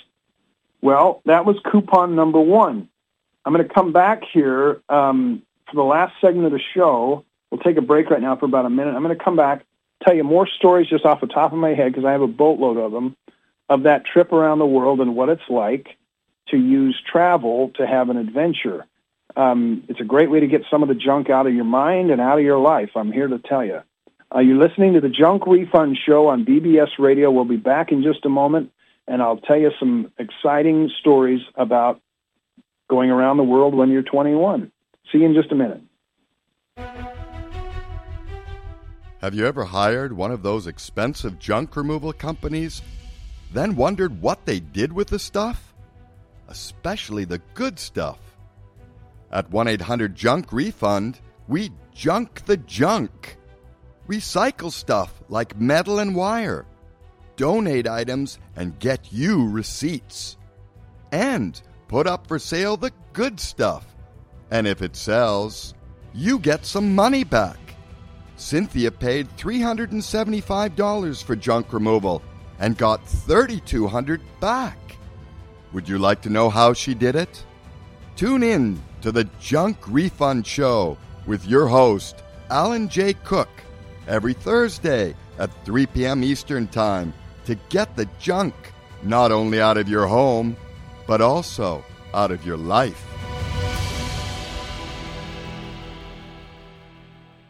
Well, 0.83 1.23
that 1.25 1.47
was 1.47 1.57
coupon 1.71 2.17
number 2.17 2.41
one. 2.41 2.89
I'm 3.45 3.53
going 3.53 3.67
to 3.67 3.73
come 3.73 3.93
back 3.93 4.23
here 4.31 4.83
um, 4.89 5.43
for 5.67 5.77
the 5.77 5.85
last 5.85 6.13
segment 6.21 6.47
of 6.47 6.53
the 6.53 6.61
show. 6.75 7.25
We'll 7.51 7.61
take 7.61 7.77
a 7.77 7.83
break 7.83 8.11
right 8.11 8.21
now 8.21 8.37
for 8.37 8.47
about 8.47 8.67
a 8.67 8.71
minute. 8.71 8.95
I'm 8.95 9.03
going 9.03 9.17
to 9.17 9.25
come 9.25 9.37
back, 9.37 9.65
tell 10.03 10.13
you 10.13 10.25
more 10.25 10.49
stories 10.49 10.89
just 10.89 11.05
off 11.05 11.21
the 11.21 11.29
top 11.29 11.53
of 11.53 11.59
my 11.59 11.75
head 11.75 11.93
because 11.93 12.05
I 12.05 12.11
have 12.11 12.21
a 12.21 12.27
boatload 12.27 12.79
of 12.79 12.91
them 12.91 13.17
of 13.69 13.85
that 13.85 14.05
trip 14.05 14.33
around 14.33 14.59
the 14.59 14.67
world 14.67 15.01
and 15.01 15.15
what 15.15 15.29
it's 15.29 15.49
like 15.49 15.97
to 16.49 16.57
use 16.57 17.01
travel 17.11 17.71
to 17.77 17.87
have 17.87 18.11
an 18.11 18.17
adventure. 18.17 18.87
Um, 19.37 19.85
it's 19.89 20.01
a 20.01 20.05
great 20.05 20.31
way 20.31 20.41
to 20.41 20.49
get 20.49 20.65
some 20.69 20.83
of 20.83 20.89
the 20.89 20.97
junk 20.97 21.31
out 21.31 21.47
of 21.47 21.55
your 21.55 21.65
mind 21.65 22.11
and 22.11 22.21
out 22.21 22.39
of 22.39 22.45
your 22.45 22.59
life. 22.59 22.91
I'm 22.97 23.13
here 23.13 23.29
to 23.29 23.39
tell 23.39 23.65
you. 23.65 23.83
Uh, 24.35 24.39
you're 24.39 24.57
listening 24.57 24.95
to 24.95 25.01
the 25.01 25.11
Junk 25.11 25.47
Refund 25.47 25.99
Show 26.07 26.29
on 26.29 26.47
BBS 26.47 26.99
Radio. 26.99 27.31
We'll 27.31 27.45
be 27.45 27.57
back 27.57 27.93
in 27.93 28.03
just 28.03 28.25
a 28.25 28.31
moment, 28.31 28.73
and 29.07 29.21
I'll 29.21 29.37
tell 29.37 29.59
you 29.59 29.71
some 29.79 30.11
exciting 30.19 30.91
stories 31.01 31.43
about 31.55 32.01
going 32.89 33.11
around 33.11 33.37
the 33.37 33.43
world 33.43 33.75
when 33.75 33.91
you're 33.91 34.03
21. 34.03 34.73
See 35.11 35.19
you 35.19 35.27
in 35.27 35.35
just 35.35 35.53
a 35.53 35.55
minute. 35.55 35.83
Have 39.21 39.35
you 39.35 39.47
ever 39.47 39.65
hired 39.65 40.15
one 40.15 40.31
of 40.33 40.43
those 40.43 40.67
expensive 40.67 41.39
junk 41.39 41.77
removal 41.77 42.13
companies, 42.13 42.81
then 43.53 43.77
wondered 43.77 44.23
what 44.23 44.47
they 44.47 44.61
did 44.61 44.93
with 44.93 45.09
the 45.09 45.19
stuff? 45.19 45.75
Especially 46.49 47.25
the 47.25 47.41
good 47.53 47.79
stuff. 47.79 48.19
At 49.31 49.51
1 49.51 49.69
800 49.69 50.15
Junk 50.15 50.53
Refund, 50.53 51.21
we 51.49 51.71
junk 51.95 52.47
the 52.47 52.57
junk. 52.57 53.37
Recycle 54.13 54.71
stuff 54.71 55.23
like 55.31 55.59
metal 55.59 55.99
and 56.01 56.15
wire. 56.15 56.67
Donate 57.37 57.89
items 57.89 58.39
and 58.57 58.79
get 58.79 59.11
you 59.11 59.49
receipts. 59.49 60.37
And 61.13 61.59
put 61.89 62.07
up 62.07 62.27
for 62.27 62.39
sale 62.39 62.77
the 62.77 62.93
good 63.15 63.41
stuff. 63.41 63.87
And 64.51 64.67
if 64.67 64.83
it 64.83 64.97
sells, 64.97 65.73
you 66.13 66.39
get 66.39 66.67
some 66.67 66.95
money 66.95 67.25
back. 67.25 67.57
Cynthia 68.37 68.91
paid 68.91 69.35
$375 69.39 71.25
for 71.25 71.35
junk 71.35 71.73
removal 71.73 72.23
and 72.59 72.77
got 72.77 73.09
3,200 73.09 74.21
back. 74.41 74.77
Would 75.73 75.89
you 75.89 75.99
like 75.99 76.21
to 76.21 76.29
know 76.29 76.51
how 76.51 76.75
she 76.75 76.93
did 76.93 77.17
it? 77.17 77.43
Tune 78.17 78.43
in 78.43 78.79
to 79.01 79.11
the 79.11 79.25
Junk 79.41 79.79
Refund 79.87 80.47
Show 80.47 80.99
with 81.25 81.47
your 81.47 81.67
host, 81.67 82.17
Alan 82.51 82.91
J. 82.91 83.15
Cook, 83.15 83.49
every 84.07 84.35
Thursday 84.35 85.15
at 85.39 85.51
3 85.65 85.87
p.m. 85.87 86.23
Eastern 86.23 86.69
Time 86.69 87.13
to 87.47 87.55
get 87.69 87.97
the 87.97 88.09
junk 88.21 88.55
not 89.03 89.33
only 89.33 89.61
out 89.61 89.77
of 89.77 89.89
your 89.89 90.07
home, 90.07 90.57
but 91.07 91.21
also 91.21 91.85
out 92.15 92.31
of 92.31 92.47
your 92.47 92.57
life. 92.57 93.05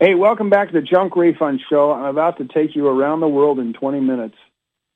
Hey, 0.01 0.15
welcome 0.15 0.51
back 0.51 0.69
to 0.69 0.75
the 0.75 0.83
Junk 0.83 1.15
Refund 1.15 1.61
Show. 1.71 1.93
I'm 1.93 2.07
about 2.07 2.39
to 2.39 2.45
take 2.45 2.75
you 2.75 2.89
around 2.89 3.21
the 3.21 3.29
world 3.29 3.61
in 3.61 3.73
20 3.73 4.01
minutes. 4.01 4.35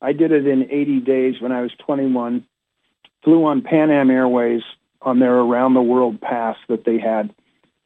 I 0.02 0.12
did 0.12 0.32
it 0.32 0.46
in 0.46 0.68
80 0.70 1.00
days 1.00 1.40
when 1.40 1.52
I 1.52 1.62
was 1.62 1.70
21. 1.78 2.44
Flew 3.22 3.44
on 3.44 3.62
Pan 3.62 3.90
Am 3.90 4.10
Airways 4.10 4.62
on 5.02 5.20
their 5.20 5.34
around 5.34 5.74
the 5.74 5.82
world 5.82 6.20
pass 6.20 6.56
that 6.68 6.84
they 6.84 6.98
had. 6.98 7.32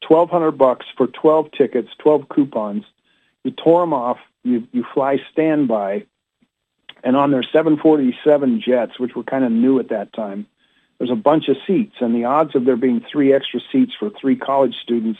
1200 0.07 0.51
bucks 0.51 0.87
for 0.97 1.07
12 1.07 1.51
tickets, 1.55 1.89
12 1.99 2.27
coupons. 2.29 2.85
You 3.43 3.51
tore 3.51 3.81
them 3.81 3.93
off. 3.93 4.17
You 4.43 4.67
you 4.71 4.85
fly 4.93 5.17
standby, 5.31 6.05
and 7.03 7.15
on 7.15 7.31
their 7.31 7.43
747 7.43 8.61
jets, 8.61 8.99
which 8.99 9.15
were 9.15 9.23
kind 9.23 9.43
of 9.43 9.51
new 9.51 9.79
at 9.79 9.89
that 9.89 10.13
time, 10.13 10.47
there's 10.97 11.11
a 11.11 11.15
bunch 11.15 11.47
of 11.47 11.57
seats, 11.65 11.95
and 11.99 12.13
the 12.13 12.25
odds 12.25 12.55
of 12.55 12.65
there 12.65 12.75
being 12.75 13.03
three 13.11 13.33
extra 13.33 13.59
seats 13.71 13.93
for 13.99 14.09
three 14.09 14.35
college 14.35 14.75
students 14.83 15.19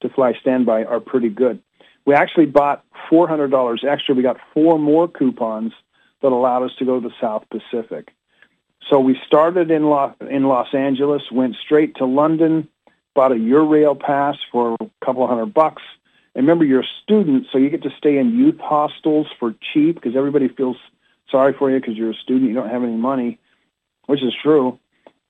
to 0.00 0.08
fly 0.08 0.34
standby 0.40 0.84
are 0.84 1.00
pretty 1.00 1.28
good. 1.28 1.62
We 2.06 2.14
actually 2.14 2.46
bought 2.46 2.84
$400 3.10 3.84
extra. 3.84 4.14
We 4.14 4.22
got 4.22 4.38
four 4.54 4.78
more 4.78 5.08
coupons 5.08 5.72
that 6.22 6.32
allowed 6.32 6.64
us 6.64 6.70
to 6.78 6.84
go 6.84 7.00
to 7.00 7.08
the 7.08 7.14
South 7.20 7.44
Pacific. 7.50 8.14
So 8.88 8.98
we 8.98 9.18
started 9.26 9.70
in 9.70 9.84
Los, 9.84 10.14
in 10.20 10.44
Los 10.44 10.72
Angeles, 10.74 11.22
went 11.30 11.56
straight 11.62 11.96
to 11.96 12.06
London, 12.06 12.68
bought 13.14 13.32
a 13.32 13.36
Eurail 13.36 14.00
pass 14.00 14.36
for 14.50 14.76
a 14.80 15.04
couple 15.04 15.26
hundred 15.26 15.52
bucks. 15.52 15.82
And 16.34 16.46
remember, 16.46 16.64
you're 16.64 16.82
a 16.82 16.90
student, 17.02 17.46
so 17.50 17.58
you 17.58 17.70
get 17.70 17.82
to 17.82 17.90
stay 17.98 18.18
in 18.18 18.38
youth 18.38 18.58
hostels 18.60 19.26
for 19.38 19.54
cheap 19.72 19.96
because 19.96 20.16
everybody 20.16 20.48
feels 20.48 20.76
sorry 21.30 21.54
for 21.58 21.70
you 21.70 21.80
because 21.80 21.96
you're 21.96 22.10
a 22.10 22.14
student, 22.14 22.48
you 22.48 22.54
don't 22.54 22.70
have 22.70 22.82
any 22.82 22.96
money, 22.96 23.38
which 24.06 24.22
is 24.22 24.34
true. 24.42 24.78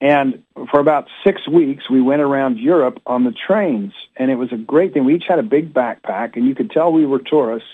And 0.01 0.43
for 0.71 0.81
about 0.81 1.09
six 1.25 1.47
weeks, 1.47 1.91
we 1.91 2.01
went 2.01 2.23
around 2.23 2.59
Europe 2.59 3.01
on 3.07 3.25
the 3.25 3.33
trains, 3.33 3.93
and 4.17 4.31
it 4.31 4.37
was 4.37 4.51
a 4.51 4.57
great 4.57 4.95
thing. 4.95 5.05
We 5.05 5.15
each 5.15 5.27
had 5.29 5.39
a 5.39 5.43
big 5.43 5.75
backpack, 5.75 6.37
and 6.37 6.47
you 6.47 6.55
could 6.55 6.71
tell 6.71 6.91
we 6.91 7.05
were 7.05 7.19
tourists. 7.19 7.69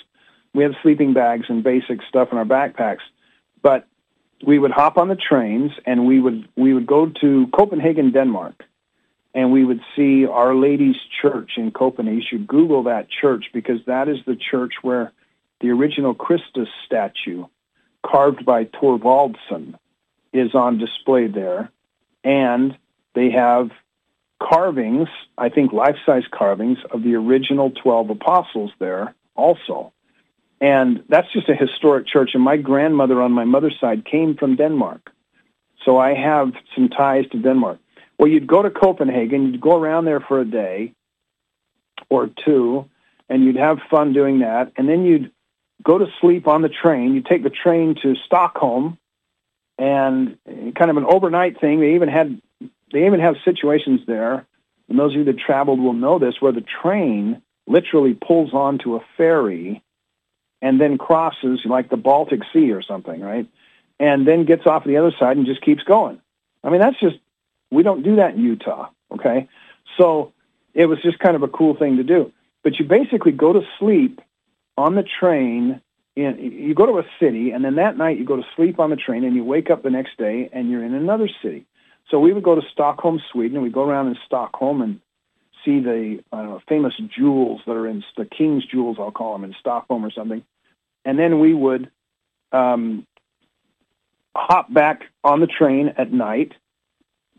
We 0.53 0.65
had 0.65 0.73
sleeping 0.83 1.13
bags 1.13 1.47
and 1.49 1.63
basic 1.63 2.01
stuff 2.09 2.29
in 2.33 2.39
our 2.39 2.45
backpacks, 2.45 3.03
but 3.63 3.87
we 4.45 4.59
would 4.59 4.73
hop 4.73 4.97
on 4.97 5.09
the 5.09 5.17
trains, 5.17 5.73
and 5.85 6.07
we 6.07 6.19
would 6.19 6.49
we 6.57 6.75
would 6.75 6.87
go 6.87 7.11
to 7.21 7.47
Copenhagen, 7.49 8.11
Denmark, 8.11 8.65
and 9.37 9.53
we 9.53 9.67
would 9.67 9.83
see 9.95 10.25
Our 10.27 10.55
Lady's 10.55 10.97
Church 11.21 11.53
in 11.59 11.71
Copenhagen. 11.71 12.21
You 12.21 12.27
should 12.27 12.47
Google 12.47 12.85
that 12.85 13.09
church 13.11 13.51
because 13.53 13.81
that 13.87 14.09
is 14.09 14.17
the 14.27 14.35
church 14.35 14.73
where 14.81 15.13
the 15.61 15.69
original 15.69 16.15
Christus 16.15 16.69
statue, 16.87 17.45
carved 18.05 18.47
by 18.47 18.65
Thorvaldsen, 18.65 19.75
is 20.33 20.55
on 20.55 20.79
display 20.79 21.27
there 21.27 21.71
and 22.25 22.77
they 23.15 23.31
have 23.31 23.71
carvings, 24.43 25.09
I 25.37 25.51
think 25.51 25.73
life-size 25.73 26.25
carvings 26.31 26.79
of 26.91 27.03
the 27.03 27.15
original 27.15 27.71
12 27.71 28.11
apostles 28.11 28.73
there 28.79 29.15
also. 29.35 29.93
And 30.63 31.05
that's 31.11 31.31
just 31.33 31.51
a 31.51 31.55
historic 31.55 32.07
church. 32.07 32.31
And 32.33 32.43
my 32.43 32.57
grandmother 32.57 33.21
on 33.21 33.33
my 33.33 33.45
mother's 33.45 33.79
side 33.79 34.07
came 34.07 34.35
from 34.35 34.57
Denmark. 34.57 35.11
So 35.85 35.99
I 35.99 36.15
have 36.15 36.53
some 36.75 36.89
ties 36.89 37.27
to 37.33 37.39
Denmark. 37.39 37.79
Well, 38.19 38.29
you'd 38.29 38.47
go 38.47 38.63
to 38.63 38.71
Copenhagen, 38.71 39.53
you'd 39.53 39.61
go 39.61 39.77
around 39.77 40.05
there 40.05 40.21
for 40.21 40.41
a 40.41 40.45
day 40.45 40.95
or 42.09 42.31
two, 42.45 42.89
and 43.29 43.45
you'd 43.45 43.57
have 43.57 43.79
fun 43.91 44.13
doing 44.13 44.41
that. 44.41 44.73
And 44.77 44.89
then 44.89 45.05
you'd 45.05 45.33
go 45.83 45.99
to 45.99 46.07
sleep 46.21 46.47
on 46.47 46.63
the 46.63 46.69
train. 46.69 47.15
You'd 47.15 47.27
take 47.27 47.43
the 47.43 47.51
train 47.51 47.97
to 48.03 48.15
Stockholm, 48.27 48.99
and 49.79 50.39
kind 50.47 50.91
of 50.91 50.97
an 50.97 51.05
overnight 51.05 51.61
thing. 51.61 51.81
They 51.81 51.95
even 51.95 52.09
had 52.09 52.41
they 52.93 53.07
even 53.07 53.21
have 53.21 53.37
situations 53.45 54.01
there, 54.07 54.47
and 54.89 54.99
those 54.99 55.13
of 55.13 55.19
you 55.19 55.25
that 55.25 55.39
traveled 55.39 55.81
will 55.81 55.93
know 55.93 56.19
this, 56.19 56.41
where 56.41 56.53
the 56.53 56.65
train 56.83 57.43
literally 57.67 58.15
pulls 58.15 58.55
onto 58.55 58.95
a 58.97 59.01
ferry 59.17 59.83
and 60.63 60.81
then 60.81 60.97
crosses 60.97 61.61
like 61.65 61.91
the 61.91 61.97
Baltic 61.97 62.41
Sea 62.53 62.73
or 62.73 62.81
something, 62.81 63.21
right? 63.21 63.47
And 63.99 64.27
then 64.27 64.45
gets 64.45 64.67
off 64.67 64.85
the 64.85 64.97
other 64.97 65.13
side 65.19 65.37
and 65.37 65.47
just 65.47 65.63
keeps 65.63 65.83
going. 65.83 66.21
I 66.63 66.71
mean, 66.71 66.81
that's 66.81 66.99
just 66.99 67.17
we 67.71 67.83
don't 67.83 68.03
do 68.03 68.17
that 68.17 68.35
in 68.35 68.43
Utah, 68.43 68.89
okay? 69.13 69.49
So 69.99 70.33
it 70.75 70.87
was 70.87 70.99
just 71.03 71.19
kind 71.19 71.37
of 71.37 71.43
a 71.43 71.49
cool 71.49 71.77
thing 71.77 71.97
to 71.97 72.05
do. 72.05 72.33
But 72.63 72.79
you 72.79 72.85
basically 72.85 73.33
go 73.33 73.53
to 73.53 73.63
sleep 73.79 74.21
on 74.77 74.95
the 74.95 75.05
train 75.05 75.81
in, 76.17 76.39
you 76.39 76.75
go 76.75 76.87
to 76.87 76.99
a 76.99 77.07
city, 77.21 77.51
and 77.51 77.65
then 77.65 77.77
that 77.77 77.97
night 77.97 78.19
you 78.19 78.25
go 78.25 78.37
to 78.37 78.47
sleep 78.57 78.81
on 78.81 78.91
the 78.91 78.97
train, 78.97 79.25
and 79.25 79.37
you 79.37 79.45
wake 79.45 79.71
up 79.71 79.83
the 79.83 79.91
next 79.91 80.17
day, 80.19 80.49
and 80.53 80.71
you're 80.71 80.85
in 80.85 80.95
another 80.95 81.29
city. 81.43 81.67
So 82.11 82.21
we 82.21 82.33
would 82.33 82.43
go 82.43 82.55
to 82.55 82.63
Stockholm, 82.73 83.21
Sweden, 83.33 83.57
and 83.57 83.65
we 83.65 83.71
go 83.71 83.85
around 83.85 84.09
in 84.09 84.17
Stockholm 84.27 84.81
and 84.81 85.01
see 85.65 85.81
the 85.81 86.23
I 86.33 86.37
don't 86.39 86.51
know, 86.51 86.63
famous 86.69 86.95
jewels 87.15 87.61
that 87.67 87.73
are 87.73 87.89
in 87.89 88.05
the 88.17 88.25
king's 88.25 88.65
jewels, 88.65 88.97
I'll 88.99 89.11
call 89.11 89.33
them, 89.33 89.45
in 89.45 89.55
Stockholm 89.59 90.05
or 90.05 90.11
something. 90.11 90.43
And 91.05 91.19
then 91.19 91.41
we 91.41 91.53
would 91.53 91.91
um, 92.53 93.07
hop 94.35 94.73
back 94.73 95.03
on 95.25 95.41
the 95.41 95.47
train 95.47 95.95
at 95.97 96.13
night. 96.13 96.53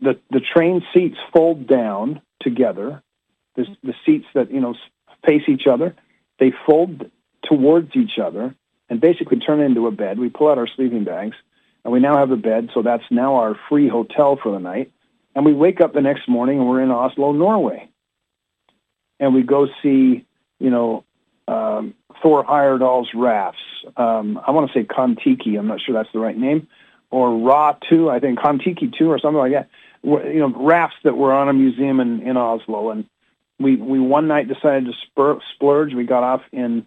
The 0.00 0.18
the 0.30 0.40
train 0.40 0.82
seats 0.94 1.16
fold 1.32 1.66
down 1.66 2.20
together. 2.40 3.02
The, 3.56 3.66
the 3.82 3.94
seats 4.06 4.26
that 4.34 4.52
you 4.52 4.60
know 4.60 4.74
face 5.26 5.42
each 5.48 5.66
other, 5.66 5.96
they 6.38 6.52
fold 6.66 7.10
towards 7.44 7.96
each 7.96 8.18
other, 8.22 8.54
and 8.88 9.00
basically 9.00 9.38
turn 9.38 9.60
into 9.60 9.86
a 9.86 9.90
bed. 9.90 10.18
We 10.18 10.28
pull 10.28 10.50
out 10.50 10.58
our 10.58 10.68
sleeping 10.76 11.04
bags, 11.04 11.36
and 11.84 11.92
we 11.92 12.00
now 12.00 12.16
have 12.16 12.30
a 12.30 12.36
bed, 12.36 12.70
so 12.74 12.82
that's 12.82 13.04
now 13.10 13.36
our 13.36 13.56
free 13.68 13.88
hotel 13.88 14.38
for 14.40 14.52
the 14.52 14.58
night. 14.58 14.92
And 15.34 15.44
we 15.44 15.52
wake 15.52 15.80
up 15.80 15.94
the 15.94 16.00
next 16.00 16.28
morning, 16.28 16.58
and 16.58 16.68
we're 16.68 16.82
in 16.82 16.90
Oslo, 16.90 17.32
Norway. 17.32 17.88
And 19.20 19.34
we 19.34 19.42
go 19.42 19.68
see, 19.82 20.26
you 20.58 20.70
know, 20.70 21.04
um, 21.46 21.94
Thor 22.22 22.44
Heyerdahl's 22.44 23.08
rafts. 23.14 23.60
Um, 23.96 24.40
I 24.46 24.50
want 24.50 24.70
to 24.70 24.78
say 24.78 24.84
Kon-Tiki. 24.84 25.56
I'm 25.56 25.66
not 25.66 25.80
sure 25.80 25.94
that's 25.94 26.12
the 26.12 26.18
right 26.18 26.36
name. 26.36 26.68
Or 27.10 27.38
Ra 27.38 27.74
2, 27.88 28.10
I 28.10 28.20
think 28.20 28.40
Kon-Tiki 28.40 28.92
2 28.98 29.10
or 29.10 29.18
something 29.18 29.38
like 29.38 29.52
that. 29.52 29.68
You 30.02 30.38
know, 30.38 30.52
rafts 30.54 30.96
that 31.04 31.16
were 31.16 31.32
on 31.32 31.48
a 31.48 31.52
museum 31.52 32.00
in, 32.00 32.22
in 32.22 32.36
Oslo. 32.36 32.90
And 32.90 33.06
we, 33.58 33.76
we 33.76 33.98
one 33.98 34.28
night 34.28 34.48
decided 34.48 34.86
to 34.86 34.92
spur, 35.06 35.38
splurge. 35.54 35.94
We 35.94 36.04
got 36.04 36.22
off 36.22 36.42
in 36.52 36.86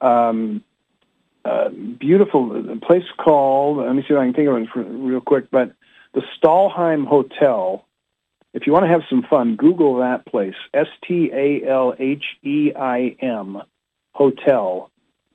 um, 0.00 0.64
a 1.44 1.70
beautiful 1.70 2.78
place 2.82 3.04
called, 3.16 3.78
let 3.78 3.94
me 3.94 4.02
see 4.02 4.14
if 4.14 4.18
I 4.18 4.24
can 4.24 4.34
think 4.34 4.48
of 4.48 4.56
it 4.56 4.68
real 4.74 5.20
quick, 5.20 5.50
but 5.50 5.72
the 6.14 6.22
Stalheim 6.38 7.06
Hotel. 7.06 7.84
If 8.54 8.66
you 8.66 8.72
want 8.74 8.84
to 8.84 8.90
have 8.90 9.04
some 9.08 9.22
fun, 9.22 9.56
Google 9.56 9.96
that 10.00 10.26
place, 10.26 10.56
S-T-A-L-H-E-I-M 10.74 11.12
Hotel 14.12 14.90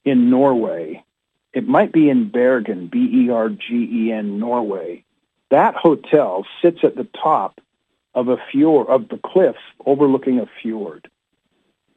in 0.06 0.30
Norway. 0.30 1.04
It 1.52 1.68
might 1.68 1.92
be 1.92 2.10
in 2.12 2.30
Bergen, 2.30 2.86
B-E-R-G-E-N, 2.88 4.40
Norway. 4.40 5.04
That 5.50 5.76
hotel 5.76 6.46
sits 6.62 6.80
at 6.84 6.96
the 6.96 7.08
top 7.22 7.62
of 8.14 8.28
a 8.28 8.38
fjord, 8.52 8.88
of 8.88 9.10
the 9.10 9.20
cliffs 9.24 9.60
overlooking 9.86 10.40
a 10.40 10.48
fjord. 10.62 11.10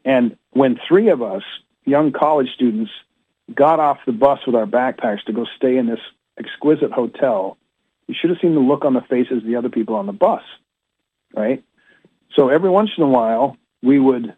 And 0.04 0.36
when 0.50 0.78
three 0.86 1.08
of 1.08 1.22
us, 1.22 1.42
young 1.84 2.12
college 2.12 2.48
students, 2.54 2.90
got 3.54 3.80
off 3.80 3.98
the 4.06 4.12
bus 4.12 4.40
with 4.46 4.54
our 4.54 4.66
backpacks 4.66 5.24
to 5.24 5.32
go 5.32 5.46
stay 5.56 5.76
in 5.76 5.86
this 5.86 6.00
exquisite 6.38 6.92
hotel, 6.92 7.56
you 8.06 8.14
should 8.18 8.30
have 8.30 8.38
seen 8.40 8.54
the 8.54 8.60
look 8.60 8.84
on 8.84 8.94
the 8.94 9.02
faces 9.02 9.38
of 9.38 9.44
the 9.44 9.56
other 9.56 9.68
people 9.68 9.94
on 9.94 10.06
the 10.06 10.12
bus, 10.12 10.42
right? 11.34 11.62
So 12.36 12.48
every 12.48 12.70
once 12.70 12.90
in 12.96 13.02
a 13.02 13.08
while, 13.08 13.56
we 13.82 13.98
would, 13.98 14.34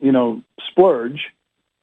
you 0.00 0.12
know, 0.12 0.42
splurge, 0.70 1.26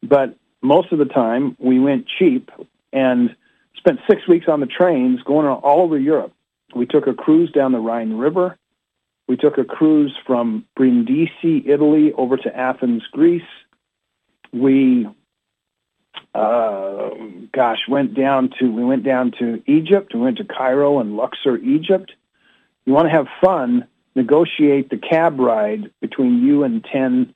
but 0.02 0.36
most 0.62 0.92
of 0.92 1.00
the 1.00 1.06
time 1.06 1.56
we 1.60 1.80
went 1.80 2.08
cheap 2.08 2.52
and 2.92 3.36
spent 3.78 4.00
six 4.10 4.28
weeks 4.28 4.48
on 4.48 4.60
the 4.60 4.66
trains 4.66 5.22
going 5.24 5.48
all 5.48 5.82
over 5.82 5.98
Europe. 5.98 6.34
We 6.76 6.86
took 6.86 7.08
a 7.08 7.14
cruise 7.14 7.52
down 7.52 7.72
the 7.72 7.80
Rhine 7.80 8.14
River. 8.14 8.58
We 9.28 9.38
took 9.38 9.58
a 9.58 9.64
cruise 9.64 10.16
from 10.26 10.66
Brindisi, 10.76 11.64
Italy, 11.68 12.14
over 12.14 12.38
to 12.38 12.56
Athens, 12.56 13.04
Greece. 13.12 13.42
We, 14.52 15.08
uh, 16.34 17.10
gosh, 17.54 17.80
went 17.88 18.16
down 18.16 18.52
to 18.60 18.72
we 18.72 18.84
went 18.84 19.04
down 19.04 19.32
to 19.40 19.62
Egypt. 19.68 20.14
We 20.14 20.22
went 20.22 20.38
to 20.38 20.46
Cairo 20.46 21.00
and 21.00 21.16
Luxor, 21.16 21.58
Egypt. 21.58 22.12
You 22.86 22.94
want 22.94 23.08
to 23.08 23.12
have 23.12 23.28
fun? 23.40 23.88
Negotiate 24.16 24.90
the 24.90 24.98
cab 24.98 25.40
ride 25.40 25.92
between 26.02 26.44
you 26.44 26.64
and 26.64 26.84
ten 26.84 27.36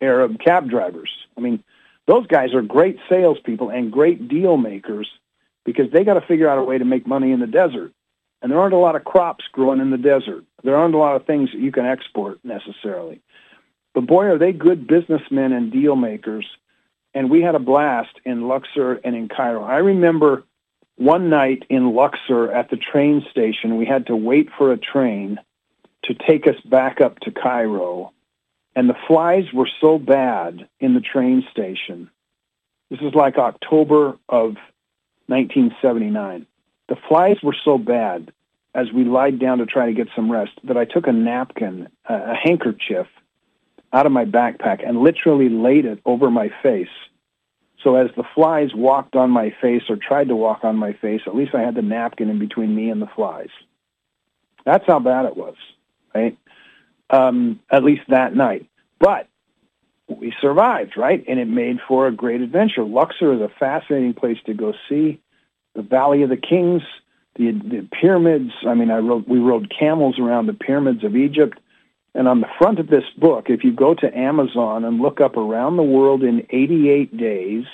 Arab 0.00 0.38
cab 0.40 0.70
drivers. 0.70 1.10
I 1.36 1.40
mean, 1.40 1.62
those 2.06 2.26
guys 2.26 2.54
are 2.54 2.62
great 2.62 2.98
salespeople 3.08 3.70
and 3.70 3.92
great 3.92 4.28
deal 4.28 4.56
makers 4.56 5.08
because 5.64 5.90
they 5.90 6.04
got 6.04 6.14
to 6.14 6.26
figure 6.26 6.48
out 6.48 6.58
a 6.58 6.62
way 6.62 6.78
to 6.78 6.84
make 6.84 7.06
money 7.06 7.32
in 7.32 7.40
the 7.40 7.46
desert. 7.46 7.92
And 8.44 8.52
there 8.52 8.60
aren't 8.60 8.74
a 8.74 8.78
lot 8.78 8.94
of 8.94 9.04
crops 9.04 9.46
growing 9.52 9.80
in 9.80 9.90
the 9.90 9.96
desert. 9.96 10.44
There 10.62 10.76
aren't 10.76 10.94
a 10.94 10.98
lot 10.98 11.16
of 11.16 11.24
things 11.24 11.50
that 11.52 11.60
you 11.60 11.72
can 11.72 11.86
export 11.86 12.40
necessarily. 12.44 13.22
But 13.94 14.06
boy, 14.06 14.26
are 14.26 14.36
they 14.36 14.52
good 14.52 14.86
businessmen 14.86 15.54
and 15.54 15.72
deal 15.72 15.96
makers. 15.96 16.46
And 17.14 17.30
we 17.30 17.40
had 17.40 17.54
a 17.54 17.58
blast 17.58 18.20
in 18.22 18.46
Luxor 18.46 19.00
and 19.02 19.16
in 19.16 19.30
Cairo. 19.30 19.64
I 19.64 19.78
remember 19.78 20.44
one 20.96 21.30
night 21.30 21.62
in 21.70 21.94
Luxor 21.94 22.52
at 22.52 22.68
the 22.68 22.76
train 22.76 23.24
station, 23.30 23.78
we 23.78 23.86
had 23.86 24.08
to 24.08 24.16
wait 24.16 24.50
for 24.58 24.72
a 24.72 24.76
train 24.76 25.38
to 26.04 26.12
take 26.12 26.46
us 26.46 26.60
back 26.66 27.00
up 27.00 27.20
to 27.20 27.30
Cairo. 27.30 28.12
And 28.76 28.90
the 28.90 28.96
flies 29.06 29.50
were 29.54 29.70
so 29.80 29.98
bad 29.98 30.68
in 30.80 30.92
the 30.92 31.00
train 31.00 31.46
station. 31.50 32.10
This 32.90 33.00
is 33.00 33.14
like 33.14 33.38
October 33.38 34.18
of 34.28 34.56
1979. 35.28 36.46
The 36.88 36.96
flies 37.08 37.36
were 37.42 37.56
so 37.64 37.78
bad 37.78 38.32
as 38.74 38.92
we 38.92 39.04
lied 39.04 39.38
down 39.38 39.58
to 39.58 39.66
try 39.66 39.86
to 39.86 39.92
get 39.92 40.08
some 40.14 40.30
rest 40.30 40.52
that 40.64 40.76
I 40.76 40.84
took 40.84 41.06
a 41.06 41.12
napkin, 41.12 41.88
a 42.06 42.34
handkerchief, 42.34 43.06
out 43.94 44.06
of 44.06 44.12
my 44.12 44.24
backpack 44.24 44.86
and 44.86 44.98
literally 44.98 45.48
laid 45.48 45.84
it 45.86 46.00
over 46.04 46.28
my 46.28 46.50
face. 46.62 46.88
So 47.82 47.94
as 47.94 48.08
the 48.16 48.24
flies 48.34 48.70
walked 48.74 49.14
on 49.14 49.30
my 49.30 49.54
face 49.60 49.82
or 49.88 49.96
tried 49.96 50.28
to 50.28 50.36
walk 50.36 50.64
on 50.64 50.76
my 50.76 50.94
face, 50.94 51.20
at 51.26 51.36
least 51.36 51.54
I 51.54 51.60
had 51.60 51.76
the 51.76 51.82
napkin 51.82 52.28
in 52.28 52.38
between 52.38 52.74
me 52.74 52.90
and 52.90 53.00
the 53.00 53.06
flies. 53.14 53.50
That's 54.64 54.84
how 54.86 54.98
bad 54.98 55.26
it 55.26 55.36
was, 55.36 55.54
right? 56.14 56.36
Um, 57.08 57.60
at 57.70 57.84
least 57.84 58.02
that 58.08 58.34
night. 58.34 58.66
But 58.98 59.28
we 60.08 60.34
survived, 60.40 60.96
right? 60.96 61.22
And 61.28 61.38
it 61.38 61.46
made 61.46 61.78
for 61.86 62.06
a 62.06 62.12
great 62.12 62.40
adventure. 62.40 62.82
Luxor 62.82 63.34
is 63.34 63.40
a 63.40 63.52
fascinating 63.60 64.14
place 64.14 64.38
to 64.46 64.54
go 64.54 64.72
see. 64.88 65.20
The 65.74 65.82
Valley 65.82 66.22
of 66.22 66.30
the 66.30 66.36
Kings, 66.36 66.82
the, 67.36 67.52
the 67.52 67.88
pyramids. 67.90 68.52
I 68.66 68.74
mean, 68.74 68.90
I 68.90 68.98
rode, 68.98 69.26
we 69.28 69.38
rode 69.38 69.72
camels 69.76 70.18
around 70.18 70.46
the 70.46 70.54
pyramids 70.54 71.04
of 71.04 71.16
Egypt. 71.16 71.58
And 72.14 72.28
on 72.28 72.40
the 72.40 72.48
front 72.58 72.78
of 72.78 72.86
this 72.86 73.04
book, 73.18 73.50
if 73.50 73.64
you 73.64 73.72
go 73.72 73.94
to 73.94 74.16
Amazon 74.16 74.84
and 74.84 75.00
look 75.00 75.20
up 75.20 75.36
around 75.36 75.76
the 75.76 75.82
world 75.82 76.22
in 76.22 76.46
88 76.50 77.16
days 77.16 77.64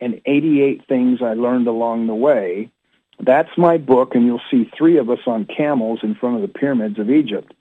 and 0.00 0.20
88 0.24 0.86
things 0.88 1.20
I 1.22 1.34
learned 1.34 1.66
along 1.66 2.06
the 2.06 2.14
way, 2.14 2.70
that's 3.18 3.50
my 3.58 3.76
book, 3.76 4.14
and 4.14 4.24
you'll 4.24 4.40
see 4.50 4.70
three 4.76 4.96
of 4.96 5.10
us 5.10 5.18
on 5.26 5.44
camels 5.44 6.00
in 6.02 6.14
front 6.14 6.36
of 6.36 6.42
the 6.42 6.48
pyramids 6.48 6.98
of 6.98 7.10
Egypt. 7.10 7.52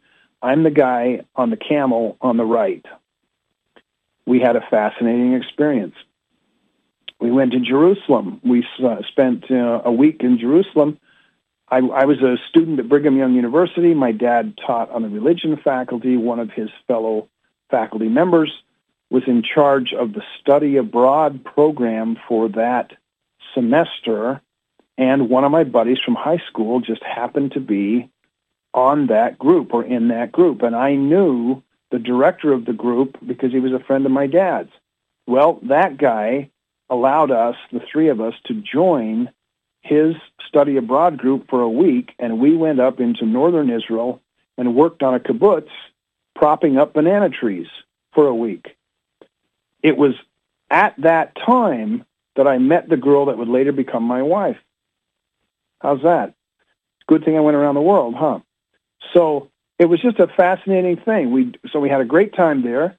I'm 0.42 0.64
the 0.64 0.72
guy 0.72 1.26
on 1.36 1.50
the 1.50 1.58
camel 1.58 2.16
on 2.22 2.38
the 2.38 2.46
right 2.46 2.86
we 4.30 4.40
had 4.40 4.56
a 4.56 4.62
fascinating 4.62 5.34
experience. 5.34 5.96
We 7.20 7.32
went 7.32 7.52
to 7.52 7.60
Jerusalem. 7.60 8.40
We 8.44 8.66
uh, 8.84 9.02
spent 9.10 9.52
uh, 9.52 9.82
a 9.84 9.92
week 9.92 10.22
in 10.22 10.40
Jerusalem. 10.40 11.00
I, 11.70 11.78
I 11.78 12.06
was 12.06 12.22
a 12.22 12.38
student 12.50 12.80
at 12.80 12.90
Brigham 12.90 13.18
Young 13.18 13.34
University. 13.34 13.94
My 13.94 14.12
dad 14.12 14.58
taught 14.66 14.90
on 14.90 15.04
the 15.04 15.10
religion 15.10 15.58
faculty. 15.58 16.18
One 16.18 16.40
of 16.40 16.50
his 16.52 16.70
fellow 16.88 17.28
faculty 17.70 18.08
members 18.08 18.52
was 19.10 19.24
in 19.28 19.44
charge 19.44 19.94
of 19.94 20.14
the 20.14 20.24
study 20.40 20.78
abroad 20.78 21.44
program 21.44 22.18
for 22.28 22.50
that 22.50 22.92
semester. 23.54 24.42
And 24.98 25.30
one 25.30 25.44
of 25.44 25.52
my 25.52 25.64
buddies 25.64 26.00
from 26.04 26.16
high 26.16 26.42
school 26.48 26.80
just 26.80 27.04
happened 27.04 27.54
to 27.54 27.60
be 27.60 28.10
on 28.74 29.08
that 29.08 29.38
group 29.38 29.74
or 29.74 29.84
in 29.84 30.10
that 30.10 30.32
group. 30.32 30.62
And 30.62 30.76
I 30.76 30.96
knew 30.96 31.64
the 31.92 32.00
director 32.00 32.54
of 32.54 32.66
the 32.66 32.74
group 32.74 33.18
because 33.26 33.52
he 33.52 33.60
was 33.60 33.74
a 33.74 33.80
friend 33.80 34.06
of 34.06 34.12
my 34.12 34.28
dad's. 34.28 34.72
Well, 35.26 35.60
that 35.64 35.98
guy 35.98 36.52
allowed 36.90 37.32
us, 37.32 37.56
the 37.72 37.82
three 37.92 38.10
of 38.10 38.22
us, 38.22 38.34
to 38.46 38.54
join 38.54 39.30
his 39.82 40.16
study 40.48 40.78
abroad 40.78 41.18
group 41.18 41.50
for 41.50 41.62
a 41.62 41.70
week, 41.70 42.14
and 42.20 42.40
we 42.40 42.56
went 42.56 42.80
up 42.80 43.00
into 43.00 43.26
northern 43.26 43.70
Israel 43.70 44.22
and 44.58 44.76
worked 44.76 45.04
on 45.04 45.16
a 45.16 45.20
kibbutz 45.20 45.70
propping 46.36 46.78
up 46.78 46.94
banana 46.94 47.30
trees 47.30 47.68
for 48.14 48.28
a 48.28 48.36
week. 48.36 48.76
It 49.82 49.98
was 49.98 50.14
at 50.70 50.96
that 51.00 51.36
time 51.36 52.06
that 52.36 52.48
I 52.48 52.58
met 52.58 52.90
the 52.90 52.98
girl 52.98 53.26
that 53.26 53.38
would 53.38 53.48
later 53.48 53.72
become 53.72 54.04
my 54.04 54.22
wife. 54.22 54.58
How's 55.82 56.02
that? 56.04 56.34
Good 57.08 57.26
thing 57.26 57.38
I 57.38 57.42
went 57.42 57.58
around 57.58 57.76
the 57.76 57.82
world, 57.82 58.16
huh? 58.16 58.40
So 59.14 59.50
it 59.80 59.86
was 59.86 60.02
just 60.02 60.20
a 60.20 60.28
fascinating 60.28 60.98
thing. 60.98 61.32
We 61.32 61.54
so 61.72 61.80
we 61.80 61.90
had 61.90 62.02
a 62.02 62.06
great 62.06 62.36
time 62.36 62.62
there. 62.64 62.99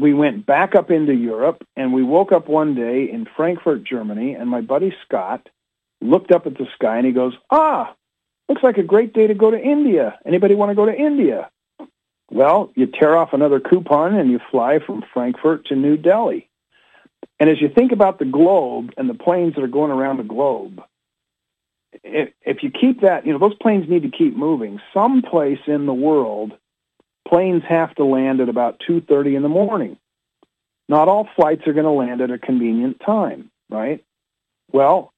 We 0.00 0.14
went 0.14 0.46
back 0.46 0.74
up 0.74 0.90
into 0.90 1.12
Europe, 1.12 1.66
and 1.76 1.92
we 1.92 2.02
woke 2.02 2.32
up 2.32 2.48
one 2.48 2.74
day 2.74 3.10
in 3.10 3.26
Frankfurt, 3.36 3.84
Germany, 3.84 4.34
and 4.34 4.48
my 4.48 4.62
buddy 4.62 4.94
Scott 5.04 5.48
looked 6.00 6.32
up 6.32 6.46
at 6.46 6.54
the 6.54 6.66
sky 6.74 6.96
and 6.96 7.06
he 7.06 7.12
goes, 7.12 7.34
"Ah, 7.50 7.94
looks 8.48 8.62
like 8.62 8.78
a 8.78 8.82
great 8.82 9.12
day 9.12 9.26
to 9.26 9.34
go 9.34 9.50
to 9.50 9.60
India. 9.60 10.18
Anybody 10.24 10.54
want 10.54 10.70
to 10.70 10.74
go 10.74 10.86
to 10.86 10.96
India?" 10.96 11.50
Well, 12.30 12.70
you 12.76 12.86
tear 12.86 13.16
off 13.16 13.32
another 13.32 13.60
coupon 13.60 14.14
and 14.14 14.30
you 14.30 14.40
fly 14.50 14.78
from 14.78 15.02
Frankfurt 15.12 15.66
to 15.66 15.76
New 15.76 15.96
Delhi. 15.96 16.48
And 17.38 17.50
as 17.50 17.60
you 17.60 17.68
think 17.68 17.92
about 17.92 18.18
the 18.18 18.24
globe 18.24 18.92
and 18.96 19.08
the 19.10 19.14
planes 19.14 19.54
that 19.54 19.64
are 19.64 19.68
going 19.68 19.90
around 19.90 20.18
the 20.18 20.22
globe, 20.22 20.82
if, 22.04 22.62
you 22.62 22.70
keep 22.70 23.00
that, 23.00 23.26
you 23.26 23.32
know, 23.32 23.38
those 23.38 23.56
planes 23.60 23.88
need 23.88 24.02
to 24.02 24.16
keep 24.16 24.36
moving. 24.36 24.80
Someplace 24.94 25.58
in 25.66 25.86
the 25.86 25.94
world, 25.94 26.52
planes 27.28 27.62
have 27.68 27.94
to 27.96 28.04
land 28.04 28.40
at 28.40 28.48
about 28.48 28.80
2.30 28.88 29.36
in 29.36 29.42
the 29.42 29.48
morning. 29.48 29.96
Not 30.88 31.08
all 31.08 31.28
flights 31.36 31.66
are 31.66 31.72
going 31.72 31.84
to 31.84 31.90
land 31.90 32.20
at 32.20 32.30
a 32.30 32.38
convenient 32.38 33.00
time, 33.04 33.50
right? 33.68 34.04
Well, 34.72 35.12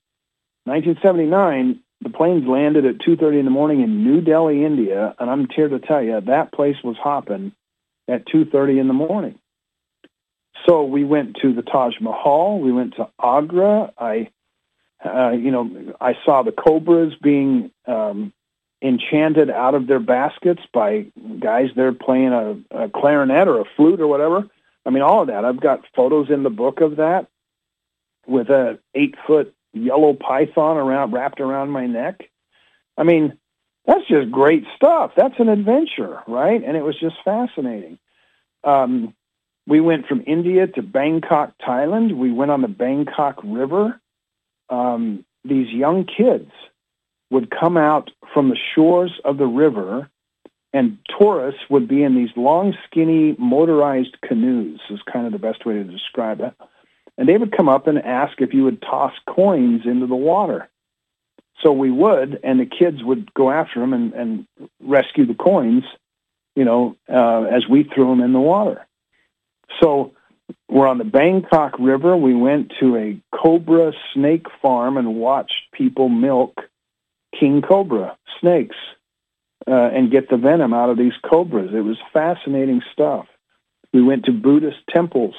1979, 0.64 1.80
the 2.03 2.11
planes 2.11 2.46
landed 2.46 2.84
at 2.84 2.98
2.30 2.98 3.38
in 3.38 3.44
the 3.44 3.50
morning 3.50 3.80
in 3.80 4.05
New 4.05 4.20
Delhi, 4.20 4.64
India, 4.64 5.14
and 5.18 5.30
I'm 5.30 5.48
here 5.55 5.68
to 5.68 5.78
tell 5.78 6.03
you, 6.03 6.20
that 6.20 6.53
place 6.53 6.76
was 6.84 6.96
hopping 7.03 7.53
at 8.09 8.26
2.30 8.26 8.80
in 8.80 8.88
the 8.88 8.94
morning. 8.94 9.38
So 10.66 10.84
we 10.84 11.05
went 11.05 11.38
to 11.42 11.53
the 11.53 11.62
Taj 11.62 11.94
Mahal. 12.00 12.61
We 12.61 12.72
went 12.72 12.96
to 12.96 13.09
Agra. 13.20 13.92
I 13.98 14.28
uh, 15.05 15.30
you 15.30 15.50
know, 15.50 15.94
I 16.00 16.14
saw 16.24 16.42
the 16.42 16.53
cobras 16.53 17.14
being 17.20 17.72
um, 17.86 18.32
enchanted 18.82 19.50
out 19.50 19.74
of 19.74 19.86
their 19.86 20.00
baskets 20.00 20.62
by 20.72 21.06
guys 21.38 21.70
there 21.76 21.92
playing 21.92 22.32
a, 22.32 22.84
a 22.84 22.88
clarinet 22.88 23.48
or 23.48 23.60
a 23.60 23.64
flute 23.76 24.00
or 24.00 24.06
whatever. 24.06 24.48
I 24.84 24.90
mean, 24.90 25.02
all 25.02 25.22
of 25.22 25.28
that. 25.28 25.44
I've 25.44 25.60
got 25.60 25.84
photos 25.94 26.30
in 26.30 26.42
the 26.42 26.50
book 26.50 26.80
of 26.80 26.96
that 26.96 27.28
with 28.26 28.48
a 28.50 28.78
eight 28.94 29.14
foot 29.26 29.54
yellow 29.72 30.14
python 30.14 30.76
around 30.76 31.12
wrapped 31.12 31.40
around 31.40 31.70
my 31.70 31.86
neck. 31.86 32.28
I 32.98 33.04
mean, 33.04 33.38
that's 33.86 34.06
just 34.08 34.30
great 34.30 34.64
stuff. 34.76 35.12
That's 35.16 35.38
an 35.38 35.48
adventure, 35.48 36.22
right? 36.26 36.62
And 36.62 36.76
it 36.76 36.82
was 36.82 36.98
just 36.98 37.16
fascinating. 37.24 37.98
Um, 38.64 39.14
we 39.66 39.80
went 39.80 40.06
from 40.06 40.24
India 40.26 40.66
to 40.66 40.82
Bangkok, 40.82 41.54
Thailand. 41.58 42.16
We 42.16 42.32
went 42.32 42.50
on 42.50 42.62
the 42.62 42.68
Bangkok 42.68 43.40
River 43.44 44.00
um, 44.68 45.24
these 45.44 45.68
young 45.68 46.04
kids 46.04 46.50
would 47.32 47.50
come 47.50 47.76
out 47.76 48.10
from 48.32 48.50
the 48.50 48.58
shores 48.74 49.12
of 49.24 49.38
the 49.38 49.46
river 49.46 50.08
and 50.72 50.98
tourists 51.18 51.60
would 51.68 51.88
be 51.88 52.02
in 52.02 52.14
these 52.14 52.30
long, 52.36 52.74
skinny, 52.86 53.34
motorized 53.38 54.16
canoes 54.22 54.80
is 54.90 55.00
kind 55.12 55.26
of 55.26 55.32
the 55.32 55.38
best 55.38 55.66
way 55.66 55.74
to 55.74 55.84
describe 55.84 56.40
it. 56.40 56.54
And 57.18 57.28
they 57.28 57.36
would 57.36 57.56
come 57.56 57.68
up 57.68 57.86
and 57.86 57.98
ask 57.98 58.40
if 58.40 58.54
you 58.54 58.64
would 58.64 58.80
toss 58.80 59.12
coins 59.26 59.82
into 59.84 60.06
the 60.06 60.14
water. 60.14 60.68
So 61.62 61.72
we 61.72 61.90
would, 61.90 62.40
and 62.42 62.58
the 62.58 62.66
kids 62.66 63.02
would 63.02 63.32
go 63.34 63.50
after 63.50 63.80
them 63.80 63.92
and, 63.92 64.12
and 64.14 64.46
rescue 64.80 65.26
the 65.26 65.34
coins. 65.34 65.84
you 66.54 66.64
know, 66.64 66.96
uh, 67.08 67.42
as 67.44 67.66
we 67.68 67.84
threw 67.84 68.08
them 68.10 68.20
in 68.20 68.32
the 68.32 68.40
water. 68.40 68.86
So 69.80 70.12
we're 70.68 70.86
on 70.86 70.98
the 70.98 71.04
Bangkok 71.04 71.78
River. 71.78 72.16
We 72.16 72.34
went 72.34 72.72
to 72.80 72.96
a 72.96 73.20
cobra 73.34 73.92
snake 74.12 74.46
farm 74.60 74.96
and 74.96 75.16
watched 75.16 75.72
people 75.72 76.08
milk 76.08 76.60
king 77.43 77.61
cobra 77.61 78.16
snakes 78.40 78.76
uh, 79.66 79.90
and 79.93 80.12
get 80.12 80.30
the 80.30 80.36
venom 80.36 80.72
out 80.72 80.90
of 80.90 80.97
these 80.97 81.12
cobras. 81.28 81.70
It 81.74 81.80
was 81.80 81.97
fascinating 82.12 82.82
stuff. 82.93 83.26
We 83.93 84.01
went 84.01 84.26
to 84.26 84.32
Buddhist 84.32 84.78
temples 84.88 85.34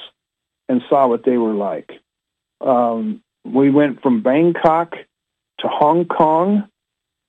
and 0.68 0.82
saw 0.90 1.08
what 1.08 1.24
they 1.24 1.38
were 1.38 1.54
like. 1.54 1.90
Um, 2.60 3.22
we 3.42 3.70
went 3.70 4.02
from 4.02 4.22
Bangkok 4.22 4.92
to 5.60 5.68
Hong 5.68 6.04
Kong. 6.04 6.68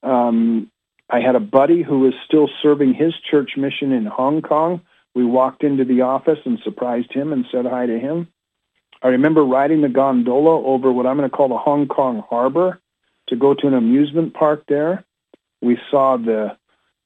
Um, 0.03 0.69
I 1.09 1.21
had 1.21 1.35
a 1.35 1.39
buddy 1.39 1.81
who 1.81 1.99
was 1.99 2.13
still 2.25 2.49
serving 2.61 2.95
his 2.95 3.13
church 3.31 3.51
mission 3.55 3.93
in 3.93 4.05
Hong 4.05 4.41
Kong. 4.41 4.81
We 5.13 5.23
walked 5.23 5.63
into 5.63 5.85
the 5.85 6.01
office 6.01 6.39
and 6.43 6.59
surprised 6.65 7.13
him 7.13 7.31
and 7.31 7.45
said 7.49 7.65
hi 7.65 7.85
to 7.85 7.97
him. 7.97 8.27
I 9.01 9.09
remember 9.09 9.45
riding 9.45 9.81
the 9.81 9.89
gondola 9.89 10.65
over 10.65 10.91
what 10.91 11.05
I'm 11.05 11.15
going 11.15 11.29
to 11.29 11.35
call 11.35 11.47
the 11.47 11.57
Hong 11.57 11.87
Kong 11.87 12.23
harbor 12.29 12.81
to 13.27 13.35
go 13.35 13.53
to 13.53 13.67
an 13.67 13.73
amusement 13.73 14.33
park 14.33 14.63
there. 14.67 15.03
We 15.61 15.77
saw 15.89 16.17
the 16.17 16.57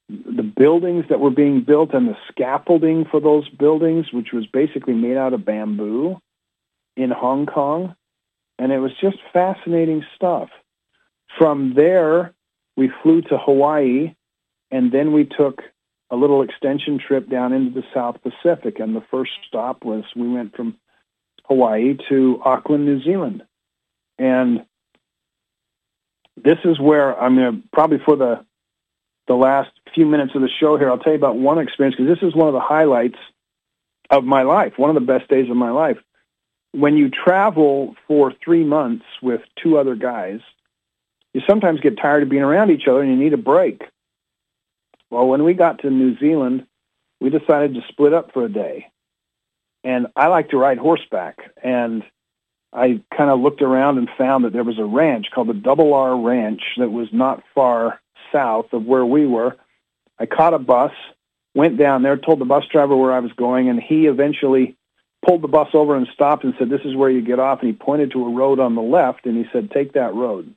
the 0.09 0.43
buildings 0.43 1.05
that 1.09 1.19
were 1.19 1.29
being 1.29 1.61
built 1.61 1.93
and 1.93 2.07
the 2.07 2.17
scaffolding 2.31 3.05
for 3.05 3.19
those 3.19 3.47
buildings, 3.47 4.11
which 4.11 4.31
was 4.33 4.47
basically 4.47 4.95
made 4.95 5.17
out 5.17 5.33
of 5.33 5.45
bamboo 5.45 6.19
in 6.97 7.11
Hong 7.11 7.45
Kong. 7.45 7.95
And 8.57 8.71
it 8.71 8.79
was 8.79 8.91
just 8.99 9.17
fascinating 9.31 10.03
stuff. 10.15 10.49
From 11.37 11.75
there, 11.75 12.33
we 12.75 12.91
flew 13.03 13.21
to 13.23 13.37
Hawaii, 13.37 14.15
and 14.71 14.91
then 14.91 15.13
we 15.13 15.25
took 15.25 15.61
a 16.09 16.15
little 16.15 16.41
extension 16.41 16.97
trip 16.97 17.29
down 17.29 17.53
into 17.53 17.79
the 17.79 17.85
South 17.93 18.17
Pacific. 18.23 18.79
And 18.79 18.95
the 18.95 19.03
first 19.11 19.31
stop 19.47 19.85
was 19.85 20.03
we 20.15 20.27
went 20.27 20.55
from 20.55 20.75
Hawaii 21.45 21.97
to 22.09 22.41
Auckland, 22.43 22.85
New 22.85 23.03
Zealand. 23.03 23.43
And 24.17 24.65
this 26.43 26.59
is 26.65 26.79
where 26.79 27.19
I'm 27.19 27.35
going 27.35 27.61
to 27.61 27.67
probably 27.71 27.99
for 28.05 28.15
the 28.15 28.45
the 29.27 29.35
last 29.35 29.69
few 29.93 30.07
minutes 30.07 30.33
of 30.33 30.41
the 30.41 30.49
show 30.59 30.77
here, 30.77 30.89
I'll 30.89 30.97
tell 30.97 31.13
you 31.13 31.17
about 31.17 31.37
one 31.37 31.59
experience 31.59 31.95
because 31.95 32.13
this 32.13 32.27
is 32.27 32.35
one 32.35 32.47
of 32.47 32.53
the 32.53 32.59
highlights 32.59 33.19
of 34.09 34.23
my 34.23 34.41
life, 34.41 34.73
one 34.77 34.89
of 34.89 34.95
the 34.95 35.01
best 35.01 35.29
days 35.29 35.49
of 35.49 35.55
my 35.55 35.69
life. 35.69 35.97
When 36.71 36.97
you 36.97 37.09
travel 37.09 37.95
for 38.07 38.33
three 38.43 38.63
months 38.63 39.05
with 39.21 39.41
two 39.61 39.77
other 39.77 39.95
guys, 39.95 40.39
you 41.33 41.41
sometimes 41.47 41.79
get 41.79 41.97
tired 41.97 42.23
of 42.23 42.29
being 42.29 42.41
around 42.41 42.71
each 42.71 42.87
other 42.87 43.01
and 43.01 43.11
you 43.11 43.17
need 43.17 43.33
a 43.33 43.37
break. 43.37 43.83
Well, 45.11 45.27
when 45.27 45.43
we 45.43 45.53
got 45.53 45.79
to 45.79 45.89
New 45.91 46.17
Zealand, 46.17 46.65
we 47.21 47.29
decided 47.29 47.75
to 47.75 47.81
split 47.89 48.13
up 48.13 48.33
for 48.33 48.45
a 48.45 48.49
day. 48.49 48.87
And 49.83 50.07
I 50.15 50.27
like 50.27 50.49
to 50.49 50.57
ride 50.57 50.77
horseback. 50.77 51.37
And 51.63 52.03
I 52.71 53.01
kind 53.15 53.29
of 53.29 53.39
looked 53.39 53.61
around 53.61 53.97
and 53.97 54.09
found 54.17 54.45
that 54.45 54.53
there 54.53 54.63
was 54.63 54.77
a 54.77 54.85
ranch 54.85 55.27
called 55.33 55.47
the 55.47 55.53
Double 55.53 55.93
R 55.93 56.15
Ranch 56.17 56.61
that 56.77 56.91
was 56.91 57.07
not 57.11 57.43
far 57.55 57.99
south 58.31 58.73
of 58.73 58.85
where 58.85 59.05
we 59.05 59.25
were. 59.25 59.55
I 60.19 60.25
caught 60.25 60.53
a 60.53 60.59
bus, 60.59 60.91
went 61.55 61.77
down 61.77 62.03
there, 62.03 62.17
told 62.17 62.39
the 62.39 62.45
bus 62.45 62.65
driver 62.71 62.95
where 62.95 63.13
I 63.13 63.19
was 63.19 63.31
going, 63.33 63.69
and 63.69 63.81
he 63.81 64.05
eventually 64.05 64.75
pulled 65.25 65.41
the 65.41 65.47
bus 65.47 65.69
over 65.73 65.95
and 65.95 66.07
stopped 66.13 66.43
and 66.43 66.53
said, 66.57 66.69
this 66.69 66.85
is 66.85 66.95
where 66.95 67.09
you 67.09 67.21
get 67.21 67.39
off. 67.39 67.59
And 67.59 67.67
he 67.67 67.73
pointed 67.73 68.11
to 68.11 68.25
a 68.25 68.33
road 68.33 68.59
on 68.59 68.75
the 68.75 68.81
left, 68.81 69.25
and 69.25 69.35
he 69.35 69.45
said, 69.51 69.71
take 69.71 69.93
that 69.93 70.13
road. 70.13 70.53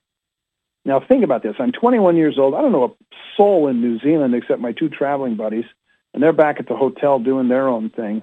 Now 0.85 1.01
think 1.01 1.25
about 1.25 1.43
this. 1.43 1.57
I'm 1.59 1.73
21 1.73 2.17
years 2.17 2.39
old. 2.39 2.55
I 2.55 2.61
don't 2.61 2.73
know 2.73 2.85
a 2.85 3.15
soul 3.37 3.69
in 3.69 3.81
New 3.81 3.99
Zealand 4.01 4.35
except 4.35 4.61
my 4.61 4.73
two 4.73 4.89
traveling 4.89 5.37
buddies, 5.37 5.65
and 6.13 6.23
they're 6.23 6.33
back 6.33 6.59
at 6.59 6.69
the 6.69 6.77
hotel 6.77 7.19
doing 7.19 7.49
their 7.49 7.69
own 7.69 7.89
thing. 7.89 8.23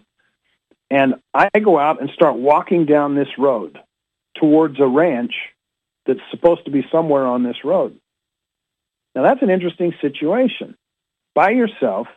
And 0.92 1.16
I 1.34 1.50
go 1.60 1.80
out 1.80 2.02
and 2.02 2.10
start 2.12 2.36
walking 2.36 2.86
down 2.86 3.16
this 3.16 3.28
road 3.38 3.78
towards 4.38 4.80
a 4.80 4.88
ranch 4.88 5.34
that's 6.06 6.20
supposed 6.32 6.66
to 6.66 6.72
be 6.72 6.86
somewhere 6.92 7.26
on 7.26 7.44
this 7.44 7.64
road. 7.64 8.00
Now 9.16 9.24
that's 9.24 9.42
an 9.42 9.50
interesting 9.50 9.94
situation. 10.02 10.76
By 11.36 11.52
yourself 11.52 12.08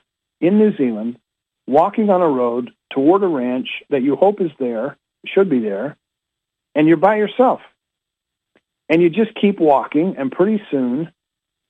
in 0.41 0.59
New 0.59 0.77
Zealand, 0.77 1.19
walking 1.67 2.09
on 2.11 2.23
a 2.23 2.29
road 2.29 2.71
toward 2.91 3.23
a 3.23 3.27
ranch 3.27 3.69
that 3.91 4.03
you 4.03 4.17
hope 4.17 4.41
is 4.41 4.51
there, 4.59 4.97
should 5.27 5.51
be 5.51 5.61
there, 5.61 5.97
and 6.75 6.89
you're 6.89 6.97
by 6.97 7.17
yourself. 7.17 7.61
And 8.89 9.03
you 9.03 9.11
just 9.11 9.35
keep 9.41 9.61
walking, 9.61 10.17
and 10.19 10.31
pretty 10.31 10.63
soon 10.71 11.13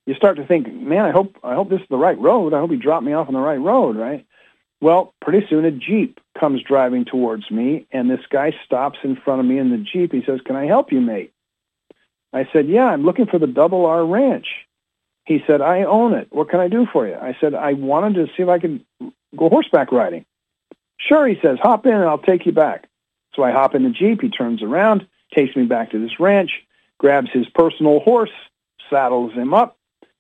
you 0.07 0.15
start 0.15 0.37
to 0.37 0.47
think, 0.47 0.73
man, 0.73 1.05
I 1.05 1.11
hope 1.11 1.37
I 1.43 1.55
hope 1.55 1.69
this 1.69 1.81
is 1.81 1.87
the 1.89 1.97
right 1.97 2.19
road. 2.19 2.55
I 2.55 2.59
hope 2.59 2.71
he 2.71 2.77
dropped 2.77 3.05
me 3.05 3.13
off 3.13 3.29
on 3.29 3.35
the 3.35 3.41
right 3.41 3.61
road, 3.61 3.97
right? 3.97 4.27
Well, 4.81 5.15
pretty 5.21 5.47
soon 5.49 5.65
a 5.65 5.71
Jeep 5.71 6.21
comes 6.39 6.63
driving 6.63 7.05
towards 7.05 7.51
me, 7.51 7.87
and 7.93 8.11
this 8.11 8.25
guy 8.31 8.55
stops 8.65 8.99
in 9.05 9.17
front 9.17 9.41
of 9.41 9.47
me 9.47 9.59
in 9.59 9.71
the 9.71 9.79
Jeep. 9.79 10.13
He 10.13 10.23
says, 10.25 10.41
can 10.45 10.57
I 10.57 10.67
help 10.67 10.93
you, 10.93 11.01
mate? 11.01 11.33
I 12.33 12.49
said, 12.53 12.69
yeah, 12.69 12.87
I'm 12.87 13.05
looking 13.05 13.27
for 13.27 13.39
the 13.39 13.47
Double 13.47 13.85
R 13.85 14.05
Ranch. 14.05 14.47
He 15.25 15.43
said, 15.47 15.61
I 15.61 15.85
own 15.85 16.15
it. 16.15 16.29
What 16.31 16.49
can 16.49 16.61
I 16.61 16.69
do 16.69 16.87
for 16.91 17.07
you? 17.07 17.15
I 17.15 17.37
said, 17.41 17.55
I 17.55 17.75
wanted 17.75 18.15
to 18.15 18.27
see 18.29 18.43
if 18.43 18.49
I 18.49 18.59
could 18.59 18.85
go 19.37 19.49
horseback 19.49 19.93
riding. 19.93 20.25
Sure, 20.99 21.27
he 21.27 21.39
says, 21.43 21.59
hop 21.61 21.87
in 21.87 21.95
and 21.95 22.05
I'll 22.05 22.19
take 22.19 22.47
you 22.47 22.53
back. 22.53 22.89
So 23.35 23.43
I 23.43 23.51
hop 23.51 23.75
in 23.75 23.85
the 23.85 23.91
Jeep. 23.91 24.21
He 24.21 24.31
turns 24.31 24.63
around, 24.63 25.07
takes 25.35 25.55
me 25.55 25.65
back 25.65 25.91
to 25.91 25.99
this 25.99 26.19
ranch, 26.19 26.51
grabs 26.99 27.31
his 27.31 27.49
personal 27.55 28.01
horse, 28.01 28.33
saddles 28.91 29.33
him 29.33 29.55
up, 29.55 29.77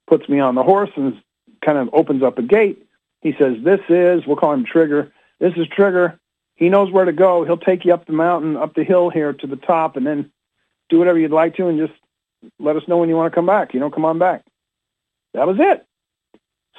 puts 0.06 0.28
me 0.28 0.38
on 0.38 0.54
the 0.54 0.62
horse 0.62 0.90
and 0.96 1.20
kind 1.64 1.78
of 1.78 1.90
opens 1.92 2.22
up 2.22 2.38
a 2.38 2.42
gate. 2.42 2.86
He 3.20 3.34
says, 3.38 3.56
this 3.62 3.80
is, 3.88 4.26
we'll 4.26 4.36
call 4.36 4.52
him 4.52 4.64
Trigger. 4.64 5.12
This 5.43 5.55
is 5.57 5.66
Trigger. 5.66 6.20
He 6.55 6.68
knows 6.68 6.93
where 6.93 7.05
to 7.05 7.12
go. 7.12 7.45
He'll 7.45 7.57
take 7.57 7.84
you 7.84 7.93
up 7.93 8.07
the 8.07 8.12
mountain, 8.12 8.57
up 8.57 8.74
the 8.74 8.84
hill 8.84 9.11
here 9.11 9.32
to 9.32 9.47
the 9.49 9.57
top, 9.57 9.97
and 9.97 10.07
then 10.07 10.30
do 10.88 11.01
whatever 11.01 11.18
you'd 11.18 11.32
like 11.32 11.57
to 11.57 11.66
and 11.66 11.80
just 11.80 11.99
let 12.61 12.76
us 12.76 12.86
know 12.86 12.99
when 12.99 13.09
you 13.09 13.16
want 13.16 13.32
to 13.32 13.34
come 13.34 13.47
back. 13.47 13.74
You 13.74 13.80
know, 13.80 13.90
come 13.90 14.05
on 14.05 14.20
back. 14.20 14.45
That 15.34 15.49
was 15.49 15.57
it. 15.59 15.84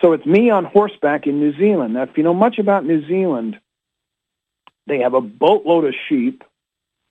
So 0.01 0.13
it's 0.13 0.25
me 0.25 0.49
on 0.49 0.63
horseback 0.63 1.27
in 1.27 1.41
New 1.41 1.53
Zealand. 1.57 1.95
Now, 1.95 2.03
if 2.03 2.17
you 2.17 2.23
know 2.23 2.33
much 2.33 2.57
about 2.57 2.85
New 2.85 3.05
Zealand, 3.05 3.59
they 4.87 4.99
have 4.99 5.13
a 5.13 5.19
boatload 5.19 5.83
of 5.83 5.93
sheep. 6.07 6.41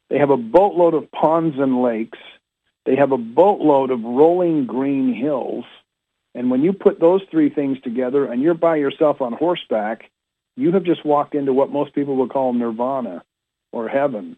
They 0.08 0.16
have 0.16 0.30
a 0.30 0.38
boatload 0.38 0.94
of 0.94 1.12
ponds 1.12 1.58
and 1.58 1.82
lakes. 1.82 2.18
They 2.86 2.96
have 2.96 3.12
a 3.12 3.18
boatload 3.18 3.90
of 3.90 4.02
rolling 4.02 4.64
green 4.64 5.12
hills. 5.12 5.66
And 6.34 6.50
when 6.50 6.62
you 6.62 6.72
put 6.72 6.98
those 6.98 7.20
three 7.30 7.50
things 7.50 7.78
together 7.82 8.24
and 8.24 8.40
you're 8.40 8.54
by 8.54 8.76
yourself 8.76 9.20
on 9.20 9.34
horseback, 9.34 10.08
you 10.56 10.72
have 10.72 10.84
just 10.84 11.04
walked 11.04 11.34
into 11.34 11.52
what 11.52 11.70
most 11.70 11.94
people 11.94 12.16
would 12.16 12.30
call 12.30 12.52
nirvana 12.52 13.22
or 13.72 13.88
heaven, 13.88 14.36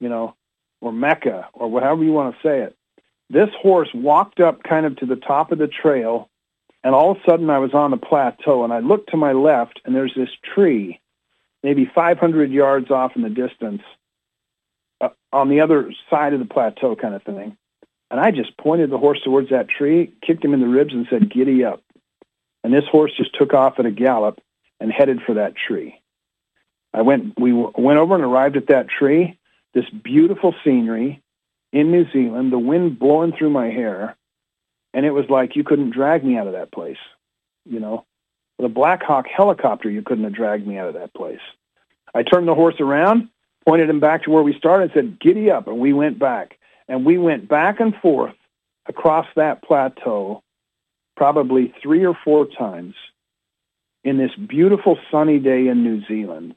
you 0.00 0.08
know, 0.08 0.34
or 0.80 0.92
Mecca 0.92 1.48
or 1.52 1.70
whatever 1.70 2.02
you 2.02 2.12
want 2.12 2.34
to 2.34 2.42
say 2.42 2.60
it 2.60 2.76
this 3.28 3.48
horse 3.60 3.88
walked 3.94 4.40
up 4.40 4.62
kind 4.62 4.86
of 4.86 4.96
to 4.96 5.06
the 5.06 5.16
top 5.16 5.52
of 5.52 5.58
the 5.58 5.66
trail, 5.66 6.28
and 6.84 6.94
all 6.94 7.12
of 7.12 7.18
a 7.18 7.30
sudden 7.30 7.50
I 7.50 7.58
was 7.58 7.74
on 7.74 7.90
the 7.90 7.96
plateau, 7.96 8.64
and 8.64 8.72
I 8.72 8.78
looked 8.78 9.10
to 9.10 9.16
my 9.16 9.32
left, 9.32 9.80
and 9.84 9.94
there's 9.94 10.14
this 10.14 10.28
tree, 10.54 11.00
maybe 11.62 11.90
500 11.92 12.50
yards 12.50 12.90
off 12.90 13.16
in 13.16 13.22
the 13.22 13.30
distance, 13.30 13.82
uh, 15.00 15.08
on 15.32 15.48
the 15.48 15.60
other 15.60 15.92
side 16.08 16.32
of 16.32 16.38
the 16.38 16.46
plateau 16.46 16.94
kind 16.94 17.14
of 17.14 17.22
thing. 17.24 17.56
And 18.10 18.20
I 18.20 18.30
just 18.30 18.56
pointed 18.56 18.90
the 18.90 18.98
horse 18.98 19.20
towards 19.24 19.50
that 19.50 19.68
tree, 19.68 20.12
kicked 20.24 20.44
him 20.44 20.54
in 20.54 20.60
the 20.60 20.68
ribs, 20.68 20.94
and 20.94 21.06
said, 21.10 21.30
giddy 21.30 21.64
up. 21.64 21.82
And 22.62 22.72
this 22.72 22.84
horse 22.90 23.12
just 23.16 23.34
took 23.34 23.52
off 23.52 23.78
at 23.78 23.86
a 23.86 23.90
gallop 23.90 24.40
and 24.80 24.92
headed 24.92 25.20
for 25.26 25.34
that 25.34 25.54
tree. 25.56 26.00
I 26.92 27.02
went, 27.02 27.38
we 27.38 27.52
went 27.52 27.98
over 27.98 28.14
and 28.14 28.24
arrived 28.24 28.56
at 28.56 28.68
that 28.68 28.88
tree, 28.88 29.38
this 29.74 29.88
beautiful 29.90 30.54
scenery, 30.64 31.22
in 31.72 31.90
New 31.90 32.10
Zealand, 32.10 32.52
the 32.52 32.58
wind 32.58 32.98
blowing 32.98 33.32
through 33.36 33.50
my 33.50 33.66
hair, 33.66 34.16
and 34.94 35.04
it 35.04 35.10
was 35.10 35.28
like 35.28 35.56
you 35.56 35.64
couldn't 35.64 35.90
drag 35.90 36.24
me 36.24 36.38
out 36.38 36.46
of 36.46 36.54
that 36.54 36.72
place. 36.72 36.96
You 37.64 37.80
know, 37.80 38.06
with 38.58 38.66
a 38.66 38.72
Black 38.72 39.02
Hawk 39.02 39.26
helicopter, 39.26 39.90
you 39.90 40.02
couldn't 40.02 40.24
have 40.24 40.32
dragged 40.32 40.66
me 40.66 40.78
out 40.78 40.88
of 40.88 40.94
that 40.94 41.12
place. 41.12 41.40
I 42.14 42.22
turned 42.22 42.48
the 42.48 42.54
horse 42.54 42.80
around, 42.80 43.28
pointed 43.66 43.90
him 43.90 44.00
back 44.00 44.22
to 44.22 44.30
where 44.30 44.42
we 44.42 44.56
started, 44.56 44.84
and 44.84 44.92
said, 44.94 45.20
"Giddy 45.20 45.50
up!" 45.50 45.66
And 45.66 45.78
we 45.78 45.92
went 45.92 46.18
back, 46.18 46.58
and 46.88 47.04
we 47.04 47.18
went 47.18 47.48
back 47.48 47.80
and 47.80 47.94
forth 47.96 48.36
across 48.88 49.26
that 49.36 49.62
plateau, 49.62 50.42
probably 51.16 51.74
three 51.82 52.06
or 52.06 52.16
four 52.24 52.46
times 52.46 52.94
in 54.06 54.18
this 54.18 54.30
beautiful 54.36 54.96
sunny 55.10 55.40
day 55.40 55.66
in 55.66 55.82
New 55.82 56.00
Zealand. 56.06 56.54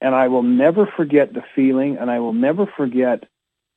And 0.00 0.16
I 0.16 0.26
will 0.26 0.42
never 0.42 0.84
forget 0.84 1.32
the 1.32 1.44
feeling, 1.54 1.96
and 1.96 2.10
I 2.10 2.18
will 2.18 2.32
never 2.32 2.66
forget 2.66 3.22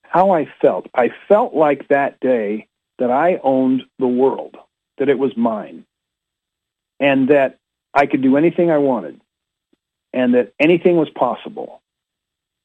how 0.01 0.31
I 0.31 0.51
felt. 0.59 0.87
I 0.95 1.11
felt 1.27 1.53
like 1.53 1.87
that 1.89 2.19
day 2.19 2.67
that 2.97 3.11
I 3.11 3.39
owned 3.43 3.83
the 3.99 4.07
world, 4.07 4.57
that 4.97 5.07
it 5.07 5.19
was 5.19 5.37
mine, 5.37 5.85
and 6.99 7.29
that 7.29 7.59
I 7.93 8.07
could 8.07 8.23
do 8.23 8.37
anything 8.37 8.71
I 8.71 8.79
wanted, 8.79 9.21
and 10.11 10.33
that 10.33 10.53
anything 10.59 10.97
was 10.97 11.11
possible. 11.11 11.83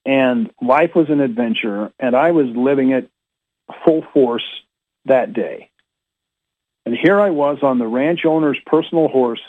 And 0.07 0.51
life 0.62 0.95
was 0.95 1.11
an 1.11 1.20
adventure, 1.20 1.93
and 2.01 2.16
I 2.16 2.31
was 2.31 2.47
living 2.47 2.93
it 2.93 3.11
full 3.85 4.07
force 4.14 4.47
that 5.05 5.35
day. 5.35 5.68
And 6.87 6.97
here 6.97 7.20
I 7.20 7.29
was 7.29 7.59
on 7.62 7.79
the 7.79 7.87
ranch 7.87 8.25
owner's 8.25 8.59
personal 8.64 9.09
horse, 9.09 9.43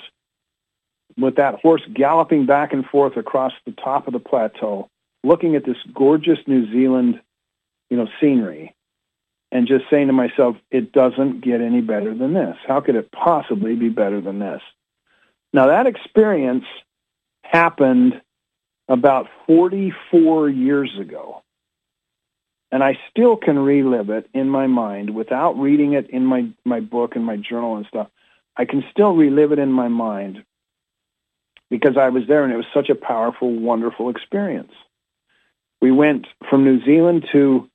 with 1.18 1.36
that 1.36 1.60
horse 1.62 1.82
galloping 1.94 2.46
back 2.46 2.74
and 2.74 2.86
forth 2.86 3.18
across 3.18 3.54
the 3.66 3.72
top 3.72 4.08
of 4.08 4.14
the 4.14 4.20
plateau, 4.20 4.90
looking 5.24 5.56
at 5.56 5.66
this 5.66 5.78
gorgeous 5.94 6.40
New 6.48 6.72
Zealand, 6.72 7.22
you 7.90 7.98
know, 7.98 8.08
scenery, 8.20 8.76
and 9.52 9.68
just 9.68 9.86
saying 9.90 10.08
to 10.08 10.14
myself, 10.14 10.58
it 10.72 10.92
doesn't 10.92 11.42
get 11.42 11.62
any 11.62 11.82
better 11.82 12.14
than 12.14 12.34
this. 12.34 12.58
How 12.68 12.82
could 12.82 12.96
it 12.96 13.12
possibly 13.12 13.76
be 13.76 13.90
better 13.90 14.20
than 14.20 14.40
this? 14.40 14.62
Now 15.54 15.68
that 15.68 15.88
experience 15.88 16.66
happened 17.44 18.22
about 18.88 19.28
44 19.48 20.50
years 20.50 20.92
ago. 21.00 21.42
And 22.72 22.84
I 22.84 22.98
still 23.10 23.38
can 23.38 23.58
relive 23.58 24.10
it 24.10 24.28
in 24.34 24.50
my 24.50 24.68
mind 24.68 25.16
without 25.16 25.54
reading 25.54 25.94
it 25.94 26.10
in 26.10 26.26
my, 26.26 26.50
my 26.66 26.82
book 26.82 27.16
and 27.16 27.24
my 27.24 27.38
journal 27.38 27.78
and 27.78 27.86
stuff. 27.86 28.08
I 28.58 28.66
can 28.66 28.84
still 28.92 29.16
relive 29.16 29.52
it 29.52 29.60
in 29.60 29.72
my 29.72 29.88
mind 29.88 30.44
because 31.78 31.98
I 31.98 32.10
was 32.10 32.24
there 32.28 32.44
and 32.44 32.54
it 32.54 32.58
was 32.58 32.66
such 32.74 32.90
a 32.90 32.96
powerful, 32.96 33.54
wonderful 33.54 34.10
experience. 34.10 34.72
We 35.82 35.92
went 35.92 36.28
from 36.50 36.64
New 36.64 36.84
Zealand 36.84 37.28
to 37.32 37.70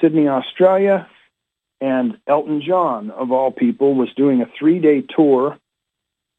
Sydney, 0.00 0.28
Australia, 0.28 1.08
and 1.80 2.18
Elton 2.26 2.62
John, 2.66 3.10
of 3.10 3.32
all 3.32 3.50
people, 3.50 3.94
was 3.94 4.12
doing 4.16 4.42
a 4.42 4.50
three-day 4.58 5.02
tour 5.02 5.58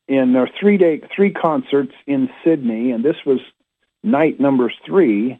in 0.08 0.34
their 0.34 0.50
three-day 0.60 1.02
three 1.16 1.32
concerts 1.32 1.94
in 2.06 2.30
Sydney, 2.44 2.92
and 2.92 3.04
this 3.04 3.18
was 3.26 3.40
night 4.04 4.40
number 4.40 4.72
three, 4.86 5.40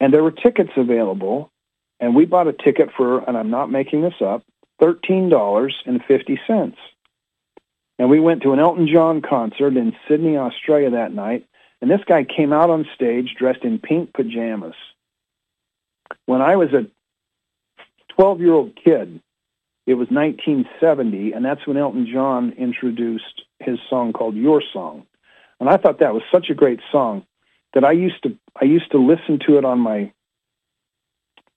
and 0.00 0.12
there 0.12 0.22
were 0.22 0.32
tickets 0.32 0.72
available, 0.76 1.50
and 2.00 2.14
we 2.14 2.24
bought 2.24 2.48
a 2.48 2.52
ticket 2.52 2.90
for, 2.96 3.20
and 3.20 3.36
I'm 3.36 3.50
not 3.50 3.70
making 3.70 4.02
this 4.02 4.20
up, 4.20 4.42
thirteen 4.80 5.28
dollars 5.28 5.74
and 7.98 8.10
we 8.10 8.20
went 8.20 8.42
to 8.42 8.52
an 8.52 8.58
Elton 8.58 8.88
John 8.92 9.22
concert 9.22 9.76
in 9.76 9.96
Sydney, 10.08 10.36
Australia 10.36 10.90
that 10.90 11.12
night. 11.12 11.46
And 11.80 11.90
this 11.90 12.02
guy 12.06 12.24
came 12.24 12.52
out 12.52 12.70
on 12.70 12.86
stage 12.94 13.34
dressed 13.38 13.64
in 13.64 13.78
pink 13.78 14.12
pajamas. 14.12 14.74
When 16.26 16.40
I 16.40 16.56
was 16.56 16.72
a 16.72 16.86
12 18.14 18.40
year 18.40 18.52
old 18.52 18.76
kid, 18.76 19.20
it 19.86 19.94
was 19.94 20.08
1970, 20.08 21.32
and 21.32 21.44
that's 21.44 21.66
when 21.66 21.76
Elton 21.76 22.08
John 22.12 22.52
introduced 22.58 23.42
his 23.60 23.78
song 23.88 24.12
called 24.12 24.34
Your 24.34 24.62
Song. 24.72 25.06
And 25.60 25.68
I 25.68 25.76
thought 25.76 26.00
that 26.00 26.14
was 26.14 26.22
such 26.32 26.50
a 26.50 26.54
great 26.54 26.80
song 26.90 27.24
that 27.72 27.84
I 27.84 27.92
used 27.92 28.22
to 28.24 28.36
I 28.60 28.64
used 28.64 28.90
to 28.92 28.98
listen 28.98 29.38
to 29.46 29.58
it 29.58 29.64
on 29.64 29.78
my 29.78 30.12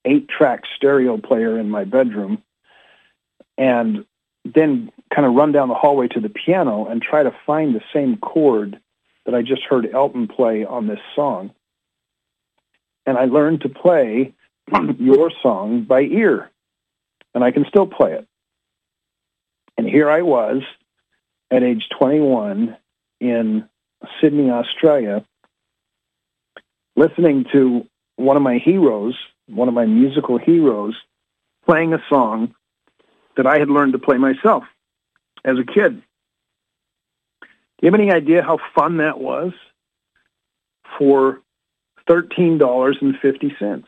eight 0.05 0.27
track 0.29 0.63
stereo 0.75 1.17
player 1.17 1.57
in 1.59 1.69
my 1.69 1.83
bedroom 1.85 2.43
and 3.57 4.05
then 4.45 4.91
kind 5.13 5.25
of 5.25 5.33
run 5.33 5.51
down 5.51 5.67
the 5.67 5.75
hallway 5.75 6.07
to 6.09 6.19
the 6.19 6.29
piano 6.29 6.85
and 6.85 7.01
try 7.01 7.23
to 7.23 7.35
find 7.45 7.75
the 7.75 7.83
same 7.93 8.17
chord 8.17 8.79
that 9.25 9.35
I 9.35 9.41
just 9.41 9.63
heard 9.63 9.89
Elton 9.93 10.27
play 10.27 10.65
on 10.65 10.87
this 10.87 10.99
song. 11.15 11.51
And 13.05 13.17
I 13.17 13.25
learned 13.25 13.61
to 13.61 13.69
play 13.69 14.33
your 14.99 15.31
song 15.41 15.83
by 15.83 16.01
ear. 16.01 16.49
And 17.33 17.43
I 17.43 17.51
can 17.51 17.65
still 17.69 17.85
play 17.85 18.13
it. 18.13 18.27
And 19.77 19.87
here 19.87 20.09
I 20.09 20.23
was 20.23 20.63
at 21.51 21.63
age 21.63 21.87
21 21.97 22.75
in 23.19 23.69
Sydney, 24.19 24.49
Australia, 24.49 25.25
listening 26.95 27.45
to 27.53 27.85
one 28.15 28.35
of 28.35 28.43
my 28.43 28.57
heroes, 28.57 29.15
one 29.47 29.67
of 29.67 29.73
my 29.73 29.85
musical 29.85 30.37
heroes, 30.37 30.95
playing 31.65 31.93
a 31.93 32.03
song 32.09 32.53
that 33.39 33.47
I 33.47 33.57
had 33.57 33.69
learned 33.69 33.93
to 33.93 33.99
play 33.99 34.17
myself 34.17 34.65
as 35.45 35.57
a 35.57 35.63
kid. 35.63 36.01
Do 37.41 37.47
you 37.81 37.89
have 37.89 37.93
any 37.93 38.11
idea 38.11 38.43
how 38.43 38.59
fun 38.75 38.97
that 38.97 39.17
was 39.17 39.53
for 40.97 41.39
$13.50? 42.09 43.83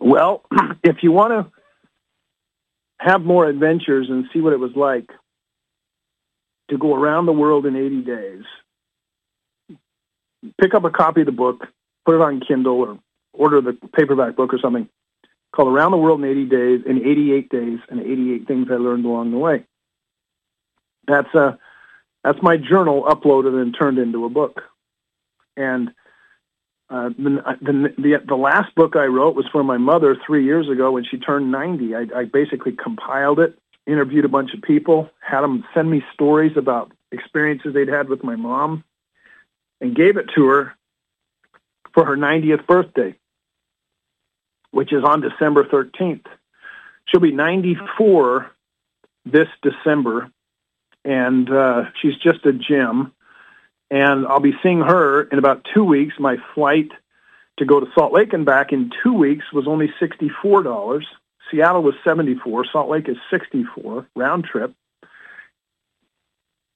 Well, 0.00 0.42
if 0.82 1.04
you 1.04 1.12
want 1.12 1.30
to 1.32 1.52
have 2.98 3.22
more 3.22 3.46
adventures 3.46 4.08
and 4.10 4.24
see 4.32 4.40
what 4.40 4.52
it 4.52 4.58
was 4.58 4.72
like 4.74 5.08
to 6.70 6.76
go 6.76 6.96
around 6.96 7.26
the 7.26 7.32
world 7.32 7.66
in 7.66 7.76
80 7.76 8.02
days, 8.02 8.42
pick 10.60 10.74
up 10.74 10.82
a 10.82 10.90
copy 10.90 11.20
of 11.20 11.26
the 11.26 11.32
book, 11.32 11.68
put 12.04 12.16
it 12.16 12.20
on 12.20 12.40
Kindle 12.40 12.80
or 12.80 12.98
order 13.32 13.60
the 13.60 13.78
paperback 13.96 14.34
book 14.34 14.52
or 14.52 14.58
something 14.58 14.88
called 15.52 15.68
Around 15.68 15.92
the 15.92 15.96
World 15.96 16.22
in 16.22 16.30
80 16.30 16.44
Days, 16.46 16.80
in 16.86 16.98
88 16.98 17.48
Days, 17.48 17.78
and 17.88 18.00
88 18.00 18.46
Things 18.46 18.68
I 18.70 18.74
Learned 18.74 19.04
Along 19.04 19.30
the 19.30 19.38
Way. 19.38 19.64
That's, 21.06 21.34
uh, 21.34 21.56
that's 22.22 22.40
my 22.42 22.56
journal 22.56 23.04
uploaded 23.04 23.60
and 23.60 23.74
turned 23.76 23.98
into 23.98 24.24
a 24.24 24.28
book. 24.28 24.62
And 25.56 25.90
uh, 26.88 27.10
the, 27.10 27.56
the, 27.60 27.94
the, 27.98 28.22
the 28.26 28.34
last 28.36 28.74
book 28.74 28.96
I 28.96 29.06
wrote 29.06 29.34
was 29.34 29.46
for 29.50 29.64
my 29.64 29.78
mother 29.78 30.16
three 30.26 30.44
years 30.44 30.68
ago 30.68 30.92
when 30.92 31.04
she 31.04 31.18
turned 31.18 31.50
90. 31.50 31.94
I, 31.94 32.06
I 32.14 32.24
basically 32.24 32.72
compiled 32.72 33.40
it, 33.40 33.58
interviewed 33.86 34.24
a 34.24 34.28
bunch 34.28 34.54
of 34.54 34.62
people, 34.62 35.10
had 35.20 35.40
them 35.40 35.64
send 35.74 35.90
me 35.90 36.02
stories 36.12 36.56
about 36.56 36.92
experiences 37.12 37.74
they'd 37.74 37.88
had 37.88 38.08
with 38.08 38.22
my 38.22 38.36
mom, 38.36 38.84
and 39.80 39.96
gave 39.96 40.16
it 40.16 40.30
to 40.36 40.46
her 40.46 40.74
for 41.92 42.04
her 42.04 42.16
90th 42.16 42.66
birthday 42.66 43.16
which 44.70 44.92
is 44.92 45.04
on 45.04 45.20
December 45.20 45.64
13th. 45.64 46.26
She'll 47.06 47.20
be 47.20 47.32
94 47.32 48.50
this 49.24 49.48
December, 49.62 50.30
and 51.04 51.50
uh, 51.50 51.84
she's 52.00 52.16
just 52.16 52.46
a 52.46 52.52
gem. 52.52 53.12
And 53.90 54.26
I'll 54.26 54.40
be 54.40 54.54
seeing 54.62 54.80
her 54.80 55.22
in 55.22 55.38
about 55.38 55.66
two 55.74 55.82
weeks. 55.82 56.14
My 56.18 56.36
flight 56.54 56.90
to 57.58 57.64
go 57.64 57.80
to 57.80 57.86
Salt 57.94 58.12
Lake 58.12 58.32
and 58.32 58.46
back 58.46 58.72
in 58.72 58.90
two 59.02 59.12
weeks 59.12 59.44
was 59.52 59.66
only 59.66 59.92
$64. 60.00 61.02
Seattle 61.50 61.82
was 61.82 61.94
74. 62.04 62.66
Salt 62.72 62.88
Lake 62.88 63.08
is 63.08 63.16
64 63.30 64.06
round 64.14 64.44
trip. 64.44 64.72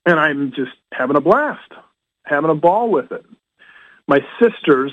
And 0.05 0.19
I'm 0.19 0.51
just 0.51 0.73
having 0.93 1.15
a 1.15 1.21
blast, 1.21 1.71
having 2.25 2.51
a 2.51 2.55
ball 2.55 2.91
with 2.91 3.11
it. 3.11 3.25
My 4.07 4.19
sisters 4.39 4.91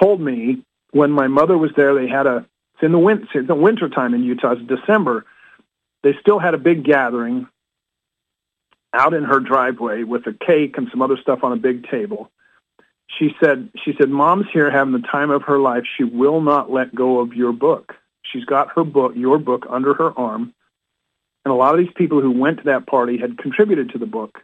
told 0.00 0.20
me 0.20 0.62
when 0.96 1.12
my 1.12 1.28
mother 1.28 1.58
was 1.58 1.70
there, 1.76 1.94
they 1.94 2.08
had 2.08 2.26
a 2.26 2.46
it's 2.74 2.82
in 2.82 2.92
the 2.92 2.98
winter, 2.98 3.26
it's 3.34 3.48
the 3.48 3.54
winter 3.54 3.88
time 3.88 4.14
in 4.14 4.22
Utah, 4.22 4.52
it's 4.52 4.62
December. 4.62 5.24
They 6.02 6.14
still 6.20 6.38
had 6.38 6.54
a 6.54 6.58
big 6.58 6.84
gathering 6.84 7.46
out 8.92 9.14
in 9.14 9.24
her 9.24 9.40
driveway 9.40 10.02
with 10.02 10.26
a 10.26 10.32
cake 10.32 10.76
and 10.76 10.88
some 10.90 11.02
other 11.02 11.16
stuff 11.16 11.40
on 11.42 11.52
a 11.52 11.56
big 11.56 11.88
table. 11.88 12.30
She 13.18 13.30
said, 13.42 13.70
she 13.84 13.92
said, 13.98 14.10
Mom's 14.10 14.46
here 14.52 14.70
having 14.70 14.92
the 14.92 15.06
time 15.10 15.30
of 15.30 15.42
her 15.44 15.58
life. 15.58 15.84
She 15.96 16.04
will 16.04 16.40
not 16.40 16.70
let 16.70 16.94
go 16.94 17.20
of 17.20 17.32
your 17.32 17.52
book. 17.52 17.94
She's 18.22 18.44
got 18.44 18.72
her 18.74 18.84
book, 18.84 19.12
your 19.14 19.38
book, 19.38 19.66
under 19.70 19.94
her 19.94 20.18
arm. 20.18 20.52
And 21.44 21.52
a 21.52 21.56
lot 21.56 21.74
of 21.74 21.78
these 21.78 21.94
people 21.94 22.20
who 22.20 22.32
went 22.32 22.58
to 22.58 22.64
that 22.64 22.86
party 22.86 23.18
had 23.18 23.38
contributed 23.38 23.90
to 23.90 23.98
the 23.98 24.06
book. 24.06 24.38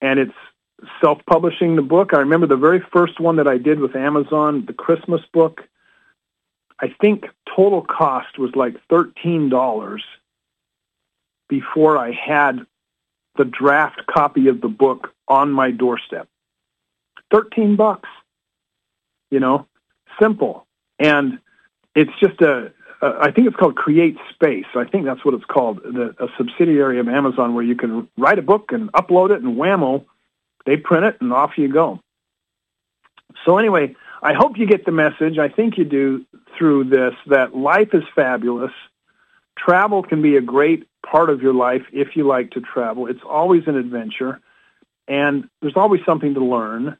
And 0.00 0.18
it's 0.18 0.32
self-publishing 1.00 1.76
the 1.76 1.82
book. 1.82 2.10
I 2.12 2.18
remember 2.18 2.46
the 2.46 2.56
very 2.56 2.82
first 2.92 3.20
one 3.20 3.36
that 3.36 3.48
I 3.48 3.58
did 3.58 3.78
with 3.80 3.96
Amazon, 3.96 4.64
the 4.66 4.72
Christmas 4.72 5.20
book. 5.32 5.62
I 6.80 6.88
think 7.00 7.24
total 7.54 7.82
cost 7.82 8.38
was 8.38 8.50
like 8.54 8.74
$13 8.90 10.00
before 11.48 11.96
I 11.96 12.12
had 12.12 12.66
the 13.36 13.44
draft 13.44 14.02
copy 14.06 14.48
of 14.48 14.60
the 14.60 14.68
book 14.68 15.12
on 15.28 15.50
my 15.50 15.70
doorstep. 15.70 16.28
13 17.32 17.76
bucks. 17.76 18.08
You 19.30 19.40
know, 19.40 19.66
simple. 20.20 20.66
And 20.98 21.38
it's 21.94 22.12
just 22.20 22.40
a, 22.40 22.72
a 23.02 23.06
I 23.20 23.32
think 23.32 23.48
it's 23.48 23.56
called 23.56 23.76
Create 23.76 24.16
Space. 24.32 24.66
I 24.76 24.84
think 24.84 25.04
that's 25.04 25.24
what 25.24 25.34
it's 25.34 25.44
called, 25.44 25.82
the, 25.82 26.14
a 26.18 26.28
subsidiary 26.36 27.00
of 27.00 27.08
Amazon 27.08 27.54
where 27.54 27.64
you 27.64 27.74
can 27.74 28.08
write 28.16 28.38
a 28.38 28.42
book 28.42 28.70
and 28.72 28.92
upload 28.92 29.30
it 29.30 29.42
and 29.42 29.56
whammo, 29.56 30.04
they 30.66 30.76
print 30.76 31.04
it 31.04 31.20
and 31.20 31.32
off 31.32 31.56
you 31.56 31.68
go. 31.72 32.00
So 33.44 33.58
anyway, 33.58 33.96
I 34.22 34.32
hope 34.32 34.58
you 34.58 34.66
get 34.66 34.84
the 34.86 34.92
message. 34.92 35.38
I 35.38 35.48
think 35.48 35.76
you 35.76 35.84
do 35.84 36.24
through 36.56 36.84
this 36.84 37.14
that 37.26 37.54
life 37.56 37.92
is 37.92 38.04
fabulous. 38.14 38.72
Travel 39.58 40.02
can 40.02 40.22
be 40.22 40.36
a 40.36 40.40
great 40.40 40.86
part 41.04 41.30
of 41.30 41.42
your 41.42 41.54
life 41.54 41.82
if 41.92 42.16
you 42.16 42.26
like 42.26 42.52
to 42.52 42.60
travel. 42.60 43.06
It's 43.06 43.22
always 43.28 43.64
an 43.66 43.76
adventure, 43.76 44.40
and 45.06 45.48
there's 45.60 45.76
always 45.76 46.00
something 46.06 46.34
to 46.34 46.44
learn. 46.44 46.96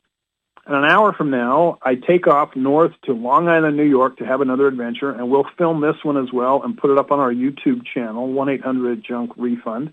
And 0.67 0.75
an 0.75 0.85
hour 0.85 1.13
from 1.13 1.31
now, 1.31 1.79
I 1.83 1.95
take 1.95 2.27
off 2.27 2.57
north 2.57 2.93
to 3.05 3.13
Long 3.13 3.49
Island, 3.49 3.77
New 3.77 3.85
York 3.85 4.17
to 4.19 4.27
have 4.27 4.41
another 4.41 4.67
adventure, 4.67 5.11
and 5.11 5.31
we'll 5.31 5.47
film 5.59 5.81
this 5.81 5.97
one 6.03 6.17
as 6.17 6.33
well 6.33 6.63
and 6.63 6.77
put 6.77 6.91
it 6.91 6.99
up 6.99 7.13
on 7.13 7.21
our 7.21 7.33
YouTube 7.33 7.85
channel, 7.85 8.29
1-800-JUNK-REFUND. 8.29 9.93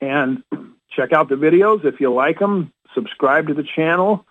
And 0.00 0.42
check 0.90 1.12
out 1.12 1.28
the 1.28 1.34
videos 1.34 1.84
if 1.84 2.00
you 2.00 2.12
like 2.12 2.38
them 2.38 2.72
subscribe 2.94 3.48
to 3.48 3.54
the 3.54 3.62
channel. 3.64 4.26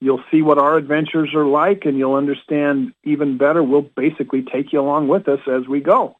You'll 0.00 0.22
see 0.30 0.42
what 0.42 0.58
our 0.58 0.76
adventures 0.76 1.34
are 1.34 1.46
like, 1.46 1.84
and 1.84 1.96
you'll 1.96 2.14
understand 2.14 2.92
even 3.04 3.38
better. 3.38 3.62
We'll 3.62 3.82
basically 3.82 4.42
take 4.42 4.72
you 4.72 4.80
along 4.80 5.08
with 5.08 5.28
us 5.28 5.40
as 5.46 5.66
we 5.66 5.80
go. 5.80 6.16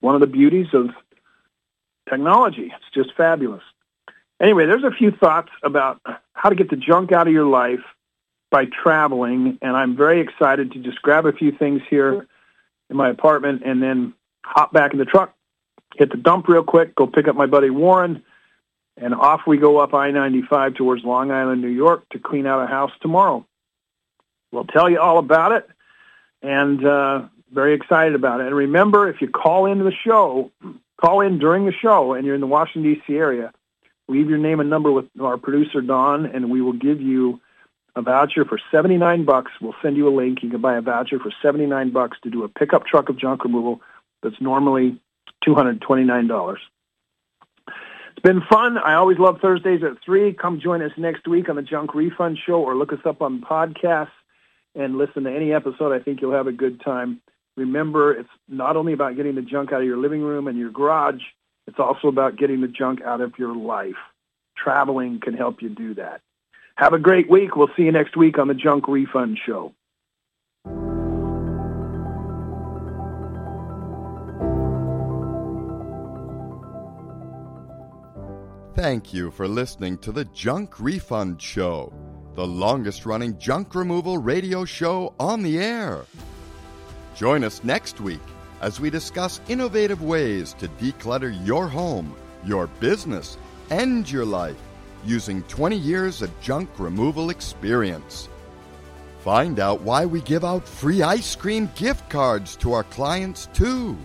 One 0.00 0.14
of 0.14 0.20
the 0.20 0.26
beauties 0.26 0.68
of 0.72 0.90
technology. 2.08 2.72
It's 2.74 2.94
just 2.94 3.16
fabulous. 3.16 3.62
Anyway, 4.40 4.66
there's 4.66 4.84
a 4.84 4.90
few 4.90 5.10
thoughts 5.10 5.50
about 5.62 6.00
how 6.32 6.48
to 6.48 6.54
get 6.54 6.70
the 6.70 6.76
junk 6.76 7.12
out 7.12 7.26
of 7.26 7.32
your 7.32 7.46
life 7.46 7.80
by 8.50 8.66
traveling, 8.66 9.58
and 9.62 9.76
I'm 9.76 9.96
very 9.96 10.20
excited 10.20 10.72
to 10.72 10.78
just 10.78 11.02
grab 11.02 11.26
a 11.26 11.32
few 11.32 11.52
things 11.52 11.82
here 11.88 12.26
in 12.90 12.96
my 12.96 13.08
apartment 13.08 13.62
and 13.64 13.82
then 13.82 14.14
hop 14.44 14.72
back 14.72 14.92
in 14.92 14.98
the 14.98 15.04
truck, 15.04 15.34
hit 15.96 16.10
the 16.10 16.16
dump 16.16 16.48
real 16.48 16.62
quick, 16.62 16.94
go 16.94 17.06
pick 17.06 17.26
up 17.26 17.36
my 17.36 17.46
buddy 17.46 17.70
Warren, 17.70 18.22
and 18.96 19.14
off 19.14 19.42
we 19.46 19.58
go 19.58 19.78
up 19.78 19.92
I-95 19.92 20.76
towards 20.76 21.04
Long 21.04 21.30
Island, 21.30 21.62
New 21.62 21.68
York 21.68 22.08
to 22.10 22.18
clean 22.18 22.46
out 22.46 22.62
a 22.62 22.66
house 22.66 22.92
tomorrow. 23.00 23.44
We'll 24.52 24.64
tell 24.64 24.88
you 24.88 25.00
all 25.00 25.18
about 25.18 25.52
it, 25.52 25.68
and 26.42 26.84
uh, 26.84 27.22
very 27.52 27.74
excited 27.74 28.14
about 28.14 28.40
it. 28.40 28.46
And 28.46 28.54
remember, 28.54 29.08
if 29.08 29.20
you 29.20 29.28
call 29.28 29.66
into 29.66 29.84
the 29.84 29.92
show, 29.92 30.50
call 31.00 31.20
in 31.20 31.38
during 31.38 31.66
the 31.66 31.72
show, 31.72 32.12
and 32.12 32.24
you're 32.24 32.36
in 32.36 32.40
the 32.40 32.46
Washington, 32.46 32.94
D.C. 32.94 33.14
area, 33.14 33.52
leave 34.08 34.28
your 34.28 34.38
name 34.38 34.60
and 34.60 34.70
number 34.70 34.92
with 34.92 35.06
our 35.20 35.36
producer, 35.38 35.80
Don, 35.80 36.26
and 36.26 36.50
we 36.50 36.60
will 36.60 36.72
give 36.72 37.00
you 37.00 37.40
a 37.96 38.02
voucher 38.02 38.44
for 38.44 38.58
79 38.70 39.24
bucks. 39.24 39.52
We'll 39.60 39.74
send 39.82 39.96
you 39.96 40.08
a 40.08 40.14
link. 40.14 40.42
You 40.42 40.50
can 40.50 40.60
buy 40.60 40.76
a 40.76 40.80
voucher 40.80 41.18
for 41.18 41.32
79 41.42 41.90
bucks 41.90 42.18
to 42.22 42.30
do 42.30 42.44
a 42.44 42.48
pickup 42.48 42.86
truck 42.86 43.08
of 43.08 43.16
junk 43.16 43.44
removal 43.44 43.80
that's 44.22 44.40
normally 44.40 45.00
$229. 45.46 46.56
It's 48.16 48.22
been 48.22 48.42
fun. 48.48 48.78
I 48.78 48.94
always 48.94 49.18
love 49.18 49.40
Thursdays 49.40 49.82
at 49.82 50.02
3. 50.04 50.34
Come 50.34 50.60
join 50.60 50.82
us 50.82 50.92
next 50.96 51.26
week 51.26 51.48
on 51.48 51.56
the 51.56 51.62
Junk 51.62 51.96
Refund 51.96 52.38
Show 52.38 52.62
or 52.62 52.76
look 52.76 52.92
us 52.92 53.00
up 53.04 53.20
on 53.20 53.40
podcasts 53.40 54.08
and 54.76 54.96
listen 54.96 55.24
to 55.24 55.34
any 55.34 55.52
episode. 55.52 55.92
I 55.92 55.98
think 55.98 56.20
you'll 56.20 56.32
have 56.32 56.46
a 56.46 56.52
good 56.52 56.80
time. 56.80 57.20
Remember, 57.56 58.12
it's 58.12 58.30
not 58.48 58.76
only 58.76 58.92
about 58.92 59.16
getting 59.16 59.34
the 59.34 59.42
junk 59.42 59.72
out 59.72 59.80
of 59.80 59.86
your 59.86 59.96
living 59.96 60.22
room 60.22 60.46
and 60.46 60.56
your 60.56 60.70
garage, 60.70 61.22
it's 61.66 61.80
also 61.80 62.06
about 62.06 62.36
getting 62.36 62.60
the 62.60 62.68
junk 62.68 63.02
out 63.02 63.20
of 63.20 63.36
your 63.36 63.54
life. 63.54 63.98
Traveling 64.56 65.18
can 65.20 65.34
help 65.34 65.60
you 65.60 65.68
do 65.68 65.94
that. 65.94 66.20
Have 66.76 66.92
a 66.92 67.00
great 67.00 67.28
week. 67.28 67.56
We'll 67.56 67.70
see 67.76 67.82
you 67.82 67.92
next 67.92 68.16
week 68.16 68.38
on 68.38 68.46
the 68.46 68.54
Junk 68.54 68.86
Refund 68.86 69.38
Show. 69.44 69.72
Thank 78.84 79.14
you 79.14 79.30
for 79.30 79.48
listening 79.48 79.96
to 80.00 80.12
the 80.12 80.26
Junk 80.26 80.78
Refund 80.78 81.40
Show, 81.40 81.90
the 82.34 82.46
longest 82.46 83.06
running 83.06 83.38
junk 83.38 83.74
removal 83.74 84.18
radio 84.18 84.66
show 84.66 85.14
on 85.18 85.42
the 85.42 85.58
air. 85.58 86.04
Join 87.16 87.44
us 87.44 87.64
next 87.64 88.02
week 88.02 88.20
as 88.60 88.80
we 88.80 88.90
discuss 88.90 89.40
innovative 89.48 90.02
ways 90.02 90.52
to 90.58 90.68
declutter 90.68 91.34
your 91.46 91.66
home, 91.66 92.14
your 92.44 92.66
business, 92.66 93.38
and 93.70 94.08
your 94.12 94.26
life 94.26 94.60
using 95.06 95.42
20 95.44 95.76
years 95.76 96.20
of 96.20 96.38
junk 96.42 96.68
removal 96.78 97.30
experience. 97.30 98.28
Find 99.20 99.60
out 99.60 99.80
why 99.80 100.04
we 100.04 100.20
give 100.20 100.44
out 100.44 100.68
free 100.68 101.02
ice 101.02 101.34
cream 101.34 101.70
gift 101.74 102.10
cards 102.10 102.54
to 102.56 102.74
our 102.74 102.84
clients, 102.84 103.48
too. 103.54 103.96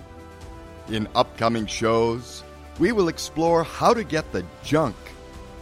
In 0.87 1.05
upcoming 1.15 1.65
shows, 1.65 2.45
we 2.79 2.93
will 2.93 3.09
explore 3.09 3.63
how 3.63 3.93
to 3.93 4.03
get 4.03 4.31
the 4.31 4.45
junk 4.63 4.95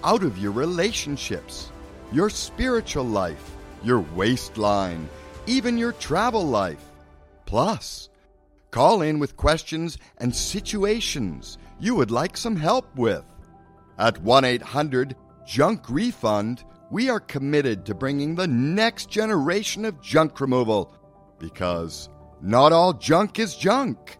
out 0.03 0.23
of 0.23 0.37
your 0.37 0.51
relationships, 0.51 1.71
your 2.11 2.29
spiritual 2.29 3.03
life, 3.03 3.55
your 3.83 4.01
waistline, 4.15 5.09
even 5.47 5.77
your 5.77 5.93
travel 5.93 6.45
life. 6.45 6.83
Plus, 7.45 8.09
call 8.71 9.01
in 9.01 9.17
with 9.17 9.35
questions 9.35 9.97
and 10.19 10.33
situations 10.33 11.57
you 11.79 11.95
would 11.95 12.11
like 12.11 12.37
some 12.37 12.55
help 12.55 12.95
with. 12.95 13.23
At 13.97 14.21
1 14.21 14.45
800 14.45 15.15
Junk 15.45 15.89
Refund, 15.89 16.63
we 16.91 17.09
are 17.09 17.19
committed 17.19 17.85
to 17.85 17.95
bringing 17.95 18.35
the 18.35 18.47
next 18.47 19.09
generation 19.09 19.85
of 19.85 20.01
junk 20.01 20.39
removal 20.39 20.93
because 21.39 22.09
not 22.41 22.71
all 22.71 22.93
junk 22.93 23.39
is 23.39 23.55
junk. 23.55 24.17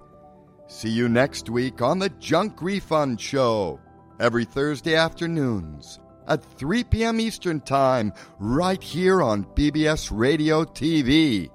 See 0.68 0.90
you 0.90 1.08
next 1.08 1.50
week 1.50 1.82
on 1.82 1.98
the 1.98 2.10
Junk 2.10 2.62
Refund 2.62 3.22
Show, 3.22 3.80
every 4.20 4.44
Thursday 4.44 4.96
afternoons 4.96 6.00
at 6.28 6.44
3 6.44 6.84
p.m. 6.84 7.22
Eastern 7.22 7.62
Time, 7.62 8.12
right 8.38 8.84
here 8.84 9.22
on 9.22 9.46
BBS 9.46 10.10
Radio 10.12 10.66
TV. 10.66 11.50